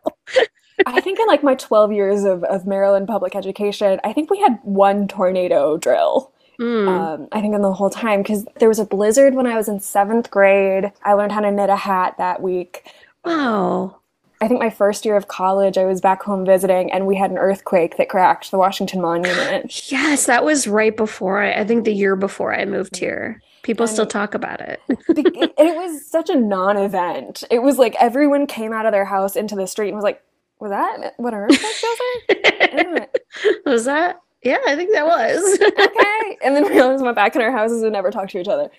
I 0.87 1.01
think 1.01 1.19
in 1.21 1.27
like 1.27 1.43
my 1.43 1.55
12 1.55 1.93
years 1.93 2.25
of, 2.25 2.43
of 2.45 2.67
Maryland 2.67 3.07
public 3.07 3.37
education, 3.37 4.01
I 4.03 4.13
think 4.13 4.31
we 4.31 4.41
had 4.41 4.59
one 4.63 5.09
tornado 5.09 5.77
drill. 5.77 6.33
Mm. 6.59 6.89
Um, 6.89 7.29
I 7.33 7.41
think 7.41 7.55
in 7.55 7.63
the 7.63 7.73
whole 7.73 7.91
time 7.91 8.23
because 8.23 8.47
there 8.59 8.69
was 8.69 8.79
a 8.79 8.85
blizzard 8.85 9.35
when 9.35 9.47
I 9.47 9.57
was 9.57 9.69
in 9.69 9.81
seventh 9.81 10.31
grade. 10.31 10.93
I 11.03 11.15
learned 11.15 11.33
how 11.33 11.41
to 11.41 11.51
knit 11.51 11.71
a 11.71 11.77
hat 11.77 12.17
that 12.19 12.43
week. 12.43 12.91
Wow. 13.25 14.00
I 14.43 14.49
think 14.49 14.59
my 14.59 14.71
first 14.71 15.05
year 15.05 15.17
of 15.17 15.29
college, 15.29 15.77
I 15.77 15.85
was 15.85 16.01
back 16.01 16.23
home 16.23 16.47
visiting, 16.47 16.91
and 16.91 17.07
we 17.07 17.15
had 17.15 17.31
an 17.31 17.37
earthquake 17.37 17.99
that 17.99 18.09
cracked 18.09 18.51
the 18.51 18.57
Washington 18.57 19.01
Monument. 19.03 19.93
yes, 19.93 20.25
that 20.27 20.45
was 20.45 20.67
right 20.67 20.97
before 20.97 21.43
I, 21.43 21.61
I 21.61 21.65
think 21.65 21.85
the 21.85 21.93
year 21.93 22.17
before 22.17 22.55
I 22.55 22.65
moved 22.65 22.95
mm-hmm. 22.95 23.05
here. 23.05 23.43
People 23.63 23.85
and 23.85 23.93
still 23.93 24.07
talk 24.07 24.35
about 24.35 24.61
it. 24.61 24.81
it. 24.89 25.53
It 25.59 25.77
was 25.77 26.07
such 26.07 26.31
a 26.31 26.37
non-event. 26.37 27.45
It 27.51 27.63
was 27.63 27.77
like 27.77 27.95
everyone 28.01 28.47
came 28.47 28.73
out 28.73 28.87
of 28.87 28.93
their 28.93 29.05
house 29.05 29.37
into 29.37 29.55
the 29.55 29.67
street 29.67 29.89
and 29.89 29.97
was 29.97 30.05
like, 30.05 30.23
"Was 30.59 30.71
that 30.71 31.13
what 31.19 31.35
an 31.35 31.41
earthquake 31.41 33.09
was?" 33.43 33.61
was 33.67 33.85
that? 33.85 34.21
Yeah, 34.43 34.59
I 34.67 34.75
think 34.75 34.93
that 34.93 35.07
was. 35.07 35.59
okay, 35.61 36.39
and 36.45 36.57
then 36.57 36.65
we 36.65 36.81
always 36.81 37.03
went 37.03 37.17
back 37.17 37.37
in 37.37 37.43
our 37.43 37.53
houses 37.53 37.83
and 37.83 37.93
never 37.93 38.11
talked 38.11 38.31
to 38.31 38.41
each 38.41 38.49
other. 38.49 38.71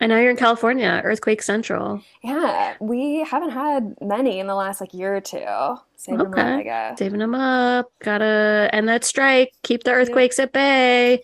I 0.00 0.06
know 0.06 0.18
you're 0.18 0.30
in 0.30 0.36
California, 0.36 1.00
earthquake 1.04 1.42
central. 1.42 2.02
Yeah, 2.22 2.74
we 2.80 3.24
haven't 3.24 3.50
had 3.50 3.94
many 4.00 4.40
in 4.40 4.46
the 4.46 4.54
last 4.54 4.80
like 4.80 4.92
year 4.92 5.16
or 5.16 5.20
two. 5.20 5.46
Saving 5.96 6.20
okay. 6.20 6.30
them 6.30 6.38
up, 6.38 6.60
I 6.60 6.62
guess. 6.62 6.98
Saving 6.98 7.20
them 7.20 7.34
up. 7.34 7.92
Gotta 8.00 8.68
end 8.72 8.88
that 8.88 9.04
strike. 9.04 9.52
Keep 9.62 9.84
the 9.84 9.92
earthquakes 9.92 10.38
at 10.38 10.52
bay. 10.52 11.22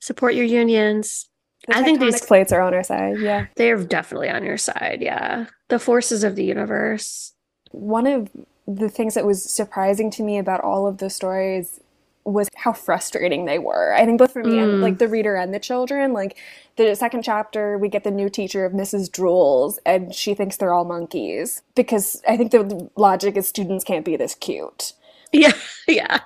Support 0.00 0.34
your 0.34 0.44
unions. 0.44 1.28
The 1.66 1.78
I 1.78 1.82
think 1.82 2.00
these 2.00 2.24
plates 2.24 2.52
are 2.52 2.60
on 2.60 2.74
our 2.74 2.84
side. 2.84 3.18
Yeah, 3.18 3.46
they're 3.56 3.82
definitely 3.82 4.30
on 4.30 4.44
your 4.44 4.58
side. 4.58 4.98
Yeah, 5.00 5.46
the 5.68 5.78
forces 5.78 6.22
of 6.22 6.36
the 6.36 6.44
universe. 6.44 7.32
One 7.72 8.06
of 8.06 8.30
the 8.66 8.88
things 8.88 9.14
that 9.14 9.26
was 9.26 9.42
surprising 9.42 10.10
to 10.12 10.22
me 10.22 10.38
about 10.38 10.60
all 10.60 10.86
of 10.86 10.98
the 10.98 11.10
stories 11.10 11.80
was 12.24 12.48
how 12.54 12.72
frustrating 12.72 13.44
they 13.44 13.58
were. 13.58 13.94
I 13.94 14.04
think 14.04 14.18
both 14.18 14.32
for 14.32 14.44
me 14.44 14.56
mm. 14.56 14.62
and 14.62 14.80
like 14.80 14.98
the 14.98 15.08
reader 15.08 15.36
and 15.36 15.54
the 15.54 15.58
children. 15.58 16.12
Like 16.12 16.36
the 16.76 16.94
second 16.94 17.22
chapter, 17.22 17.78
we 17.78 17.88
get 17.88 18.04
the 18.04 18.10
new 18.10 18.28
teacher 18.28 18.64
of 18.64 18.72
Mrs. 18.72 19.10
Jewls, 19.10 19.78
and 19.86 20.14
she 20.14 20.34
thinks 20.34 20.56
they're 20.56 20.72
all 20.72 20.84
monkeys 20.84 21.62
because 21.74 22.22
I 22.28 22.36
think 22.36 22.50
the 22.50 22.90
logic 22.96 23.36
is 23.36 23.48
students 23.48 23.84
can't 23.84 24.04
be 24.04 24.16
this 24.16 24.34
cute. 24.34 24.92
Yeah, 25.32 25.52
yeah. 25.88 26.20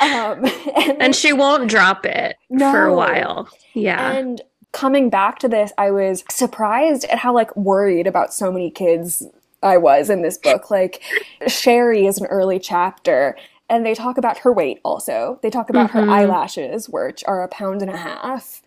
um, 0.00 0.44
and, 0.76 1.02
and, 1.02 1.16
she 1.16 1.32
won't 1.32 1.70
drop 1.70 2.04
it 2.04 2.36
no. 2.50 2.70
for 2.70 2.84
a 2.84 2.94
while. 2.94 3.48
Yeah. 3.74 4.12
And 4.12 4.40
coming 4.72 5.10
back 5.10 5.38
to 5.40 5.48
this, 5.48 5.72
I 5.78 5.90
was 5.90 6.24
surprised 6.30 7.04
at 7.04 7.18
how 7.18 7.34
like 7.34 7.54
worried 7.56 8.06
about 8.06 8.34
so 8.34 8.52
many 8.52 8.70
kids 8.70 9.26
I 9.62 9.76
was 9.76 10.10
in 10.10 10.22
this 10.22 10.38
book. 10.38 10.70
Like 10.70 11.02
Sherry 11.46 12.06
is 12.06 12.18
an 12.18 12.26
early 12.26 12.58
chapter 12.58 13.36
and 13.68 13.84
they 13.84 13.94
talk 13.94 14.18
about 14.18 14.38
her 14.38 14.52
weight 14.52 14.80
also. 14.84 15.38
They 15.42 15.50
talk 15.50 15.70
about 15.70 15.90
Mhm. 15.90 16.06
her 16.06 16.10
eyelashes, 16.10 16.88
which 16.88 17.22
are 17.26 17.42
a 17.42 17.48
pound 17.48 17.82
and 17.82 17.90
a 17.90 17.96
half. 17.96 18.62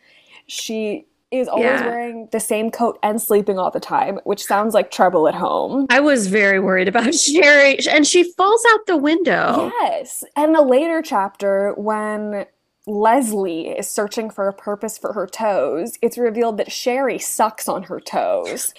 She 0.47 1.05
is 1.31 1.47
always 1.47 1.65
Yeah. 1.65 1.87
wearing 1.87 2.27
the 2.31 2.41
same 2.41 2.71
coat 2.71 2.99
and 3.01 3.21
sleeping 3.21 3.57
all 3.57 3.71
the 3.71 3.79
time, 3.79 4.19
which 4.25 4.43
sounds 4.43 4.73
like 4.73 4.91
trouble 4.91 5.27
at 5.29 5.35
home. 5.35 5.87
I 5.89 6.01
was 6.01 6.27
very 6.27 6.59
worried 6.59 6.89
about 6.89 7.13
Sherry, 7.15 7.77
and 7.89 8.05
she 8.05 8.23
falls 8.33 8.61
out 8.73 8.85
the 8.85 8.97
window. 8.97 9.71
Yes. 9.81 10.25
And 10.35 10.53
the 10.53 10.61
later 10.61 11.01
chapter, 11.01 11.73
when 11.77 12.45
Leslie 12.85 13.69
is 13.69 13.87
searching 13.87 14.29
for 14.29 14.47
a 14.49 14.53
purpose 14.53 14.97
for 14.97 15.13
her 15.13 15.25
toes, 15.25 15.97
it's 16.01 16.17
revealed 16.17 16.57
that 16.57 16.71
Sherry 16.71 17.17
sucks 17.19 17.69
on 17.69 17.83
her 17.83 17.99
toes. 18.01 18.73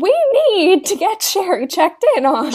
We 0.00 0.14
need 0.54 0.84
to 0.86 0.96
get 0.96 1.20
Sharie 1.20 1.70
checked 1.70 2.04
in 2.16 2.24
on. 2.26 2.52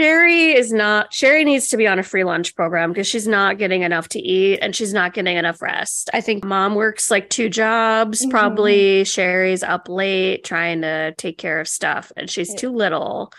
Sharie 0.00 0.54
is 0.54 0.72
not, 0.72 1.12
Sharie 1.12 1.44
needs 1.44 1.68
to 1.68 1.76
be 1.76 1.86
on 1.86 1.98
a 1.98 2.02
free 2.02 2.24
lunch 2.24 2.56
program 2.56 2.90
because 2.90 3.06
she's 3.06 3.28
not 3.28 3.58
getting 3.58 3.82
enough 3.82 4.08
to 4.10 4.18
eat 4.18 4.58
and 4.60 4.74
she's 4.74 4.92
not 4.92 5.14
getting 5.14 5.36
enough 5.36 5.62
rest. 5.62 6.10
I 6.12 6.20
think 6.20 6.44
mom 6.44 6.74
works 6.74 7.10
like 7.10 7.30
two 7.30 7.48
jobs, 7.48 8.24
Mhm. 8.26 8.30
probably. 8.30 9.04
Sharie's 9.04 9.62
up 9.62 9.88
late 9.88 10.44
trying 10.44 10.80
to 10.82 11.14
take 11.18 11.38
care 11.38 11.60
of 11.60 11.68
stuff 11.68 12.10
and 12.16 12.28
she's 12.28 12.54
too 12.54 12.70
little. 12.70 13.32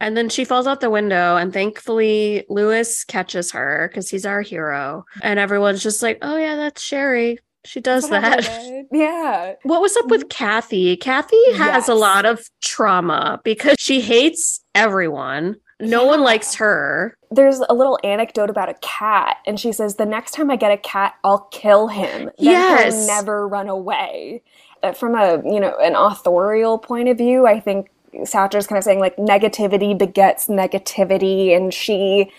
And 0.00 0.16
then 0.16 0.28
she 0.28 0.44
falls 0.44 0.66
out 0.66 0.80
the 0.80 0.90
window, 0.90 1.36
and 1.36 1.52
thankfully, 1.52 2.44
Louis 2.48 3.04
catches 3.04 3.52
her 3.52 3.88
because 3.88 4.10
he's 4.10 4.26
our 4.26 4.40
hero. 4.40 5.04
And 5.22 5.38
everyone's 5.38 5.80
just 5.80 6.02
like, 6.02 6.18
oh, 6.22 6.36
yeah, 6.36 6.56
that's 6.56 6.82
Sharie. 6.82 7.38
She 7.64 7.80
does 7.80 8.08
that. 8.10 8.86
Yeah. 8.92 9.54
What 9.62 9.80
was 9.80 9.96
up 9.96 10.06
with 10.08 10.28
Kathy? 10.28 10.96
Kathy 10.96 11.52
has 11.54 11.88
a 11.88 11.94
lot 11.94 12.26
of 12.26 12.50
trauma 12.60 13.40
because 13.44 13.76
she 13.78 14.00
hates 14.00 14.62
everyone. 14.74 15.56
No 15.80 16.04
one 16.04 16.20
likes 16.20 16.54
her. 16.56 17.16
There's 17.30 17.60
a 17.68 17.74
little 17.74 17.98
anecdote 18.04 18.50
about 18.50 18.68
a 18.68 18.74
cat, 18.82 19.38
and 19.46 19.58
she 19.58 19.72
says, 19.72 19.96
The 19.96 20.06
next 20.06 20.32
time 20.32 20.50
I 20.50 20.56
get 20.56 20.72
a 20.72 20.76
cat, 20.76 21.14
I'll 21.24 21.48
kill 21.52 21.88
him. 21.88 22.26
Then 22.26 22.32
Yes. 22.38 22.94
he'll 22.94 23.06
never 23.06 23.48
run 23.48 23.68
away. 23.68 24.42
Uh, 24.82 24.92
From 24.92 25.14
a, 25.14 25.40
you 25.44 25.60
know, 25.60 25.74
an 25.80 25.94
authorial 25.94 26.78
point 26.78 27.08
of 27.08 27.16
view, 27.16 27.46
I 27.46 27.58
think 27.60 27.88
Sachar's 28.24 28.66
kind 28.66 28.78
of 28.78 28.84
saying 28.84 28.98
like 29.00 29.16
negativity 29.16 29.96
begets 29.96 30.48
negativity, 30.48 31.56
and 31.56 31.72
she 31.72 32.30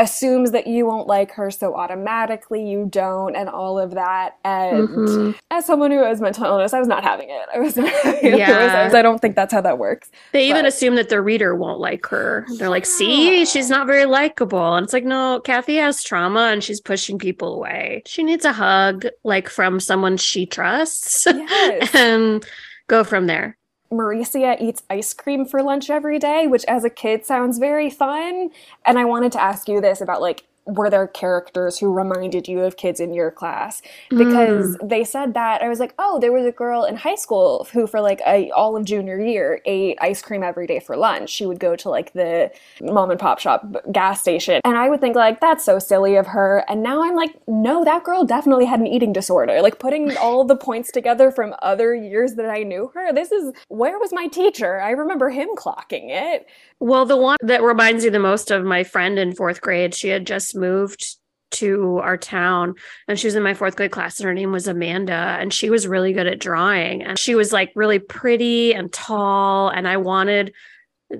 assumes 0.00 0.50
that 0.52 0.66
you 0.66 0.86
won't 0.86 1.06
like 1.06 1.30
her, 1.32 1.50
so 1.50 1.74
automatically 1.76 2.66
you 2.66 2.86
don't, 2.90 3.36
and 3.36 3.48
all 3.48 3.78
of 3.78 3.92
that. 3.92 4.36
And 4.44 4.88
Mhm. 4.88 5.34
as 5.50 5.66
someone 5.66 5.90
who 5.90 6.02
has 6.02 6.20
mental 6.20 6.44
illness, 6.46 6.72
I 6.72 6.78
was 6.78 6.88
not 6.88 7.04
having 7.04 7.28
it. 7.28 7.46
I 7.54 7.58
was 7.60 7.76
not 7.76 7.88
having 7.88 8.32
it. 8.32 8.38
Yeah. 8.38 8.90
I 8.92 9.02
don't 9.02 9.20
think 9.20 9.36
that's 9.36 9.52
how 9.52 9.60
that 9.60 9.78
works. 9.78 10.10
They 10.32 10.48
even 10.48 10.64
assume 10.66 10.94
that 10.96 11.10
the 11.10 11.20
reader 11.20 11.54
won't 11.54 11.78
like 11.80 12.06
her. 12.06 12.46
They're 12.58 12.70
like, 12.70 12.86
see, 12.86 13.44
she's 13.44 13.68
not 13.68 13.86
very 13.86 14.06
likable. 14.06 14.74
And 14.74 14.84
it's 14.84 14.92
like, 14.92 15.04
no, 15.04 15.40
Kathy 15.44 15.76
has 15.76 16.02
trauma 16.02 16.48
and 16.52 16.64
she's 16.64 16.80
pushing 16.80 17.18
people 17.18 17.54
away. 17.54 18.02
She 18.06 18.22
needs 18.22 18.44
a 18.44 18.52
hug, 18.52 19.06
like 19.22 19.48
from 19.48 19.80
someone 19.80 20.16
she 20.16 20.46
trusts, 20.46 21.26
Yes. 21.26 21.94
and 21.94 22.44
go 22.88 23.04
from 23.04 23.26
there. 23.26 23.56
Maurecia 23.92 24.56
eats 24.60 24.82
ice 24.88 25.12
cream 25.14 25.44
for 25.44 25.62
lunch 25.62 25.90
every 25.90 26.18
day, 26.18 26.46
which 26.46 26.64
as 26.66 26.84
a 26.84 26.90
kid 26.90 27.26
sounds 27.26 27.58
very 27.58 27.90
fun. 27.90 28.50
And 28.86 28.98
I 28.98 29.04
wanted 29.04 29.32
to 29.32 29.42
ask 29.42 29.68
you 29.68 29.80
this 29.80 30.00
about 30.00 30.20
like, 30.20 30.44
were 30.74 30.90
there 30.90 31.06
characters 31.06 31.78
who 31.78 31.92
reminded 31.92 32.48
you 32.48 32.60
of 32.60 32.76
kids 32.76 33.00
in 33.00 33.12
your 33.14 33.30
class? 33.30 33.82
Because 34.10 34.76
Mm. 34.76 34.88
they 34.88 35.04
said 35.04 35.34
that 35.34 35.62
I 35.62 35.68
was 35.68 35.80
like, 35.80 35.94
oh, 35.98 36.18
there 36.20 36.32
was 36.32 36.44
a 36.46 36.52
girl 36.52 36.84
in 36.84 36.96
high 36.96 37.14
school 37.14 37.66
who, 37.72 37.86
for 37.86 38.00
like 38.00 38.20
a, 38.26 38.50
all 38.50 38.76
of 38.76 38.84
junior 38.84 39.20
year, 39.20 39.60
ate 39.64 39.98
ice 40.00 40.22
cream 40.22 40.42
every 40.42 40.66
day 40.66 40.80
for 40.80 40.96
lunch. 40.96 41.30
She 41.30 41.46
would 41.46 41.60
go 41.60 41.76
to 41.76 41.88
like 41.88 42.12
the 42.12 42.50
mom 42.80 43.10
and 43.10 43.20
pop 43.20 43.38
shop 43.38 43.64
gas 43.92 44.20
station, 44.20 44.60
and 44.64 44.76
I 44.76 44.88
would 44.88 45.00
think 45.00 45.16
like 45.16 45.40
that's 45.40 45.64
so 45.64 45.78
silly 45.78 46.16
of 46.16 46.26
her. 46.28 46.64
And 46.68 46.82
now 46.82 47.02
I'm 47.02 47.14
like, 47.16 47.34
no, 47.48 47.84
that 47.84 48.04
girl 48.04 48.24
definitely 48.24 48.66
had 48.66 48.80
an 48.80 48.86
eating 48.86 49.12
disorder. 49.12 49.60
Like 49.62 49.78
putting 49.78 50.16
all 50.16 50.44
the 50.44 50.56
points 50.56 50.90
together 50.92 51.30
from 51.30 51.54
other 51.62 51.94
years 51.94 52.34
that 52.34 52.48
I 52.50 52.62
knew 52.62 52.90
her. 52.94 53.12
This 53.12 53.32
is 53.32 53.52
where 53.68 53.98
was 53.98 54.12
my 54.12 54.26
teacher? 54.26 54.80
I 54.80 54.90
remember 54.90 55.30
him 55.30 55.48
clocking 55.56 56.10
it. 56.10 56.46
Well, 56.80 57.04
the 57.04 57.16
one 57.16 57.36
that 57.42 57.62
reminds 57.62 58.04
me 58.04 58.10
the 58.10 58.18
most 58.18 58.50
of 58.50 58.64
my 58.64 58.84
friend 58.84 59.18
in 59.18 59.34
fourth 59.34 59.60
grade, 59.60 59.94
she 59.94 60.08
had 60.08 60.26
just 60.26 60.56
moved 60.56 61.16
to 61.52 61.98
our 61.98 62.16
town 62.16 62.74
and 63.08 63.18
she 63.18 63.26
was 63.26 63.34
in 63.34 63.42
my 63.42 63.54
fourth 63.54 63.76
grade 63.76 63.90
class 63.90 64.18
and 64.18 64.26
her 64.26 64.34
name 64.34 64.52
was 64.52 64.68
Amanda 64.68 65.36
and 65.40 65.52
she 65.52 65.68
was 65.68 65.86
really 65.86 66.12
good 66.12 66.26
at 66.26 66.38
drawing 66.38 67.02
and 67.02 67.18
she 67.18 67.34
was 67.34 67.52
like 67.52 67.72
really 67.74 67.98
pretty 67.98 68.72
and 68.72 68.92
tall 68.92 69.68
and 69.68 69.88
I 69.88 69.96
wanted 69.96 70.54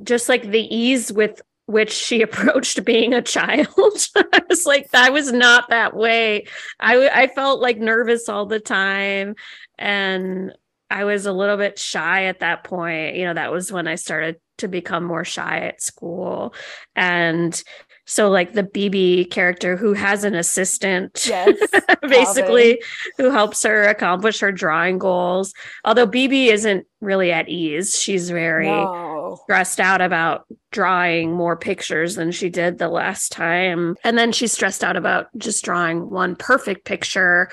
just 0.05 0.29
like 0.29 0.45
the 0.45 0.75
ease 0.75 1.13
with 1.13 1.43
which 1.67 1.93
she 1.93 2.23
approached 2.23 2.85
being 2.85 3.13
a 3.13 3.23
child. 3.23 3.67
I 4.17 4.41
was 4.49 4.67
like 4.67 4.89
I 4.95 5.11
was 5.11 5.33
not 5.33 5.69
that 5.71 5.97
way. 5.97 6.47
I 6.79 7.09
I 7.09 7.27
felt 7.27 7.61
like 7.61 7.79
nervous 7.79 8.29
all 8.29 8.47
the 8.47 8.61
time 8.61 9.35
and 9.79 10.53
I 10.91 11.05
was 11.05 11.27
a 11.27 11.33
little 11.33 11.57
bit 11.57 11.79
shy 11.79 12.25
at 12.25 12.41
that 12.41 12.65
point. 12.65 13.17
You 13.17 13.27
know, 13.27 13.35
that 13.35 13.53
was 13.53 13.71
when 13.71 13.87
I 13.87 13.95
started 13.95 14.37
to 14.59 14.69
become 14.69 15.05
more 15.05 15.25
shy 15.25 15.59
at 15.61 15.81
school. 15.81 16.55
And 16.95 17.63
so, 18.07 18.29
like 18.29 18.55
the 18.55 18.65
Bebe 18.65 19.25
character 19.25 19.77
who 19.77 19.93
has 19.93 20.25
an 20.25 20.35
assistant, 20.35 21.27
Yes, 21.29 21.57
basically, 22.03 22.83
who 23.19 23.31
helps 23.31 23.63
her 23.63 23.85
accomplish 23.85 24.41
her 24.41 24.51
drawing 24.51 24.99
goals. 24.99 25.55
Although 25.85 26.07
Bebe 26.07 26.49
isn't 26.49 26.87
really 27.01 27.31
at 27.31 27.49
ease, 27.49 27.97
she's 27.97 28.29
very 28.29 28.67
No. 28.67 29.10
Stressed 29.45 29.81
out 29.81 30.01
about 30.01 30.47
drawing 30.71 31.33
more 31.33 31.57
pictures 31.57 32.15
than 32.15 32.31
she 32.33 32.49
did 32.49 32.79
the 32.79 32.89
last 32.89 33.33
time. 33.33 33.97
And 34.05 34.17
then 34.17 34.33
she's 34.33 34.53
stressed 34.53 34.85
out 34.85 34.97
about 34.97 35.27
just 35.37 35.65
drawing 35.65 36.11
one 36.11 36.37
perfect 36.37 36.85
picture. 36.85 37.51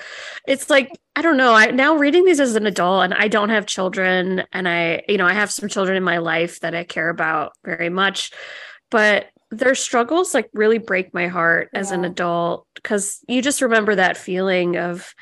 It's 0.48 0.70
like, 0.70 0.92
I 1.16 1.22
don't 1.22 1.38
know. 1.38 1.54
I 1.54 1.72
now 1.72 1.96
reading 1.96 2.26
these 2.26 2.40
as 2.40 2.56
an 2.56 2.68
adult 2.68 3.04
and 3.04 3.14
I 3.14 3.28
don't 3.28 3.50
have 3.50 3.66
children 3.66 4.44
and 4.54 4.68
I, 4.68 5.04
you 5.08 5.18
know, 5.18 5.26
I 5.26 5.34
have 5.34 5.52
some 5.52 5.70
children 5.70 5.98
in 5.98 6.04
my 6.04 6.20
life 6.20 6.60
that 6.60 6.76
I 6.76 6.84
care 6.84 7.10
about 7.10 7.54
very 7.66 7.90
much, 7.90 8.32
but 8.92 9.28
their 9.50 9.76
struggles 9.76 10.34
like 10.34 10.50
really 10.54 10.78
break 10.78 11.14
my 11.14 11.28
heart 11.28 11.70
as 11.74 11.92
an 11.92 12.04
adult 12.04 12.68
because 12.76 13.20
you 13.28 13.42
just 13.42 13.62
remember 13.62 13.96
that 13.96 14.18
feeling 14.18 14.78
of 14.78 15.14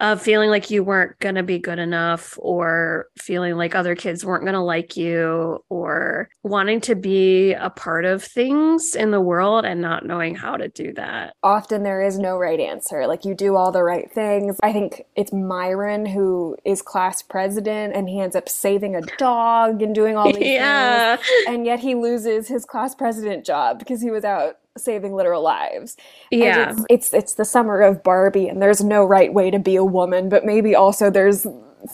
of 0.00 0.20
feeling 0.20 0.50
like 0.50 0.70
you 0.70 0.82
weren't 0.82 1.18
going 1.20 1.34
to 1.34 1.42
be 1.42 1.58
good 1.58 1.78
enough 1.78 2.38
or 2.40 3.06
feeling 3.18 3.56
like 3.56 3.74
other 3.74 3.94
kids 3.94 4.24
weren't 4.24 4.44
going 4.44 4.54
to 4.54 4.60
like 4.60 4.96
you 4.96 5.62
or 5.68 6.28
wanting 6.42 6.80
to 6.80 6.94
be 6.94 7.52
a 7.52 7.70
part 7.70 8.04
of 8.04 8.24
things 8.24 8.94
in 8.94 9.10
the 9.10 9.20
world 9.20 9.64
and 9.64 9.80
not 9.80 10.06
knowing 10.06 10.34
how 10.34 10.56
to 10.56 10.68
do 10.68 10.92
that. 10.94 11.34
often 11.42 11.82
there 11.82 12.00
is 12.00 12.18
no 12.18 12.38
right 12.38 12.60
answer. 12.60 13.06
Like 13.06 13.24
you 13.24 13.34
do 13.34 13.56
all 13.56 13.70
the 13.72 13.82
right 13.82 14.10
things. 14.10 14.56
I 14.62 14.72
think 14.72 15.04
it's 15.16 15.32
Myron 15.32 16.06
who 16.06 16.56
is 16.64 16.80
class 16.80 17.22
president 17.22 17.94
and 17.94 18.08
he 18.08 18.20
ends 18.20 18.34
up 18.34 18.48
saving 18.48 18.96
a 18.96 19.02
dog 19.18 19.82
and 19.82 19.94
doing 19.94 20.16
all 20.16 20.32
these 20.32 20.38
yeah. 20.40 21.16
things. 21.16 21.28
And 21.48 21.66
yet 21.66 21.80
he 21.80 21.94
loses 21.94 22.48
his 22.48 22.64
class 22.64 22.94
president 22.94 23.44
job 23.44 23.78
because 23.78 24.00
he 24.00 24.10
was 24.10 24.24
out 24.24 24.56
saving 24.78 25.14
literal 25.14 25.42
lives. 25.42 25.96
Yeah. 26.30 26.70
It's, 26.72 26.84
it's 26.88 27.14
it's 27.14 27.34
the 27.34 27.44
summer 27.44 27.80
of 27.80 28.02
Barbie 28.02 28.48
and 28.48 28.62
there's 28.62 28.82
no 28.82 29.04
right 29.04 29.32
way 29.32 29.50
to 29.50 29.58
be 29.58 29.76
a 29.76 29.84
woman, 29.84 30.28
but 30.28 30.44
maybe 30.44 30.74
also 30.74 31.10
there's 31.10 31.46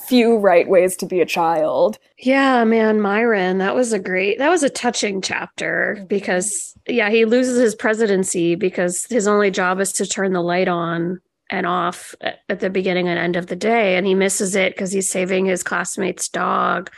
few 0.06 0.36
right 0.36 0.68
ways 0.68 0.96
to 0.96 1.06
be 1.06 1.20
a 1.20 1.26
child. 1.26 1.98
Yeah, 2.18 2.64
man, 2.64 3.00
Myron, 3.00 3.58
that 3.58 3.74
was 3.74 3.92
a 3.92 3.98
great, 3.98 4.38
that 4.38 4.48
was 4.48 4.62
a 4.62 4.70
touching 4.70 5.22
chapter 5.22 5.94
mm-hmm. 5.96 6.06
because, 6.06 6.74
yeah, 6.88 7.10
he 7.10 7.24
loses 7.24 7.58
his 7.58 7.74
presidency 7.74 8.54
because 8.54 9.06
his 9.08 9.28
only 9.28 9.50
job 9.50 9.80
is 9.80 9.92
to 9.94 10.06
turn 10.06 10.32
the 10.32 10.42
light 10.42 10.68
on 10.68 11.20
and 11.50 11.66
off 11.66 12.14
at, 12.20 12.40
at 12.48 12.60
the 12.60 12.70
beginning 12.70 13.08
and 13.08 13.18
end 13.18 13.36
of 13.36 13.46
the 13.46 13.56
day. 13.56 13.96
And 13.96 14.06
he 14.06 14.14
misses 14.14 14.56
it 14.56 14.74
because 14.74 14.90
he's 14.90 15.08
saving 15.08 15.46
his 15.46 15.62
classmate's 15.62 16.28
dog. 16.28 16.90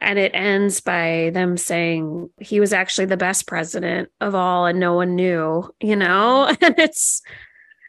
And 0.00 0.18
it 0.18 0.32
ends 0.34 0.80
by 0.80 1.30
them 1.34 1.56
saying 1.56 2.30
he 2.40 2.60
was 2.60 2.72
actually 2.72 3.06
the 3.06 3.16
best 3.16 3.46
president 3.46 4.10
of 4.20 4.34
all 4.34 4.66
and 4.66 4.78
no 4.78 4.94
one 4.94 5.14
knew, 5.16 5.68
you 5.80 5.96
know? 5.96 6.54
And 6.62 6.74
it's, 6.78 7.22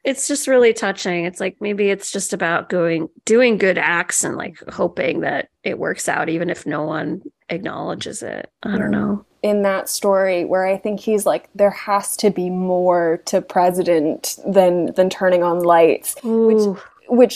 it's 0.04 0.28
just 0.28 0.48
really 0.48 0.74
touching. 0.74 1.26
It's 1.26 1.40
like 1.40 1.58
maybe 1.60 1.90
it's 1.90 2.12
just 2.12 2.34
about 2.34 2.70
going 2.70 3.10
doing 3.26 3.58
good 3.58 3.78
acts 3.78 4.24
and 4.24 4.38
like 4.38 4.58
hoping 4.70 5.22
that 5.22 5.50
it 5.64 5.78
works 5.78 6.08
out 6.08 6.30
even 6.30 6.50
if 6.50 6.66
no 6.66 6.84
one 6.84 7.22
acknowledges 7.50 8.24
it. 8.24 8.50
I 8.64 8.78
don't 8.78 8.92
know. 8.92 9.26
in 9.44 9.62
that 9.64 9.90
story 9.90 10.46
where 10.46 10.66
I 10.66 10.78
think 10.78 11.00
he's 11.00 11.26
like 11.26 11.50
there 11.54 11.70
has 11.72 12.16
to 12.18 12.30
be 12.30 12.50
more 12.50 13.22
to 13.26 13.42
president 13.42 14.38
than 14.48 14.94
than 14.94 15.10
turning 15.10 15.44
on 15.44 15.60
lights 15.60 16.16
Ooh, 16.26 16.48
which 16.48 16.80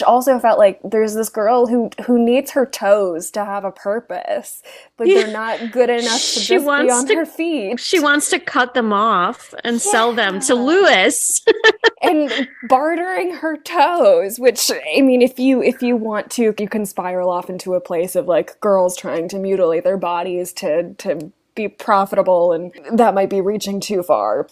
also 0.06 0.40
felt 0.40 0.60
like 0.60 0.80
there's 0.84 1.14
this 1.16 1.30
girl 1.30 1.68
who 1.68 1.90
who 2.06 2.24
needs 2.24 2.52
her 2.52 2.66
toes 2.66 3.32
to 3.32 3.46
have 3.46 3.66
a 3.66 3.72
purpose, 3.72 4.62
but 4.98 5.08
they're 5.08 5.32
not 5.32 5.72
good 5.72 5.90
enough 5.90 6.22
to 6.22 6.40
She 6.40 6.56
just 6.56 6.66
be 6.66 6.90
on 6.92 7.08
to- 7.08 7.16
her 7.16 7.26
feet. 7.26 7.80
She 7.80 8.00
wants 8.00 8.30
to 8.32 8.40
cut 8.40 8.74
them 8.74 8.94
off 8.94 9.54
and 9.64 9.82
sell 9.82 10.14
them 10.14 10.40
to 10.42 10.56
Louis. 10.56 11.44
and 12.02 12.48
bartering 12.68 13.34
her 13.36 13.58
toes 13.58 14.40
which 14.40 14.70
i 14.98 15.02
mean 15.02 15.22
if 15.22 15.40
you 15.40 15.64
if 15.64 15.82
you 15.82 15.96
want 15.96 16.30
to 16.30 16.54
you 16.60 16.68
can 16.68 16.86
spiral 16.86 17.30
off 17.30 17.50
into 17.50 17.74
a 17.74 17.82
place 17.82 18.16
of 18.16 18.28
like 18.28 18.60
girls 18.60 18.96
trying 18.98 19.28
to 19.30 19.40
mutilate 19.40 19.84
their 19.84 19.98
bodies 19.98 20.52
to 20.54 20.94
to 20.96 21.32
be 21.56 21.68
profitable 21.68 22.52
and 22.52 22.74
that 22.92 23.14
might 23.14 23.30
be 23.30 23.42
reaching 23.42 23.80
too 23.80 24.04
far 24.04 24.48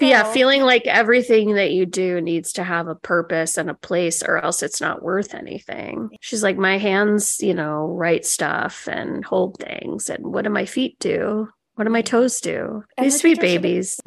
yeah, 0.00 0.24
feeling 0.32 0.62
like 0.62 0.86
everything 0.86 1.54
that 1.54 1.72
you 1.72 1.86
do 1.86 2.20
needs 2.20 2.52
to 2.54 2.64
have 2.64 2.88
a 2.88 2.94
purpose 2.94 3.56
and 3.56 3.70
a 3.70 3.74
place, 3.74 4.22
or 4.22 4.38
else 4.38 4.62
it's 4.62 4.80
not 4.80 5.02
worth 5.02 5.34
anything. 5.34 6.10
She's 6.20 6.42
like, 6.42 6.56
my 6.56 6.78
hands, 6.78 7.40
you 7.40 7.54
know, 7.54 7.86
write 7.86 8.24
stuff 8.26 8.88
and 8.90 9.24
hold 9.24 9.58
things. 9.58 10.08
And 10.10 10.32
what 10.32 10.44
do 10.44 10.50
my 10.50 10.64
feet 10.64 10.98
do? 10.98 11.48
What 11.74 11.84
do 11.84 11.90
my 11.90 12.00
toes 12.02 12.40
do? 12.40 12.84
These 12.98 13.20
sweet 13.20 13.38
babies. 13.38 14.00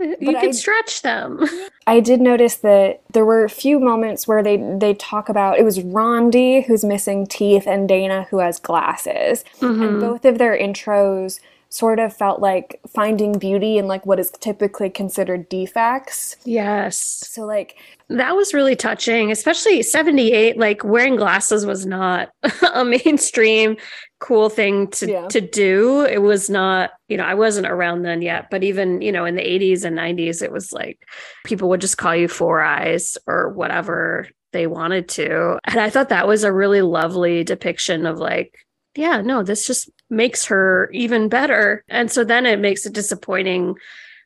you 0.00 0.32
can 0.32 0.36
I- 0.36 0.50
stretch 0.52 1.02
them. 1.02 1.40
I 1.86 1.98
did 1.98 2.20
notice 2.20 2.56
that 2.56 3.02
there 3.12 3.24
were 3.24 3.42
a 3.44 3.50
few 3.50 3.80
moments 3.80 4.28
where 4.28 4.42
they 4.42 4.56
they 4.78 4.94
talk 4.94 5.28
about 5.28 5.58
it 5.58 5.64
was 5.64 5.80
Rondi 5.80 6.64
who's 6.64 6.84
missing 6.84 7.26
teeth 7.26 7.66
and 7.66 7.88
Dana 7.88 8.26
who 8.30 8.38
has 8.38 8.60
glasses. 8.60 9.44
Mhm. 9.60 9.88
And 9.88 10.00
both 10.00 10.24
of 10.24 10.38
their 10.38 10.56
intros 10.56 11.40
sort 11.72 11.98
of 11.98 12.14
felt 12.14 12.38
like 12.38 12.78
finding 12.94 13.38
beauty 13.38 13.78
in 13.78 13.88
like 13.88 14.04
what 14.04 14.20
is 14.20 14.30
typically 14.40 14.90
considered 14.90 15.48
defects. 15.48 16.36
Yes. 16.44 16.98
So 17.30 17.46
like 17.46 17.78
That 18.10 18.36
was 18.36 18.52
really 18.52 18.76
touching, 18.76 19.30
especially 19.30 19.82
78. 19.82 20.58
Like 20.58 20.84
wearing 20.84 21.16
glasses 21.16 21.64
was 21.64 21.86
not 21.86 22.28
a 22.74 22.84
mainstream 22.84 23.78
cool 24.20 24.50
thing 24.50 24.88
to, 24.88 25.10
Yeah. 25.10 25.28
to 25.28 25.40
do. 25.40 26.02
It 26.04 26.20
was 26.20 26.50
not, 26.50 26.90
you 27.08 27.16
know, 27.16 27.24
I 27.24 27.32
wasn't 27.32 27.66
around 27.66 28.02
then 28.02 28.20
yet, 28.20 28.50
but 28.50 28.62
even, 28.62 29.00
you 29.00 29.10
know, 29.10 29.24
in 29.24 29.34
the 29.34 29.42
80s 29.42 29.86
and 29.86 29.96
90s, 29.96 30.42
it 30.42 30.52
was 30.52 30.74
like 30.74 30.98
people 31.44 31.70
would 31.70 31.80
just 31.80 31.96
call 31.96 32.14
you 32.14 32.28
Four 32.28 32.60
Eyes 32.60 33.16
or 33.26 33.48
whatever 33.48 34.28
they 34.52 34.66
wanted 34.66 35.08
to. 35.08 35.58
And 35.64 35.80
I 35.80 35.88
thought 35.88 36.10
that 36.10 36.28
was 36.28 36.44
a 36.44 36.52
really 36.52 36.82
lovely 36.82 37.44
depiction 37.44 38.04
of 38.04 38.18
like, 38.18 38.54
yeah, 38.94 39.20
no, 39.20 39.42
this 39.42 39.66
just 39.66 39.90
makes 40.10 40.44
her 40.46 40.90
even 40.92 41.28
better. 41.28 41.84
And 41.88 42.10
so 42.10 42.24
then 42.24 42.46
it 42.46 42.60
makes 42.60 42.84
it 42.86 42.92
disappointing 42.92 43.76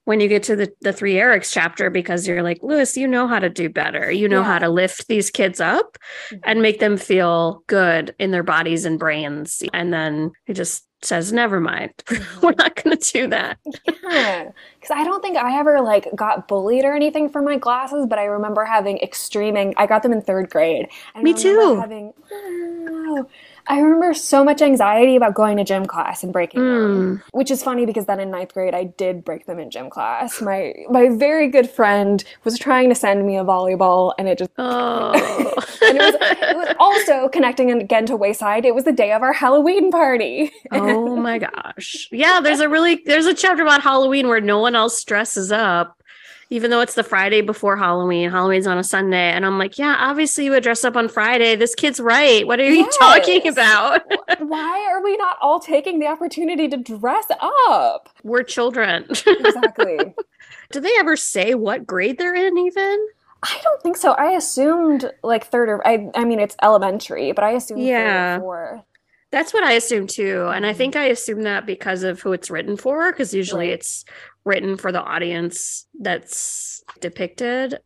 when 0.07 0.21
you 0.21 0.29
get 0.29 0.45
to 0.45 0.55
the, 0.55 0.73
the 0.83 0.93
three 0.93 1.15
Erics 1.15 1.53
chapter 1.53 1.91
because 1.91 2.29
you're 2.29 2.43
like, 2.43 2.61
Louis, 2.63 2.97
you 2.97 3.09
know 3.09 3.27
how 3.27 3.41
to 3.41 3.51
do 3.51 3.69
better. 3.69 4.11
You 4.11 4.29
know 4.29 4.45
how 4.45 4.61
to 4.61 4.69
lift 4.69 5.09
these 5.09 5.31
kids 5.31 5.61
up 5.61 5.99
mm-hmm. 6.31 6.37
and 6.45 6.63
make 6.63 6.79
them 6.79 6.97
feel 6.97 7.65
good 7.67 8.15
in 8.21 8.31
their 8.31 8.45
bodies 8.45 8.85
and 8.85 9.01
brains. 9.01 9.65
And 9.73 9.93
then 9.93 10.31
he 10.45 10.53
just 10.53 10.87
says, 11.03 11.33
never 11.33 11.61
mind. 11.61 11.93
We're 12.43 12.55
not 12.57 12.81
going 12.83 12.97
to 12.97 13.13
do 13.13 13.27
that. 13.29 13.59
Yeah, 14.05 14.51
because 14.79 14.91
I 14.93 15.03
don't 15.03 15.23
think 15.23 15.37
I 15.37 15.59
ever 15.59 15.81
like 15.81 16.09
got 16.15 16.47
bullied 16.47 16.85
or 16.85 16.95
anything 16.95 17.29
for 17.29 17.43
my 17.43 17.57
glasses, 17.57 18.07
but 18.09 18.21
I 18.21 18.25
remember 18.25 18.65
having 18.65 18.99
extreme. 18.99 19.57
ang- 19.57 19.75
I 19.77 19.87
got 19.87 20.05
them 20.05 20.13
in 20.13 20.23
third 20.23 20.51
grade. 20.51 20.89
And 21.17 21.25
Me 21.25 21.35
too. 21.35 21.79
Having, 21.81 22.13
Oh. 23.09 23.27
I 23.69 23.81
remember 23.81 24.15
so 24.15 24.45
much 24.45 24.63
anxiety 24.63 25.17
about 25.17 25.35
going 25.35 25.57
to 25.57 25.65
gym 25.65 25.87
class 25.87 26.23
and 26.23 26.33
breaking 26.33 26.61
them, 26.61 27.17
hmm. 27.17 27.39
which 27.39 27.51
is 27.51 27.63
funny 27.63 27.87
because 27.87 28.07
then 28.07 28.21
in 28.21 28.31
ninth 28.31 28.55
grade 28.55 28.75
I 28.75 28.85
did 28.85 29.25
break 29.25 29.47
them 29.47 29.59
in 29.59 29.71
gym 29.71 29.91
class. 29.91 30.41
My 30.41 30.75
my 30.91 31.09
very 31.09 31.49
good 31.49 31.69
friend 31.69 32.23
was 32.45 32.59
trying 32.59 32.89
to 32.89 32.95
send 32.95 33.27
me 33.27 33.37
a 33.37 33.45
volleyball, 33.45 34.15
and 34.19 34.29
it 34.29 34.39
just. 34.39 34.51
Oh. 34.59 35.53
And 35.83 35.99
it 35.99 36.01
was, 36.01 36.15
it 36.21 36.57
was 36.57 36.75
also 36.81 37.29
connecting 37.29 37.71
again 37.71 38.07
to 38.07 38.17
Wayside. 38.17 38.65
It 38.65 38.75
was 38.75 38.85
the 38.85 38.93
day 38.93 39.13
of 39.13 39.23
our 39.23 39.33
Halloween 39.33 39.91
party. 39.91 40.51
oh 40.73 41.17
my 41.17 41.39
gosh. 41.77 42.09
Yeah, 42.11 42.41
there's 42.41 42.61
a 42.61 42.69
really 42.69 43.03
there's 43.05 43.27
a 43.27 43.35
chapter 43.35 43.63
about 43.63 43.83
Halloween 43.83 44.29
where 44.29 44.41
no 44.41 44.59
one 44.59 44.75
else 44.75 45.05
dresses 45.05 45.53
up. 45.53 46.03
Even 46.49 46.71
though 46.71 46.81
it's 46.81 46.95
the 46.95 47.03
Friday 47.03 47.41
before 47.41 47.77
Halloween, 47.77 48.31
Halloween's 48.31 48.69
on 48.69 48.79
a 48.79 48.85
Sunday. 48.85 49.31
And 49.33 49.45
I'm 49.45 49.59
like, 49.59 49.79
yeah, 49.79 49.97
obviously 49.99 50.45
you 50.45 50.53
would 50.53 50.63
dress 50.63 50.85
up 50.85 50.97
on 50.97 51.09
Friday. 51.09 51.57
This 51.57 51.75
kid's 51.75 51.99
right. 51.99 52.47
What 52.47 52.61
are 52.61 52.71
you 52.71 52.89
talking 53.01 53.49
about? 53.49 54.03
Why 54.39 54.89
are 54.93 55.03
we 55.03 55.17
not 55.17 55.39
all 55.41 55.59
taking 55.59 55.99
the 55.99 56.07
opportunity 56.07 56.69
to 56.69 56.77
dress 56.77 57.27
up? 57.41 58.11
We're 58.23 58.45
children. 58.45 59.07
Exactly. 59.11 60.15
Do 60.73 60.81
they 60.81 60.93
ever 60.99 61.17
say 61.17 61.55
what 61.55 61.87
grade 61.87 62.19
they're 62.19 62.35
in, 62.35 62.57
even? 62.59 63.07
I 63.43 63.61
don't 63.63 63.83
think 63.83 63.97
so. 63.97 64.13
I 64.13 64.33
assumed 64.33 65.11
like 65.23 65.47
third 65.47 65.69
or 65.69 65.87
I 65.87 66.11
I 66.15 66.25
mean 66.25 66.41
it's 66.41 66.57
elementary, 66.63 67.33
but 67.33 67.45
I 67.45 67.53
assumed 67.53 67.83
Yeah. 67.83 68.37
third 68.37 68.39
or 68.39 68.41
fourth. 68.41 68.85
That's 69.31 69.53
what 69.53 69.65
I 69.65 69.73
assume 69.73 70.07
too. 70.07 70.47
And 70.55 70.65
I 70.65 70.73
mm. 70.73 70.77
think 70.77 70.97
I 70.97 71.07
assume 71.07 71.43
that 71.43 71.67
because 71.67 72.03
of 72.03 72.21
who 72.21 72.33
it's 72.33 72.51
written 72.51 72.77
for, 72.77 73.13
because 73.13 73.35
usually 73.35 73.67
Right. 73.69 73.75
it's 73.75 74.05
written 74.47 74.77
for 74.79 74.93
the 74.93 75.03
audience 75.03 75.87
that's 76.01 76.83
depicted. 77.01 77.79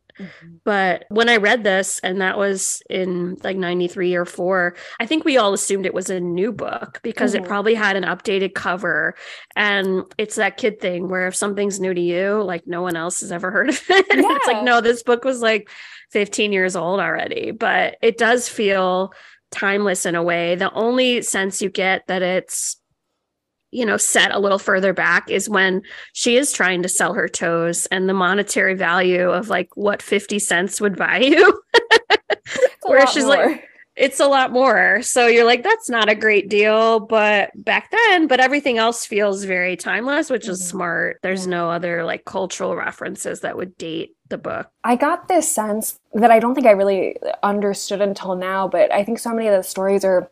But 0.63 1.05
when 1.09 1.29
I 1.29 1.37
read 1.37 1.63
this, 1.63 1.99
and 2.03 2.21
that 2.21 2.37
was 2.37 2.83
in 2.89 3.37
like 3.43 3.57
93 3.57 4.13
or 4.13 4.25
4, 4.25 4.75
I 4.99 5.05
think 5.07 5.25
we 5.25 5.37
all 5.37 5.53
assumed 5.53 5.85
it 5.87 5.93
was 5.95 6.11
a 6.11 6.19
new 6.19 6.51
book 6.51 6.99
because 7.01 7.33
it 7.33 7.41
Mhm. 7.43 7.47
probably 7.47 7.73
had 7.73 7.95
an 7.95 8.03
updated 8.03 8.53
cover. 8.53 9.15
And 9.55 10.03
it's 10.19 10.35
that 10.35 10.57
kid 10.57 10.79
thing 10.79 11.09
where 11.09 11.27
if 11.27 11.35
something's 11.35 11.79
new 11.79 11.93
to 11.93 12.01
you, 12.01 12.43
like 12.43 12.67
no 12.67 12.83
one 12.83 12.95
else 12.95 13.21
has 13.21 13.31
ever 13.31 13.49
heard 13.49 13.69
of 13.69 13.81
it. 13.89 14.05
it's 14.09 14.47
like, 14.47 14.63
no, 14.63 14.79
this 14.81 15.01
book 15.01 15.23
was 15.25 15.41
like 15.41 15.69
15 16.11 16.51
years 16.53 16.75
old 16.75 16.99
already. 16.99 17.49
But 17.51 17.97
it 18.03 18.17
does 18.17 18.47
feel 18.47 19.13
timeless 19.49 20.05
in 20.05 20.13
a 20.15 20.21
way. 20.23 20.55
The 20.55 20.71
only 20.73 21.23
sense 21.23 21.61
you 21.61 21.69
get 21.69 22.05
that 22.07 22.21
it's 22.21 22.77
you 23.71 23.85
know 23.85 23.97
set 23.97 24.31
a 24.31 24.39
little 24.39 24.59
further 24.59 24.93
back 24.93 25.29
is 25.29 25.49
when 25.49 25.81
she 26.13 26.35
is 26.37 26.51
trying 26.51 26.83
to 26.83 26.89
sell 26.89 27.13
her 27.13 27.27
toes 27.27 27.85
and 27.87 28.07
the 28.09 28.13
monetary 28.13 28.73
value 28.75 29.29
of 29.29 29.49
like 29.49 29.69
what 29.75 30.01
50 30.01 30.39
cents 30.39 30.79
would 30.81 30.95
buy 30.97 31.17
you. 31.21 31.61
Where 32.83 33.07
she's 33.07 33.25
like- 33.25 33.67
it's 33.97 34.21
a 34.21 34.25
lot 34.27 34.53
more. 34.53 35.01
So 35.01 35.27
you're 35.27 35.45
like 35.45 35.63
that's 35.63 35.89
not 35.89 36.09
a 36.09 36.15
great 36.15 36.49
deal. 36.49 36.99
But 37.01 37.51
back 37.55 37.91
then 37.91 38.27
but 38.27 38.39
everything 38.39 38.77
else 38.77 39.05
feels 39.05 39.43
very 39.43 39.75
timeless 39.75 40.29
which 40.29 40.47
is 40.47 40.61
Mhm. 40.61 40.65
smart. 40.65 41.19
There's 41.21 41.45
Yeah. 41.45 41.51
no 41.51 41.69
other 41.69 42.03
like 42.05 42.23
cultural 42.25 42.75
references 42.75 43.41
that 43.41 43.57
would 43.57 43.77
date 43.77 44.15
the 44.29 44.37
book. 44.37 44.67
I 44.85 44.95
got 44.95 45.27
this 45.27 45.51
sense 45.51 45.99
that 46.13 46.31
I 46.31 46.39
don't 46.39 46.55
think 46.55 46.67
I 46.67 46.71
really 46.71 47.17
understood 47.43 48.01
until 48.01 48.35
now, 48.35 48.67
but 48.67 48.91
I 48.93 49.03
think 49.03 49.19
so 49.19 49.33
many 49.33 49.47
of 49.49 49.55
the 49.55 49.61
stories 49.63 50.05
are 50.05 50.31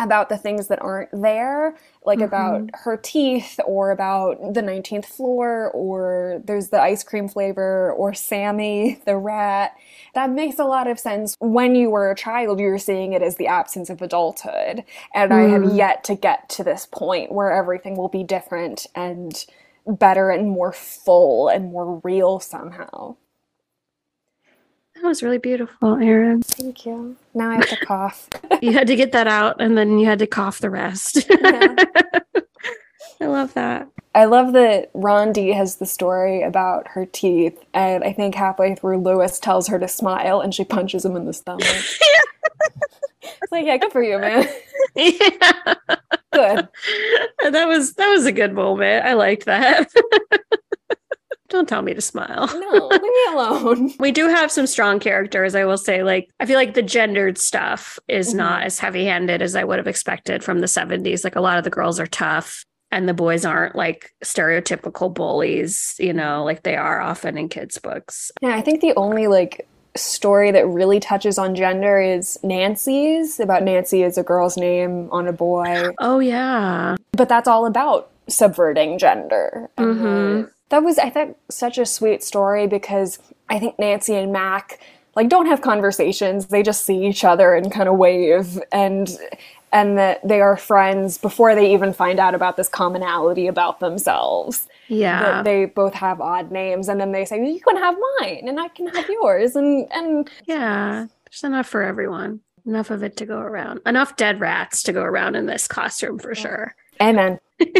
about 0.00 0.30
the 0.30 0.38
things 0.38 0.68
that 0.68 0.82
aren't 0.82 1.10
there, 1.12 1.76
like 2.04 2.22
about 2.22 2.62
Mm-hmm. 2.62 2.74
her 2.74 2.96
teeth 2.98 3.60
or 3.66 3.92
about 3.92 4.54
the 4.54 4.62
19th 4.62 5.06
floor 5.06 5.70
or 5.72 6.42
there's 6.44 6.70
the 6.70 6.82
ice 6.82 7.04
cream 7.04 7.28
flavor 7.28 7.92
or 7.92 8.14
Sammy 8.14 9.00
the 9.06 9.16
rat. 9.18 9.76
That 10.14 10.30
makes 10.30 10.58
a 10.58 10.64
lot 10.64 10.88
of 10.88 10.98
sense. 11.00 11.36
When 11.40 11.76
you 11.76 11.90
were 11.90 12.10
a 12.10 12.16
child, 12.16 12.60
you 12.60 12.68
were 12.68 12.78
seeing 12.78 13.14
it 13.14 13.22
as 13.22 13.36
the 13.36 13.48
absence 13.48 13.90
of 13.90 14.02
adulthood. 14.02 14.84
And 15.14 15.32
I 15.34 15.44
have 15.44 15.64
Mm. 15.64 15.66
yet 15.66 16.04
to 16.06 16.16
get 16.16 16.50
to 16.50 16.64
this 16.64 16.86
point 16.86 17.32
where 17.32 17.52
everything 17.52 17.96
will 17.96 18.08
be 18.10 18.24
different 18.24 18.86
and 18.96 19.46
better 19.86 20.30
and 20.30 20.50
more 20.50 20.72
full 20.72 21.48
and 21.48 21.72
more 21.72 22.00
real 22.04 22.40
somehow. 22.40 23.16
That 25.02 25.08
was 25.08 25.22
really 25.22 25.38
beautiful 25.38 25.96
Erin 25.96 26.42
Thank 26.42 26.84
you. 26.84 27.16
Now 27.34 27.50
I 27.50 27.54
have 27.56 27.68
to 27.68 27.86
cough. 27.86 28.28
you 28.62 28.72
had 28.72 28.86
to 28.88 28.96
get 28.96 29.12
that 29.12 29.26
out 29.26 29.60
and 29.60 29.76
then 29.76 29.98
you 29.98 30.06
had 30.06 30.18
to 30.18 30.26
cough 30.26 30.58
the 30.58 30.70
rest 30.70 31.26
Yeah. 31.30 31.74
i 33.20 33.26
love 33.26 33.54
that 33.54 33.88
I 34.14 34.24
love 34.24 34.54
that 34.54 34.92
Rondi 34.92 35.54
has 35.54 35.76
the 35.76 35.86
story 35.86 36.42
about 36.42 36.88
her 36.88 37.06
teeth, 37.06 37.56
and 37.72 38.02
I 38.02 38.12
think 38.12 38.34
halfway 38.34 38.74
through, 38.74 38.98
Louis 38.98 39.38
tells 39.38 39.68
her 39.68 39.78
to 39.78 39.86
smile, 39.86 40.40
and 40.40 40.52
she 40.52 40.64
punches 40.64 41.04
him 41.04 41.14
in 41.14 41.26
the 41.26 41.32
stomach. 41.32 41.62
it's 43.22 43.52
like, 43.52 43.66
yeah, 43.66 43.76
good 43.76 43.92
for 43.92 44.02
you, 44.02 44.18
man. 44.18 44.48
yeah 44.96 45.76
Good. 46.32 46.68
that 47.52 47.68
was 47.68 47.94
that 47.94 48.08
was 48.08 48.26
a 48.26 48.32
good 48.32 48.52
moment. 48.52 49.04
I 49.04 49.12
liked 49.12 49.44
that. 49.46 49.88
Don't 51.50 51.68
tell 51.68 51.82
me 51.82 51.92
to 51.94 52.00
smile. 52.00 52.48
No, 52.54 52.86
leave 52.90 53.02
me 53.02 53.10
alone. 53.32 53.92
We 53.98 54.12
do 54.12 54.28
have 54.28 54.50
some 54.50 54.66
strong 54.66 54.98
characters, 55.00 55.54
I 55.54 55.64
will 55.64 55.76
say. 55.78 56.02
Like, 56.02 56.30
I 56.40 56.46
feel 56.46 56.56
like 56.56 56.74
the 56.74 56.82
gendered 56.82 57.36
stuff 57.38 57.98
is 58.08 58.32
Mhm. 58.32 58.36
not 58.38 58.62
as 58.62 58.78
heavy 58.78 59.04
handed 59.04 59.42
as 59.42 59.54
I 59.56 59.64
would 59.64 59.78
have 59.78 59.86
expected 59.88 60.42
from 60.42 60.60
the 60.60 60.68
70s. 60.68 61.24
Like, 61.24 61.36
a 61.36 61.40
lot 61.40 61.58
of 61.58 61.64
the 61.64 61.70
girls 61.70 62.00
are 62.00 62.06
tough 62.06 62.64
and 62.92 63.08
the 63.08 63.14
boys 63.14 63.44
aren't 63.44 63.76
like 63.76 64.10
stereotypical 64.24 65.12
bullies, 65.12 65.94
you 65.98 66.12
know, 66.12 66.42
like 66.44 66.62
they 66.62 66.76
are 66.76 67.00
often 67.00 67.36
in 67.36 67.48
kids' 67.48 67.78
books. 67.78 68.32
Yeah, 68.40 68.54
I 68.54 68.60
think 68.62 68.80
the 68.80 68.94
only 68.96 69.26
like 69.26 69.66
story 69.96 70.52
that 70.52 70.66
really 70.68 71.00
touches 71.00 71.36
on 71.36 71.54
gender 71.56 72.00
is 72.00 72.38
Nancy's 72.44 73.40
about 73.40 73.64
Nancy 73.64 74.02
is 74.04 74.16
a 74.16 74.22
girl's 74.22 74.56
name 74.56 75.08
on 75.10 75.26
a 75.26 75.32
boy, 75.32 75.90
Oh, 75.98 76.20
yeah. 76.20 76.94
but 77.12 77.28
that's 77.28 77.48
all 77.48 77.66
about 77.66 78.08
subverting 78.28 78.98
gender. 78.98 79.68
Mhm. 79.78 80.44
uh, 80.44 80.48
that 80.70 80.82
was, 80.82 80.98
I 80.98 81.10
think, 81.10 81.36
such 81.50 81.78
a 81.78 81.86
sweet 81.86 82.22
story 82.24 82.66
because 82.66 83.18
I 83.48 83.58
think 83.58 83.78
Nancy 83.78 84.14
and 84.14 84.32
Mac 84.32 84.80
like 85.16 85.28
don't 85.28 85.46
have 85.46 85.60
conversations. 85.60 86.46
They 86.46 86.62
just 86.62 86.84
see 86.84 87.06
each 87.06 87.24
other 87.24 87.54
and 87.54 87.70
kind 87.70 87.88
of 87.88 87.96
wave 87.96 88.60
and 88.72 89.10
and 89.72 89.98
that 89.98 90.26
they 90.26 90.40
are 90.40 90.56
friends 90.56 91.18
before 91.18 91.54
they 91.54 91.72
even 91.72 91.92
find 91.92 92.18
out 92.18 92.34
about 92.34 92.56
this 92.56 92.68
commonality 92.68 93.46
about 93.46 93.78
themselves. 93.78 94.66
Yeah. 94.88 95.20
That 95.20 95.44
they 95.44 95.66
both 95.66 95.94
have 95.94 96.20
odd 96.20 96.50
names 96.50 96.88
and 96.88 97.00
then 97.00 97.12
they 97.12 97.24
say, 97.24 97.44
You 97.44 97.60
can 97.60 97.76
have 97.76 97.96
mine 98.20 98.48
and 98.48 98.58
I 98.60 98.68
can 98.68 98.86
have 98.88 99.08
yours 99.08 99.56
and 99.56 99.86
and 99.92 100.30
Yeah. 100.46 101.06
There's 101.30 101.44
enough 101.44 101.68
for 101.68 101.82
everyone. 101.82 102.40
Enough 102.66 102.90
of 102.90 103.02
it 103.02 103.16
to 103.18 103.26
go 103.26 103.38
around. 103.38 103.80
Enough 103.86 104.16
dead 104.16 104.40
rats 104.40 104.82
to 104.84 104.92
go 104.92 105.02
around 105.02 105.34
in 105.34 105.46
this 105.46 105.66
classroom 105.66 106.18
for 106.18 106.34
sure. 106.34 106.74
Amen. 107.00 107.40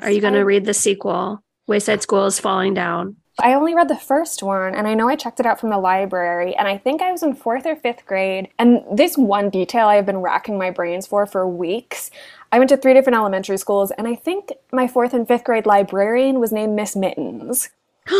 Are 0.00 0.10
you 0.10 0.20
going 0.20 0.32
to 0.34 0.44
read 0.44 0.64
the 0.64 0.74
sequel? 0.74 1.42
Wayside 1.66 2.02
School 2.02 2.26
is 2.26 2.40
falling 2.40 2.74
down. 2.74 3.16
I 3.40 3.54
only 3.54 3.74
read 3.74 3.88
the 3.88 3.96
first 3.96 4.42
one, 4.42 4.74
and 4.74 4.86
I 4.86 4.94
know 4.94 5.08
I 5.08 5.16
checked 5.16 5.40
it 5.40 5.46
out 5.46 5.58
from 5.58 5.70
the 5.70 5.78
library, 5.78 6.54
and 6.54 6.68
I 6.68 6.76
think 6.76 7.00
I 7.00 7.10
was 7.10 7.22
in 7.22 7.34
fourth 7.34 7.64
or 7.64 7.74
fifth 7.74 8.04
grade. 8.04 8.48
And 8.58 8.84
this 8.92 9.16
one 9.16 9.48
detail 9.48 9.86
I 9.86 9.96
have 9.96 10.04
been 10.04 10.18
racking 10.18 10.58
my 10.58 10.70
brains 10.70 11.06
for 11.06 11.24
for 11.26 11.48
weeks. 11.48 12.10
I 12.52 12.58
went 12.58 12.68
to 12.68 12.76
three 12.76 12.92
different 12.92 13.16
elementary 13.16 13.56
schools, 13.56 13.90
and 13.92 14.06
I 14.06 14.14
think 14.14 14.52
my 14.70 14.86
fourth 14.86 15.14
and 15.14 15.26
fifth 15.26 15.44
grade 15.44 15.64
librarian 15.64 16.40
was 16.40 16.52
named 16.52 16.76
Miss 16.76 16.94
Mittens. 16.94 17.70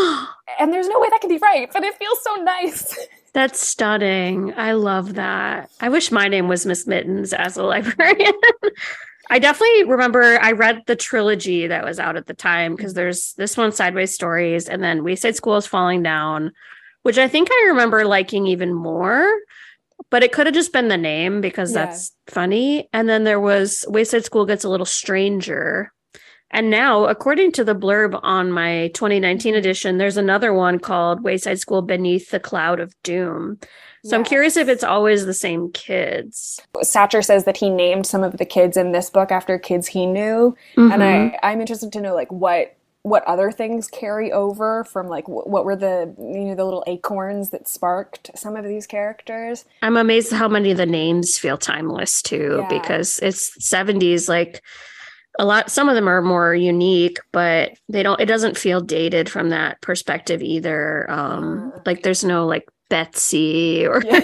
and 0.59 0.73
there's 0.73 0.87
no 0.87 0.99
way 0.99 1.07
that 1.09 1.19
could 1.21 1.29
be 1.29 1.37
right, 1.37 1.69
but 1.71 1.83
it 1.83 1.95
feels 1.95 2.23
so 2.23 2.35
nice. 2.35 2.97
That's 3.33 3.65
stunning. 3.65 4.53
I 4.57 4.73
love 4.73 5.15
that. 5.15 5.69
I 5.79 5.89
wish 5.89 6.11
my 6.11 6.27
name 6.27 6.47
was 6.47 6.65
Miss 6.65 6.85
Mittens 6.85 7.33
as 7.33 7.57
a 7.57 7.63
librarian. 7.63 8.33
I 9.29 9.39
definitely 9.39 9.85
remember 9.85 10.21
I 10.41 10.51
read 10.51 10.83
the 10.85 10.95
trilogy 10.95 11.67
that 11.67 11.85
was 11.85 11.99
out 11.99 12.17
at 12.17 12.25
the 12.27 12.33
time 12.33 12.75
because 12.75 12.93
there's 12.93 13.33
this 13.37 13.55
one, 13.57 13.71
Sideways 13.71 14.13
Stories, 14.13 14.67
and 14.67 14.83
then 14.83 15.03
Wayside 15.03 15.35
School 15.35 15.55
is 15.57 15.65
Falling 15.65 16.03
Down, 16.03 16.51
which 17.03 17.17
I 17.17 17.27
think 17.27 17.49
I 17.51 17.65
remember 17.69 18.05
liking 18.05 18.47
even 18.47 18.73
more. 18.73 19.33
But 20.09 20.23
it 20.23 20.31
could 20.33 20.45
have 20.47 20.53
just 20.55 20.73
been 20.73 20.89
the 20.89 20.97
name 20.97 21.39
because 21.41 21.73
Yeah. 21.73 21.85
that's 21.85 22.11
funny. 22.27 22.89
And 22.93 23.07
then 23.07 23.23
there 23.23 23.39
was 23.39 23.85
Wayside 23.87 24.25
School 24.25 24.45
Gets 24.45 24.63
a 24.63 24.69
Little 24.69 24.85
Stranger. 24.85 25.91
And 26.51 26.69
now, 26.69 27.05
according 27.05 27.53
to 27.53 27.63
the 27.63 27.73
blurb 27.75 28.19
on 28.21 28.51
my 28.51 28.91
2019 28.93 29.55
edition, 29.55 29.97
there's 29.97 30.17
another 30.17 30.53
one 30.53 30.77
called 30.77 31.23
Wayside 31.23 31.59
School 31.59 31.81
Beneath 31.81 32.29
the 32.29 32.39
Cloud 32.39 32.79
of 32.79 32.93
Doom. 33.03 33.59
So 34.05 34.17
I'm 34.17 34.23
curious 34.25 34.57
if 34.57 34.67
it's 34.67 34.83
always 34.83 35.25
the 35.25 35.33
same 35.33 35.71
kids. 35.71 36.59
Sachar 36.77 37.23
says 37.23 37.45
that 37.45 37.55
he 37.57 37.69
named 37.69 38.05
some 38.05 38.23
of 38.23 38.37
the 38.37 38.45
kids 38.45 38.75
in 38.75 38.91
this 38.91 39.09
book 39.09 39.31
after 39.31 39.57
kids 39.57 39.87
he 39.87 40.05
knew, 40.05 40.55
Mm-hmm. 40.77 40.91
and 40.91 41.03
I 41.03 41.39
I'm 41.43 41.61
interested 41.61 41.91
to 41.93 42.01
know 42.01 42.13
like 42.13 42.31
what 42.31 42.75
what 43.03 43.23
other 43.25 43.51
things 43.51 43.87
carry 43.89 44.31
over 44.31 44.85
from 44.85 45.07
like 45.07 45.25
wh- 45.25 45.45
what 45.47 45.65
were 45.65 45.75
the 45.75 46.13
you 46.17 46.45
know 46.45 46.55
the 46.55 46.63
little 46.65 46.83
acorns 46.87 47.49
that 47.51 47.67
sparked 47.67 48.31
some 48.35 48.55
of 48.57 48.65
these 48.65 48.87
characters. 48.87 49.65
I'm 49.81 49.97
amazed 49.97 50.31
how 50.33 50.47
many 50.47 50.71
of 50.71 50.77
the 50.77 50.85
names 50.85 51.37
feel 51.37 51.57
timeless 51.57 52.21
too, 52.21 52.59
Yeah. 52.61 52.67
because 52.69 53.19
it's 53.19 53.57
70s. 53.65 54.27
Like 54.29 54.61
a 55.39 55.45
lot, 55.45 55.69
some 55.71 55.89
of 55.89 55.95
them 55.95 56.07
are 56.07 56.21
more 56.21 56.53
unique, 56.53 57.17
but 57.31 57.71
they 57.89 58.03
don't. 58.03 58.19
It 58.21 58.25
doesn't 58.27 58.57
feel 58.57 58.81
dated 58.81 59.29
from 59.29 59.49
that 59.49 59.81
perspective 59.81 60.41
either. 60.41 61.09
Um, 61.09 61.71
Uh. 61.75 61.79
like 61.85 62.03
there's 62.03 62.23
no 62.23 62.45
like 62.45 62.65
Betsy 62.93 63.87
or 63.87 64.03
Yeah. 64.05 64.19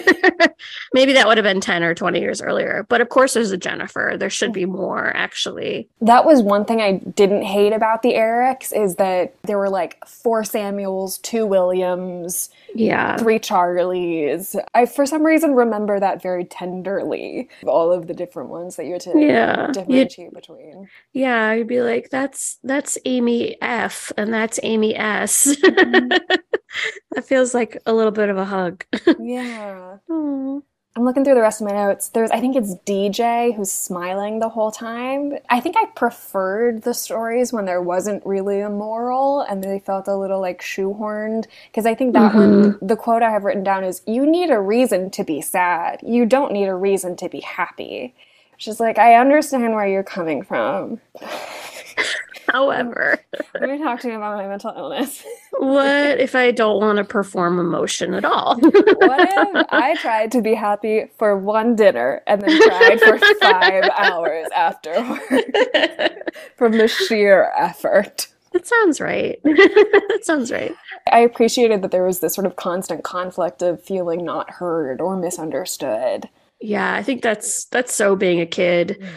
maybe 0.94 1.12
that 1.14 1.26
would 1.28 1.38
have 1.38 1.44
been 1.44 1.60
10 1.60 1.82
or 1.82 1.96
20 1.96 2.20
years 2.20 2.40
earlier. 2.40 2.86
But 2.88 3.02
of 3.02 3.10
course, 3.10 3.34
there's 3.34 3.50
a 3.50 3.58
Jennifer. 3.58 4.14
There 4.16 4.30
should 4.30 4.54
be 4.54 4.66
more 4.68 5.08
actually. 5.18 5.88
That 6.02 6.24
was 6.24 6.44
one 6.44 6.66
thing 6.66 6.80
I 6.80 6.98
didn't 6.98 7.42
hate 7.42 7.74
about 7.74 8.04
the 8.04 8.14
Erics 8.14 8.72
is 8.72 8.98
that 8.98 9.34
there 9.42 9.58
were 9.58 9.72
like 9.72 9.98
four 10.06 10.44
Samuels, 10.44 11.18
two 11.18 11.48
Williams, 11.48 12.52
Yeah. 12.76 13.18
three 13.18 13.40
Charlies. 13.40 14.56
I 14.76 14.86
for 14.86 15.08
some 15.08 15.24
reason 15.26 15.56
remember 15.56 16.00
that 16.00 16.22
very 16.22 16.46
tenderly. 16.46 17.50
All 17.66 17.92
of 17.92 18.06
the 18.06 18.14
different 18.14 18.50
ones 18.50 18.76
that 18.76 18.86
you 18.86 18.94
had 18.94 19.02
to 19.02 19.20
Yeah. 19.20 19.72
Differentiate 19.74 20.32
between. 20.34 20.90
Yeah, 21.14 21.54
you'd 21.54 21.66
be 21.68 21.82
like, 21.82 22.12
that's 22.12 22.60
that's 22.64 23.00
Amy 23.06 23.58
F 23.64 24.12
and 24.16 24.32
that's 24.32 24.60
Amy 24.62 24.96
S. 24.96 25.56
Mm-hmm. 25.56 26.18
that 27.12 27.26
feels 27.26 27.54
like 27.54 27.82
a 27.86 27.94
little 27.94 28.12
bit 28.12 28.30
of 28.30 28.38
a 28.38 28.46
hug. 28.46 28.86
Yeah. 29.20 29.98
Aw. 30.10 30.60
I'm 30.96 31.06
looking 31.06 31.24
through 31.24 31.36
the 31.36 31.42
rest 31.42 31.62
of 31.62 31.68
my 31.68 31.74
notes. 31.74 32.10
There's, 32.10 32.32
I 32.32 32.40
think 32.40 32.56
it's 32.56 32.76
DJ 32.86 33.56
who's 33.56 33.72
smiling 33.72 34.40
the 34.40 34.50
whole 34.50 34.72
time. 34.72 35.34
I 35.50 35.60
think 35.60 35.78
I 35.78 35.86
preferred 35.96 36.82
the 36.82 36.94
stories 36.94 37.54
when 37.54 37.66
there 37.66 37.82
wasn't 37.82 38.26
really 38.26 38.60
a 38.60 38.70
moral 38.70 39.42
and 39.42 39.64
they 39.64 39.80
felt 39.80 40.08
a 40.08 40.18
little 40.18 40.42
like 40.42 40.62
shoehorned. 40.62 41.46
Because 41.68 41.86
I 41.86 41.94
think 41.94 42.14
that 42.14 42.34
one, 42.34 42.74
mm-hmm. 42.74 42.86
the 42.86 42.96
quote 42.98 43.22
I 43.22 43.30
have 43.30 43.44
written 43.44 43.64
down 43.64 43.84
is, 43.84 44.02
You 44.08 44.26
need 44.26 44.50
a 44.50 44.60
reason 44.60 45.10
to 45.12 45.24
be 45.24 45.42
sad. 45.42 46.02
You 46.04 46.26
don't 46.26 46.52
need 46.52 46.68
a 46.68 46.76
reason 46.76 47.16
to 47.18 47.30
be 47.30 47.40
happy. 47.42 48.14
She's 48.58 48.82
like, 48.82 48.98
I 48.98 49.16
understand 49.16 49.74
where 49.74 49.88
you're 49.88 50.04
coming 50.04 50.44
from. 50.44 51.00
However, 52.52 53.20
Let 53.60 53.70
me 53.70 53.78
talk 53.78 54.00
to 54.02 54.08
you 54.10 54.16
about 54.16 54.38
my 54.38 54.48
mental 54.48 54.74
illness. 54.76 55.24
what 55.58 55.86
if 56.20 56.36
I 56.36 56.52
don't 56.52 56.80
want 56.82 56.98
to 56.98 57.04
perform 57.04 57.60
emotion 57.60 58.14
at 58.14 58.26
all? 58.26 58.58
what 58.60 58.74
if 58.74 59.66
I 59.72 59.96
tried 59.96 60.32
to 60.34 60.42
be 60.42 60.54
happy 60.54 61.06
for 61.18 61.38
one 61.38 61.76
dinner 61.76 62.22
and 62.28 62.42
then 62.42 62.62
cried 62.62 63.00
for 63.02 63.18
five 63.40 63.84
hours 63.98 64.48
afterward 64.56 66.24
from 66.58 66.74
the 66.74 66.88
sheer 66.88 67.52
effort? 67.58 68.28
that 68.52 68.66
sounds 68.66 69.00
right. 69.00 69.40
that 69.44 70.20
sounds 70.24 70.52
right. 70.52 70.76
I 71.12 71.20
appreciated 71.20 71.82
that 71.84 71.92
there 71.92 72.04
was 72.06 72.20
this 72.20 72.34
sort 72.34 72.48
of 72.48 72.56
constant 72.56 73.04
conflict 73.04 73.62
of 73.62 73.84
feeling 73.84 74.26
not 74.26 74.50
heard 74.50 75.02
or 75.02 75.16
misunderstood. 75.16 76.30
Yeah, 76.60 76.94
I 76.94 77.04
think 77.04 77.22
that's 77.22 77.66
that's 77.66 77.94
so 77.94 78.16
being 78.16 78.42
a 78.42 78.46
kid, 78.46 78.98
mm. 79.00 79.08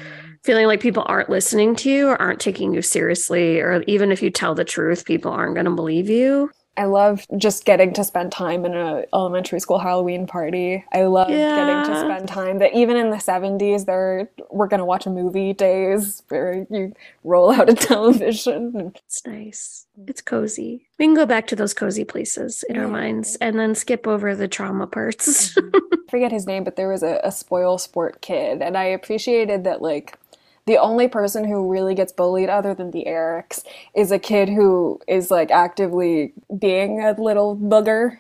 Feeling 0.43 0.67
like 0.67 0.81
people 0.81 1.05
aren't 1.07 1.31
listening 1.31 1.77
to 1.77 1.91
you 1.91 2.09
or 2.09 2.21
aren't 2.21 2.41
taking 2.41 2.75
you 2.75 2.83
seriously, 2.83 3.61
or 3.61 3.83
even 3.87 4.11
if 4.11 4.23
you 4.23 4.31
tell 4.31 4.55
the 4.55 4.65
truth, 4.65 5.05
people 5.05 5.33
aren't 5.33 5.55
going 5.55 5.67
to 5.67 5.73
believe 5.73 6.09
you. 6.09 6.51
I 6.77 6.85
love 6.85 7.27
just 7.37 7.67
getting 7.67 7.93
to 7.93 8.05
spend 8.05 8.33
time 8.33 8.65
in 8.65 8.75
a 8.75 9.05
elementary 9.13 9.61
school 9.61 9.79
Halloween 9.79 10.27
party. 10.27 10.83
I 10.93 11.03
love 11.03 11.29
getting 11.29 11.85
to 11.85 12.01
spend 12.01 12.29
time 12.29 12.59
that 12.61 12.73
even 12.73 12.97
in 12.97 13.11
the 13.11 13.17
70s 13.17 13.85
there 13.85 14.31
we're 14.51 14.69
going 14.69 14.79
to 14.79 14.87
watch 14.87 15.05
a 15.05 15.11
movie 15.11 15.53
days 15.53 16.23
where 16.29 16.67
you 16.71 16.95
roll 17.25 17.53
out 17.53 17.69
a 17.69 17.75
television 17.75 18.93
It's 19.07 19.27
nice. 19.27 19.87
It's 20.07 20.23
cozy. 20.23 20.89
We 20.99 21.05
can 21.05 21.15
go 21.15 21.27
back 21.27 21.47
to 21.49 21.57
those 21.57 21.75
cozy 21.75 22.05
places 22.05 22.65
in 22.69 22.79
our 22.79 22.89
minds 22.89 23.37
and 23.37 23.59
then 23.59 23.75
skip 23.75 24.07
over 24.07 24.35
the 24.35 24.49
trauma 24.49 24.87
parts. 24.87 25.55
Mm-hmm. 25.55 25.77
I 26.09 26.11
forget 26.11 26.33
his 26.33 26.47
name, 26.47 26.65
but 26.65 26.77
there 26.77 26.89
was 26.89 27.03
a, 27.03 27.21
a 27.23 27.33
spoil 27.33 27.77
sport 27.77 28.23
kid, 28.23 28.63
and 28.63 28.77
I 28.77 28.85
appreciated 28.85 29.65
that 29.65 29.83
like 29.83 30.19
the 30.67 30.79
only 30.79 31.09
person 31.09 31.45
who 31.45 31.71
really 31.71 31.95
gets 31.95 32.13
bullied 32.13 32.49
other 32.49 32.75
than 32.75 32.91
the 32.91 33.05
Erics 33.07 33.65
is 33.95 34.13
a 34.13 34.19
kid 34.19 34.49
who 34.49 35.01
is 35.09 35.31
like 35.31 35.51
actively 35.51 36.33
being 36.59 37.01
a 37.01 37.13
little 37.21 37.57
booger. 37.57 38.19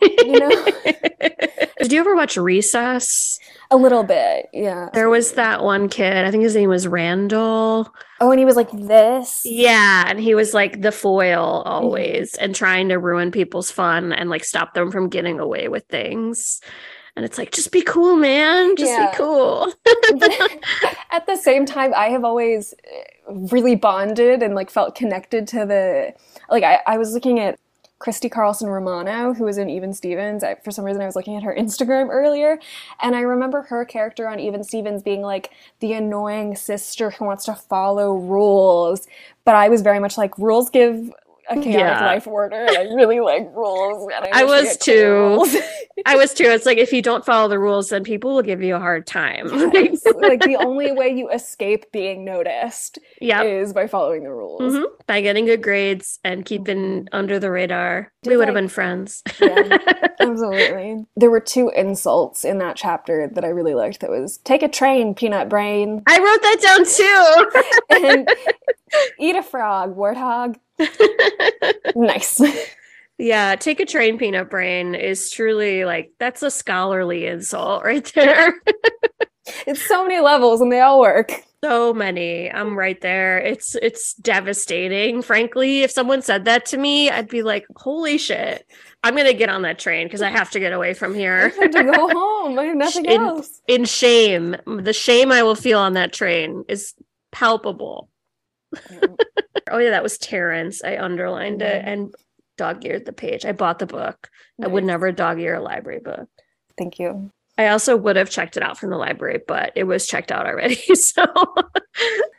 You 0.00 0.40
know? 0.40 0.50
Did 1.80 1.92
you 1.92 2.00
ever 2.00 2.16
watch 2.16 2.36
Recess? 2.36 3.38
a 3.70 3.76
little 3.76 4.04
bit, 4.04 4.48
yeah. 4.52 4.88
There 4.92 5.08
was 5.08 5.32
that 5.32 5.64
one 5.64 5.88
kid, 5.88 6.24
I 6.24 6.30
think 6.30 6.42
his 6.42 6.54
name 6.54 6.68
was 6.68 6.86
Randall. 6.86 7.92
Oh, 8.20 8.30
and 8.30 8.38
he 8.38 8.44
was 8.44 8.56
like 8.56 8.70
this. 8.70 9.42
Yeah, 9.44 10.04
and 10.06 10.20
he 10.20 10.34
was 10.34 10.54
like 10.54 10.82
the 10.82 10.92
foil 10.92 11.62
mm-hmm. 11.62 11.68
always 11.68 12.34
and 12.36 12.54
trying 12.54 12.88
to 12.88 12.98
ruin 12.98 13.30
people's 13.30 13.70
fun 13.70 14.12
and 14.12 14.30
like 14.30 14.44
stop 14.44 14.74
them 14.74 14.90
from 14.90 15.08
getting 15.08 15.40
away 15.40 15.68
with 15.68 15.84
things. 15.86 16.60
And 17.16 17.24
it's 17.24 17.38
like, 17.38 17.52
just 17.52 17.72
be 17.72 17.82
cool, 17.82 18.16
man. 18.16 18.76
Just 18.76 18.92
Yeah. 18.92 19.10
be 19.10 19.16
cool. 19.16 19.72
At 21.10 21.26
the 21.26 21.36
same 21.36 21.66
time, 21.66 21.94
I 21.96 22.10
have 22.10 22.24
always 22.24 22.74
uh, 22.74 23.34
really 23.34 23.74
bonded 23.76 24.42
and 24.42 24.54
like 24.54 24.70
felt 24.70 24.94
connected 24.94 25.48
to 25.48 25.66
the 25.66 26.14
like. 26.50 26.62
I, 26.64 26.80
I 26.86 26.98
was 26.98 27.14
looking 27.14 27.40
at 27.40 27.58
Christy 27.98 28.28
Carlson 28.28 28.68
Romano, 28.68 29.32
who 29.32 29.44
was 29.44 29.56
in 29.58 29.70
Even 29.70 29.94
Stevens. 29.94 30.44
I, 30.44 30.56
for 30.56 30.70
some 30.70 30.84
reason, 30.84 31.00
I 31.00 31.06
was 31.06 31.16
looking 31.16 31.36
at 31.36 31.42
her 31.42 31.54
Instagram 31.58 32.10
earlier, 32.10 32.58
and 33.00 33.16
I 33.16 33.20
remember 33.20 33.62
her 33.62 33.86
character 33.86 34.28
on 34.28 34.38
Even 34.38 34.62
Stevens 34.62 35.02
being 35.02 35.22
like 35.22 35.50
the 35.80 35.94
annoying 35.94 36.54
sister 36.54 37.10
who 37.12 37.24
wants 37.24 37.46
to 37.46 37.54
follow 37.54 38.14
rules. 38.16 39.08
But 39.46 39.54
I 39.54 39.70
was 39.70 39.80
very 39.82 40.00
much 40.00 40.18
like 40.18 40.36
rules 40.38 40.68
give 40.70 41.10
a 41.48 41.54
chaotic 41.54 41.72
Yeah. 41.74 42.06
life 42.06 42.26
order, 42.26 42.56
and 42.56 42.76
I 42.76 42.82
really 42.94 43.20
like 43.20 43.48
rules. 43.54 44.08
And 44.14 44.26
I 44.32 44.44
wish 44.44 44.64
was 44.66 44.76
too. 44.78 45.46
I 46.06 46.16
was 46.16 46.34
too. 46.34 46.44
It's 46.44 46.66
like 46.66 46.78
if 46.78 46.92
you 46.92 47.02
don't 47.02 47.24
follow 47.24 47.48
the 47.48 47.58
rules, 47.58 47.88
then 47.88 48.04
people 48.04 48.34
will 48.34 48.42
give 48.42 48.62
you 48.62 48.74
a 48.76 48.78
hard 48.80 49.06
time. 49.06 49.48
Yes. 49.72 50.02
like 50.16 50.40
the 50.42 50.56
only 50.60 50.92
way 50.92 51.08
you 51.10 51.30
escape 51.30 51.90
being 51.92 52.24
noticed 52.24 52.98
yeah. 53.20 53.42
is 53.42 53.72
by 53.72 53.86
following 53.86 54.22
the 54.24 54.30
rules. 54.32 54.74
hmm 54.76 54.84
By 55.06 55.20
getting 55.20 55.46
good 55.46 55.62
grades 55.62 56.18
and 56.24 56.44
keeping 56.44 57.08
under 57.12 57.38
the 57.38 57.50
radar, 57.50 58.12
we 58.26 58.36
would 58.36 58.48
have 58.48 58.54
been 58.54 58.68
friends. 58.68 59.22
Yeah, 59.40 59.78
absolutely. 60.20 61.04
There 61.16 61.30
were 61.30 61.40
two 61.40 61.70
insults 61.76 62.44
in 62.44 62.58
that 62.58 62.76
chapter 62.76 63.28
that 63.32 63.44
I 63.44 63.48
really 63.48 63.74
liked. 63.74 64.00
That 64.00 64.10
was 64.10 64.38
"take 64.38 64.62
a 64.62 64.68
train, 64.68 65.14
peanut 65.14 65.48
brain," 65.48 66.02
I 66.06 66.18
wrote 66.18 66.42
that 66.42 66.60
down 66.62 66.84
too. 66.86 68.06
and 68.06 68.28
"eat 69.20 69.36
a 69.36 69.42
frog, 69.42 69.96
warthog." 69.96 70.56
Nice. 71.94 72.40
Yeah, 73.18 73.56
take 73.56 73.80
a 73.80 73.86
train 73.86 74.18
peanut 74.18 74.50
brain 74.50 74.94
is 74.94 75.30
truly 75.30 75.84
like 75.84 76.12
that's 76.18 76.42
a 76.42 76.50
scholarly 76.50 77.26
insult 77.26 77.84
right 77.84 78.04
there. 78.14 78.54
it's 79.66 79.86
so 79.86 80.02
many 80.04 80.20
levels 80.20 80.60
and 80.60 80.70
they 80.70 80.80
all 80.80 81.00
work. 81.00 81.42
So 81.66 81.92
many. 81.92 82.48
I'm 82.48 82.78
right 82.78 83.00
there. 83.00 83.38
It's 83.38 83.74
it's 83.74 84.14
devastating. 84.14 85.20
Frankly, 85.20 85.82
if 85.82 85.90
someone 85.90 86.22
said 86.22 86.44
that 86.44 86.64
to 86.66 86.76
me, 86.76 87.10
I'd 87.10 87.28
be 87.28 87.42
like, 87.42 87.66
"Holy 87.74 88.18
shit. 88.18 88.64
I'm 89.02 89.14
going 89.14 89.26
to 89.26 89.34
get 89.34 89.48
on 89.48 89.62
that 89.62 89.80
train 89.80 90.06
because 90.06 90.22
I 90.22 90.30
have 90.30 90.50
to 90.52 90.60
get 90.60 90.72
away 90.72 90.94
from 90.94 91.12
here." 91.12 91.52
I 91.60 91.62
have 91.64 91.72
to 91.72 91.82
go 91.82 92.08
home. 92.08 92.56
I 92.56 92.64
have 92.66 92.76
nothing 92.76 93.04
in, 93.06 93.20
else. 93.20 93.60
In 93.66 93.84
shame. 93.84 94.54
The 94.64 94.92
shame 94.92 95.32
I 95.32 95.42
will 95.42 95.56
feel 95.56 95.80
on 95.80 95.94
that 95.94 96.12
train 96.12 96.64
is 96.68 96.94
palpable. 97.32 98.10
oh 99.70 99.78
yeah, 99.78 99.90
that 99.90 100.04
was 100.04 100.18
Terrence. 100.18 100.84
I 100.84 100.98
underlined 100.98 101.62
it 101.62 101.82
and 101.84 102.14
dog-eared 102.56 103.06
the 103.06 103.12
page. 103.12 103.44
I 103.44 103.50
bought 103.50 103.80
the 103.80 103.86
book. 103.86 104.30
I 104.62 104.68
would 104.68 104.84
never 104.84 105.10
dog-ear 105.10 105.56
a 105.56 105.60
library 105.60 106.00
book. 106.00 106.28
Thank 106.78 107.00
you. 107.00 107.32
I 107.58 107.68
also 107.68 107.96
would 107.96 108.16
have 108.16 108.28
checked 108.28 108.56
it 108.56 108.62
out 108.62 108.76
from 108.78 108.90
the 108.90 108.96
library, 108.98 109.40
but 109.48 109.72
it 109.74 109.84
was 109.84 110.06
checked 110.06 110.30
out 110.30 110.46
already. 110.46 110.76
So 110.94 111.24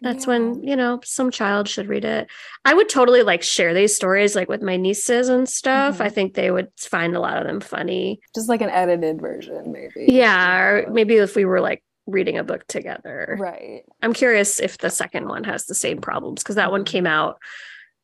that's 0.01 0.27
when, 0.27 0.61
you 0.63 0.75
know, 0.75 0.99
some 1.03 1.31
child 1.31 1.67
should 1.67 1.87
read 1.87 2.05
it. 2.05 2.27
I 2.65 2.75
would 2.75 2.89
totally 2.89 3.23
like 3.23 3.41
share 3.41 3.73
these 3.73 3.95
stories 3.95 4.35
like 4.35 4.47
with 4.47 4.61
my 4.61 4.77
nieces 4.77 5.29
and 5.29 5.49
stuff. 5.49 5.97
Mhm. 5.97 6.01
I 6.01 6.09
think 6.09 6.33
they 6.35 6.51
would 6.51 6.67
find 6.77 7.15
a 7.15 7.19
lot 7.19 7.37
of 7.37 7.47
them 7.47 7.59
funny. 7.61 8.19
Just 8.35 8.49
like 8.49 8.61
an 8.61 8.69
edited 8.69 9.19
version, 9.19 9.71
maybe. 9.71 10.11
Yeah. 10.11 10.59
Or 10.61 10.85
maybe 10.91 11.15
if 11.15 11.35
we 11.35 11.45
were 11.45 11.61
like 11.61 11.83
reading 12.05 12.37
a 12.37 12.43
book 12.43 12.67
together. 12.67 13.35
Right. 13.39 13.81
I'm 14.03 14.13
curious 14.13 14.59
if 14.59 14.77
the 14.77 14.91
second 14.91 15.27
one 15.27 15.43
has 15.45 15.65
the 15.65 15.75
same 15.75 15.99
problems 15.99 16.43
because 16.43 16.55
that 16.57 16.71
one 16.71 16.83
Mhm. 16.83 16.87
came 16.87 17.07
out. 17.07 17.39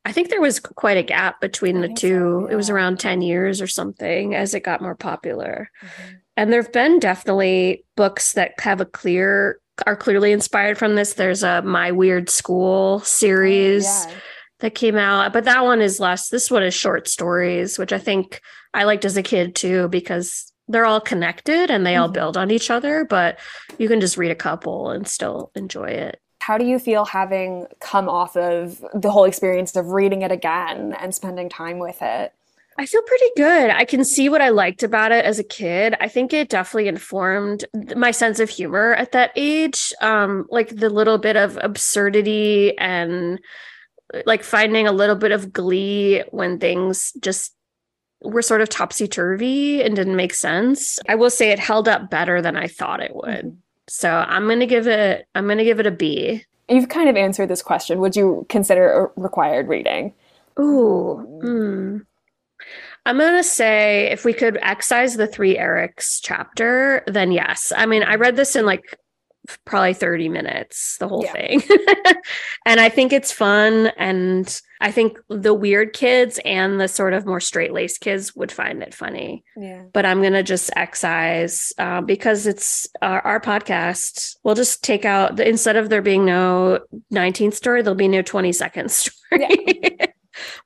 I 0.04 0.12
think 0.12 0.28
there 0.30 0.40
was 0.40 0.58
quite 0.60 0.96
a 0.98 1.02
gap 1.04 1.40
between 1.40 1.78
I 1.78 1.80
the 1.82 1.86
think 1.86 1.98
so, 2.00 2.08
two. 2.08 2.48
It 2.50 2.56
was 2.56 2.68
around 2.68 2.98
10 3.00 3.22
years 3.22 3.62
or 3.62 3.66
something 3.68 4.34
as 4.34 4.52
it 4.54 4.60
got 4.64 4.82
more 4.82 4.96
popular. 4.96 5.70
Mhm. 5.80 6.16
And 6.36 6.52
there 6.52 6.62
have 6.62 6.72
been 6.72 6.98
definitely 6.98 7.84
books 7.96 8.32
that 8.32 8.52
have 8.60 8.80
a 8.80 8.84
clear 8.86 9.58
are 9.86 9.96
clearly 9.96 10.30
inspired 10.30 10.78
from 10.78 10.94
this. 10.94 11.14
There's 11.14 11.42
a 11.42 11.60
My 11.62 11.90
Weird 11.90 12.30
School 12.30 13.00
series 13.00 13.84
Oh, 13.88 14.08
Yeah. 14.08 14.14
that 14.60 14.74
came 14.76 14.96
out, 14.96 15.32
but 15.32 15.44
that 15.44 15.64
one 15.64 15.80
is 15.80 15.98
less. 15.98 16.28
This 16.28 16.48
one 16.48 16.62
is 16.62 16.72
short 16.72 17.08
stories, 17.08 17.76
which 17.76 17.92
I 17.92 17.98
think 17.98 18.40
I 18.72 18.84
liked 18.84 19.04
as 19.04 19.16
a 19.16 19.22
kid 19.22 19.56
too 19.56 19.88
because 19.88 20.52
they're 20.68 20.86
all 20.86 21.00
connected 21.00 21.70
and 21.72 21.84
they 21.84 21.96
all 21.96 22.08
Mhm. 22.08 22.12
build 22.14 22.36
on 22.36 22.52
each 22.52 22.70
other, 22.70 23.04
but 23.04 23.36
you 23.78 23.88
can 23.88 24.00
just 24.00 24.16
read 24.16 24.30
a 24.30 24.34
couple 24.36 24.90
and 24.90 25.08
still 25.08 25.50
enjoy 25.56 25.88
it. 25.88 26.20
How 26.40 26.56
do 26.56 26.64
you 26.64 26.78
feel 26.78 27.04
having 27.06 27.66
come 27.80 28.08
off 28.08 28.36
of 28.36 28.82
the 28.94 29.10
whole 29.10 29.24
experience 29.24 29.74
of 29.74 29.88
reading 29.88 30.22
it 30.22 30.30
again 30.30 30.94
and 31.00 31.12
spending 31.14 31.48
time 31.48 31.80
with 31.80 32.00
it? 32.00 32.32
I 32.76 32.86
feel 32.86 33.02
pretty 33.02 33.30
good. 33.36 33.70
I 33.70 33.84
can 33.84 34.04
see 34.04 34.28
what 34.28 34.40
I 34.42 34.48
liked 34.48 34.82
about 34.82 35.12
it 35.12 35.24
as 35.24 35.38
a 35.38 35.44
kid. 35.44 35.94
I 36.00 36.08
think 36.08 36.32
it 36.32 36.48
definitely 36.48 36.88
informed 36.88 37.64
my 37.96 38.10
sense 38.10 38.40
of 38.40 38.50
humor 38.50 38.94
at 38.94 39.12
that 39.12 39.30
age. 39.36 39.92
Um, 40.00 40.46
like 40.50 40.70
the 40.74 40.90
little 40.90 41.18
bit 41.18 41.36
of 41.36 41.56
absurdity 41.62 42.76
and 42.78 43.38
uh, 44.12 44.22
like 44.26 44.42
finding 44.42 44.88
a 44.88 44.92
little 44.92 45.14
bit 45.14 45.30
of 45.30 45.52
glee 45.52 46.24
when 46.30 46.58
things 46.58 47.12
just 47.20 47.54
were 48.22 48.42
sort 48.42 48.60
of 48.60 48.68
topsy 48.70 49.06
turvy 49.06 49.82
and 49.82 49.94
didn't 49.94 50.16
make 50.16 50.34
sense. 50.34 50.98
I 51.08 51.14
will 51.14 51.30
say 51.30 51.50
it 51.50 51.60
held 51.60 51.88
up 51.88 52.10
better 52.10 52.42
than 52.42 52.56
I 52.56 52.66
thought 52.66 53.02
it 53.02 53.14
would. 53.14 53.44
Mhm. 53.46 53.56
So 53.86 54.10
I'm 54.10 54.48
gonna 54.48 54.66
give 54.66 54.88
it. 54.88 55.26
I'm 55.34 55.46
gonna 55.46 55.62
give 55.64 55.78
it 55.78 55.86
a 55.86 55.90
B. 55.90 56.42
You've 56.68 56.88
kind 56.88 57.08
of 57.10 57.16
answered 57.16 57.48
this 57.48 57.62
question. 57.62 58.00
Would 58.00 58.16
you 58.16 58.46
consider 58.48 58.90
a 58.90 59.20
required 59.20 59.68
reading? 59.68 60.14
Ooh. 60.58 61.18
Hmm. 61.42 61.98
I'm 63.06 63.18
going 63.18 63.36
to 63.36 63.44
say 63.44 64.10
if 64.10 64.24
we 64.24 64.32
could 64.32 64.58
excise 64.62 65.16
the 65.16 65.26
three 65.26 65.56
Erics 65.56 66.20
chapter, 66.22 67.02
then 67.06 67.32
yes. 67.32 67.72
I 67.76 67.86
mean, 67.86 68.02
I 68.02 68.14
read 68.14 68.36
this 68.36 68.56
in 68.56 68.64
like 68.64 68.98
probably 69.66 69.92
30 69.92 70.30
minutes, 70.30 70.96
the 70.98 71.08
whole 71.08 71.22
Yeah. 71.22 71.32
thing. 71.32 71.62
and 72.66 72.80
I 72.80 72.88
think 72.88 73.12
it's 73.12 73.30
fun. 73.30 73.88
And 73.98 74.60
I 74.80 74.90
think 74.90 75.18
the 75.28 75.52
weird 75.52 75.92
kids 75.92 76.40
and 76.46 76.80
the 76.80 76.88
sort 76.88 77.12
of 77.12 77.26
more 77.26 77.40
straight 77.40 77.72
laced 77.72 78.00
kids 78.00 78.34
would 78.34 78.50
find 78.50 78.82
it 78.82 78.94
funny. 78.94 79.44
Yeah. 79.54 79.82
But 79.92 80.06
I'm 80.06 80.22
going 80.22 80.32
to 80.32 80.42
just 80.42 80.70
excise 80.76 81.74
uh, 81.76 82.00
because 82.00 82.46
it's 82.46 82.88
our, 83.02 83.20
our 83.20 83.40
podcast. 83.40 84.36
We'll 84.44 84.54
just 84.54 84.82
take 84.82 85.04
out 85.04 85.36
the, 85.36 85.46
instead 85.46 85.76
of 85.76 85.90
there 85.90 86.02
being 86.02 86.24
no 86.24 86.80
19th 87.12 87.54
story, 87.54 87.82
there'll 87.82 87.94
be 87.96 88.08
no 88.08 88.22
22nd 88.22 88.88
story. 88.90 89.98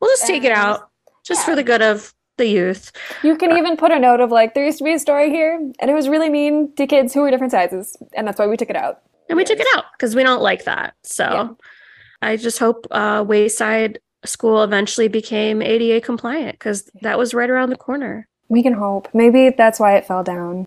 we'll 0.00 0.10
just 0.12 0.26
take 0.26 0.44
it 0.44 0.52
out 0.52 0.88
just 1.28 1.44
for 1.44 1.54
the 1.54 1.62
good 1.62 1.82
of 1.82 2.14
the 2.38 2.46
youth. 2.46 2.92
You 3.22 3.36
can 3.36 3.56
even 3.56 3.76
put 3.76 3.92
a 3.92 3.98
note 3.98 4.20
of 4.20 4.30
like, 4.30 4.54
there 4.54 4.64
used 4.64 4.78
to 4.78 4.84
be 4.84 4.94
a 4.94 4.98
story 4.98 5.30
here, 5.30 5.54
and 5.80 5.90
it 5.90 5.94
was 5.94 6.08
really 6.08 6.30
mean 6.30 6.74
to 6.76 6.86
kids 6.86 7.12
who 7.12 7.20
were 7.20 7.30
different 7.30 7.52
sizes, 7.52 7.96
and 8.14 8.26
that's 8.26 8.38
why 8.38 8.46
we 8.46 8.56
took 8.56 8.70
it 8.70 8.76
out. 8.76 9.02
And 9.28 9.36
we 9.36 9.44
took 9.44 9.60
it 9.60 9.66
out 9.76 9.84
because 9.92 10.16
we 10.16 10.22
don't 10.22 10.42
like 10.42 10.64
that. 10.64 10.94
So 11.02 11.24
Yeah. 11.24 11.48
I 12.22 12.36
just 12.36 12.58
hope 12.58 12.86
uh, 12.90 13.24
Wayside 13.26 13.98
School 14.24 14.62
eventually 14.62 15.08
became 15.08 15.60
ADA 15.62 16.00
compliant 16.00 16.52
because 16.52 16.90
that 17.02 17.18
was 17.18 17.34
right 17.34 17.50
around 17.50 17.70
the 17.70 17.76
corner. 17.76 18.26
We 18.48 18.62
can 18.62 18.72
hope. 18.72 19.08
Maybe 19.12 19.50
that's 19.50 19.78
why 19.78 19.96
it 19.96 20.06
fell 20.06 20.24
down. 20.24 20.66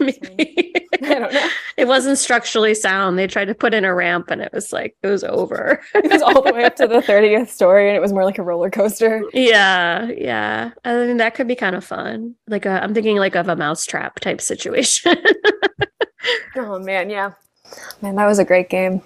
Maybe. 0.00 0.74
I 1.02 1.14
don't 1.14 1.32
know. 1.32 1.48
it 1.76 1.86
wasn't 1.88 2.18
structurally 2.18 2.74
sound. 2.74 3.18
They 3.18 3.26
tried 3.26 3.46
to 3.46 3.54
put 3.54 3.74
in 3.74 3.84
a 3.84 3.94
ramp 3.94 4.30
and 4.30 4.40
it 4.40 4.52
was 4.52 4.72
like, 4.72 4.96
it 5.02 5.08
was 5.08 5.24
over. 5.24 5.82
It 5.94 6.10
was 6.10 6.22
all 6.22 6.42
the 6.42 6.52
way 6.52 6.64
up 6.64 6.76
to 6.76 6.86
the 6.86 7.00
30th 7.00 7.48
story, 7.48 7.88
and 7.88 7.96
it 7.96 8.00
was 8.00 8.12
more 8.12 8.24
like 8.24 8.38
a 8.38 8.42
roller 8.42 8.70
coaster. 8.70 9.22
yeah. 9.32 10.08
Yeah. 10.16 10.70
I 10.84 10.94
mean, 11.06 11.18
that 11.18 11.34
could 11.34 11.48
be 11.48 11.56
kind 11.56 11.76
of 11.76 11.84
fun. 11.84 12.34
Like, 12.48 12.66
i 12.66 12.78
I'm 12.78 12.94
thinking 12.94 13.16
like 13.16 13.34
of 13.34 13.48
a 13.48 13.56
mousetrap 13.56 14.20
type 14.20 14.40
situation. 14.40 15.16
Oh 16.56 16.78
man, 16.80 17.10
yeah. 17.10 17.32
Man, 18.02 18.16
that 18.16 18.26
was 18.26 18.38
a 18.38 18.44
great 18.44 18.68
game. 18.68 19.02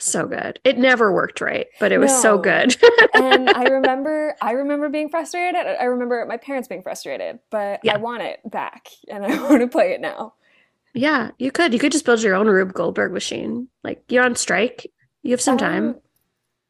So 0.00 0.26
good. 0.26 0.60
It 0.64 0.78
never 0.78 1.12
worked 1.12 1.40
right, 1.40 1.66
but 1.78 1.92
it 1.92 1.98
was 1.98 2.14
so 2.14 2.38
good. 2.38 2.76
and 3.14 3.50
I 3.50 3.64
remember 3.68 4.36
I 4.40 4.52
remember 4.52 4.88
being 4.88 5.08
frustrated. 5.08 5.56
I 5.56 5.84
remember 5.84 6.24
my 6.26 6.36
parents 6.36 6.68
being 6.68 6.82
frustrated, 6.82 7.38
but 7.50 7.80
Yeah. 7.82 7.94
I 7.94 7.98
want 7.98 8.22
it 8.22 8.40
back 8.50 8.88
and 9.08 9.24
I 9.26 9.42
want 9.42 9.60
to 9.60 9.68
play 9.68 9.92
it 9.92 10.00
now. 10.00 10.34
Yeah, 10.94 11.30
you 11.38 11.52
could. 11.52 11.72
You 11.72 11.78
could 11.78 11.92
just 11.92 12.04
build 12.04 12.22
your 12.22 12.34
own 12.34 12.48
Rube 12.48 12.72
Goldberg 12.72 13.12
machine. 13.12 13.68
Like 13.84 14.02
you're 14.08 14.24
on 14.24 14.34
strike. 14.36 14.86
You 15.22 15.30
have 15.32 15.40
some 15.40 15.58
time. 15.58 15.88
Um, 15.90 16.00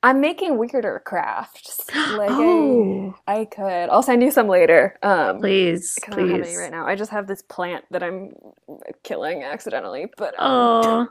I'm 0.03 0.20
making 0.20 0.59
weirder 0.59 1.03
crafts. 1.05 1.81
Like 1.95 2.31
oh, 2.33 3.14
I, 3.26 3.41
I 3.41 3.45
could. 3.47 3.91
I'll 3.91 4.03
send 4.03 4.22
you 4.22 4.31
some 4.31 4.49
later. 4.49 4.99
Um 5.03 5.39
please, 5.41 6.07
I 6.12 6.16
don't 6.16 6.28
have 6.31 6.43
any 6.43 6.43
please. 6.43 6.57
right 6.57 6.70
now. 6.70 6.87
I 6.87 6.97
just 6.97 7.11
have 7.12 7.26
this 7.26 7.43
plant 7.43 7.85
that 7.91 8.03
I'm 8.03 8.33
killing 9.05 9.43
accidentally, 9.43 10.07
but 10.16 10.35
um, 10.39 10.39
Oh, 10.39 11.09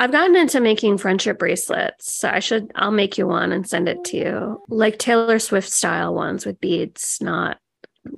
I've 0.00 0.12
gotten 0.12 0.34
into 0.34 0.60
making 0.60 0.96
friendship 0.96 1.38
bracelets. 1.38 2.14
So 2.14 2.30
I 2.30 2.38
should, 2.38 2.72
I'll 2.74 2.90
make 2.90 3.18
you 3.18 3.26
one 3.26 3.52
and 3.52 3.68
send 3.68 3.86
it 3.86 4.02
to 4.04 4.16
you. 4.16 4.62
Like 4.70 4.98
Taylor 4.98 5.38
Swift 5.38 5.70
style 5.70 6.14
ones 6.14 6.46
with 6.46 6.58
beads, 6.58 7.18
not 7.20 7.58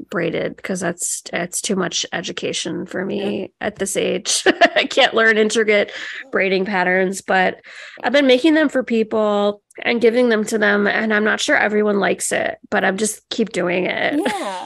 braided, 0.08 0.54
because 0.54 0.78
that's, 0.78 1.24
it's 1.32 1.60
too 1.60 1.74
much 1.74 2.06
education 2.12 2.86
for 2.86 3.04
me 3.04 3.52
at 3.60 3.76
this 3.76 3.96
age. 3.96 4.44
I 4.76 4.86
can't 4.86 5.12
learn 5.12 5.36
intricate 5.36 5.90
braiding 6.30 6.64
patterns, 6.66 7.20
but 7.20 7.60
I've 8.04 8.12
been 8.12 8.28
making 8.28 8.54
them 8.54 8.68
for 8.68 8.84
people 8.84 9.60
and 9.82 10.00
giving 10.00 10.28
them 10.28 10.44
to 10.44 10.58
them. 10.58 10.86
And 10.86 11.12
I'm 11.12 11.24
not 11.24 11.40
sure 11.40 11.56
everyone 11.56 11.98
likes 11.98 12.30
it, 12.30 12.58
but 12.70 12.84
I'm 12.84 12.96
just 12.96 13.28
keep 13.28 13.50
doing 13.50 13.86
it. 13.86 14.14
yeah, 14.14 14.22
it's 14.22 14.30
not 14.36 14.60
gonna 14.60 14.61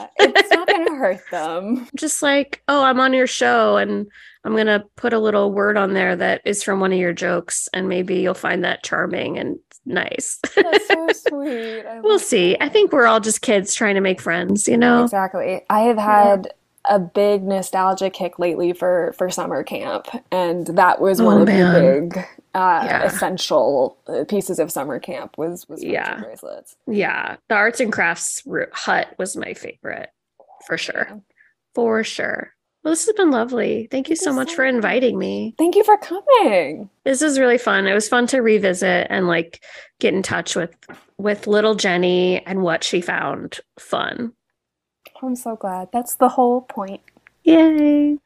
hurt 0.97 1.21
them. 1.31 1.87
just 1.95 2.21
like, 2.21 2.61
oh, 2.67 2.83
I'm 2.83 2.99
on 2.99 3.13
your 3.13 3.27
show 3.27 3.77
and 3.77 4.07
I'm 4.43 4.53
going 4.53 4.67
to 4.67 4.83
put 4.95 5.13
a 5.13 5.19
little 5.19 5.51
word 5.51 5.77
on 5.77 5.93
there 5.93 6.15
that 6.15 6.41
is 6.45 6.63
from 6.63 6.79
one 6.79 6.93
of 6.93 6.99
your 6.99 7.13
jokes 7.13 7.67
and 7.73 7.87
maybe 7.89 8.15
you'll 8.15 8.33
find 8.33 8.63
that 8.63 8.83
charming 8.83 9.37
and 9.37 9.59
nice. 9.85 10.39
That's 10.55 10.87
so 10.87 11.07
sweet. 11.29 11.83
We'll 12.03 12.19
see. 12.19 12.51
that. 12.53 12.63
I 12.63 12.69
think 12.69 12.91
we're 12.91 13.07
all 13.07 13.19
just 13.19 13.41
kids 13.41 13.73
trying 13.75 13.95
to 13.95 14.01
make 14.01 14.21
friends, 14.21 14.67
you 14.67 14.77
know? 14.77 15.03
Exactly. 15.03 15.61
I 15.69 15.81
have 15.81 15.97
had 15.97 16.53
a 16.89 16.99
big 16.99 17.43
nostalgia 17.43 18.09
kick 18.09 18.39
lately 18.39 18.71
for 18.71 19.13
for 19.17 19.29
summer 19.29 19.61
camp, 19.61 20.07
and 20.31 20.67
that 20.67 21.01
was 21.01 21.21
one 21.21 21.39
Oh, 21.39 21.41
of 21.41 21.47
man. 21.47 21.73
the 21.73 21.81
big 22.15 22.17
uh, 22.55 22.81
Yeah. 22.85 23.03
essential 23.03 23.97
pieces 24.29 24.57
of 24.57 24.71
summer 24.71 24.97
camp 24.97 25.37
was 25.37 25.67
was 25.67 25.83
Yeah. 25.83 26.21
bracelets. 26.21 26.77
Yeah. 26.87 27.35
The 27.49 27.55
arts 27.55 27.81
and 27.81 27.91
crafts 27.91 28.41
hut 28.71 29.07
was 29.17 29.35
my 29.35 29.53
favorite 29.53 30.11
for 30.67 30.77
sure. 30.77 31.21
For 31.73 32.03
sure. 32.03 32.53
Well, 32.83 32.91
this 32.91 33.05
has 33.05 33.15
been 33.15 33.31
lovely. 33.31 33.87
Thank 33.89 34.09
you 34.09 34.15
so 34.15 34.31
much 34.31 34.53
for 34.53 34.63
inviting 34.63 35.17
me. 35.17 35.55
Thank 35.57 35.75
you 35.75 35.83
for 35.83 35.97
coming. 35.97 36.89
This 37.03 37.21
is 37.21 37.39
really 37.39 37.57
fun. 37.57 37.87
It 37.87 37.93
was 37.93 38.07
fun 38.07 38.27
to 38.27 38.39
revisit 38.39 39.07
and 39.09 39.27
like 39.27 39.63
get 39.99 40.13
in 40.13 40.21
touch 40.21 40.55
with 40.55 40.75
with 41.17 41.47
little 41.47 41.75
Jenny 41.75 42.45
and 42.45 42.61
what 42.61 42.83
she 42.83 43.01
found 43.01 43.59
fun. 43.79 44.33
I'm 45.21 45.35
so 45.35 45.55
glad. 45.55 45.89
That's 45.91 46.15
the 46.15 46.29
whole 46.29 46.61
point. 46.61 47.01
Yay. 47.43 48.17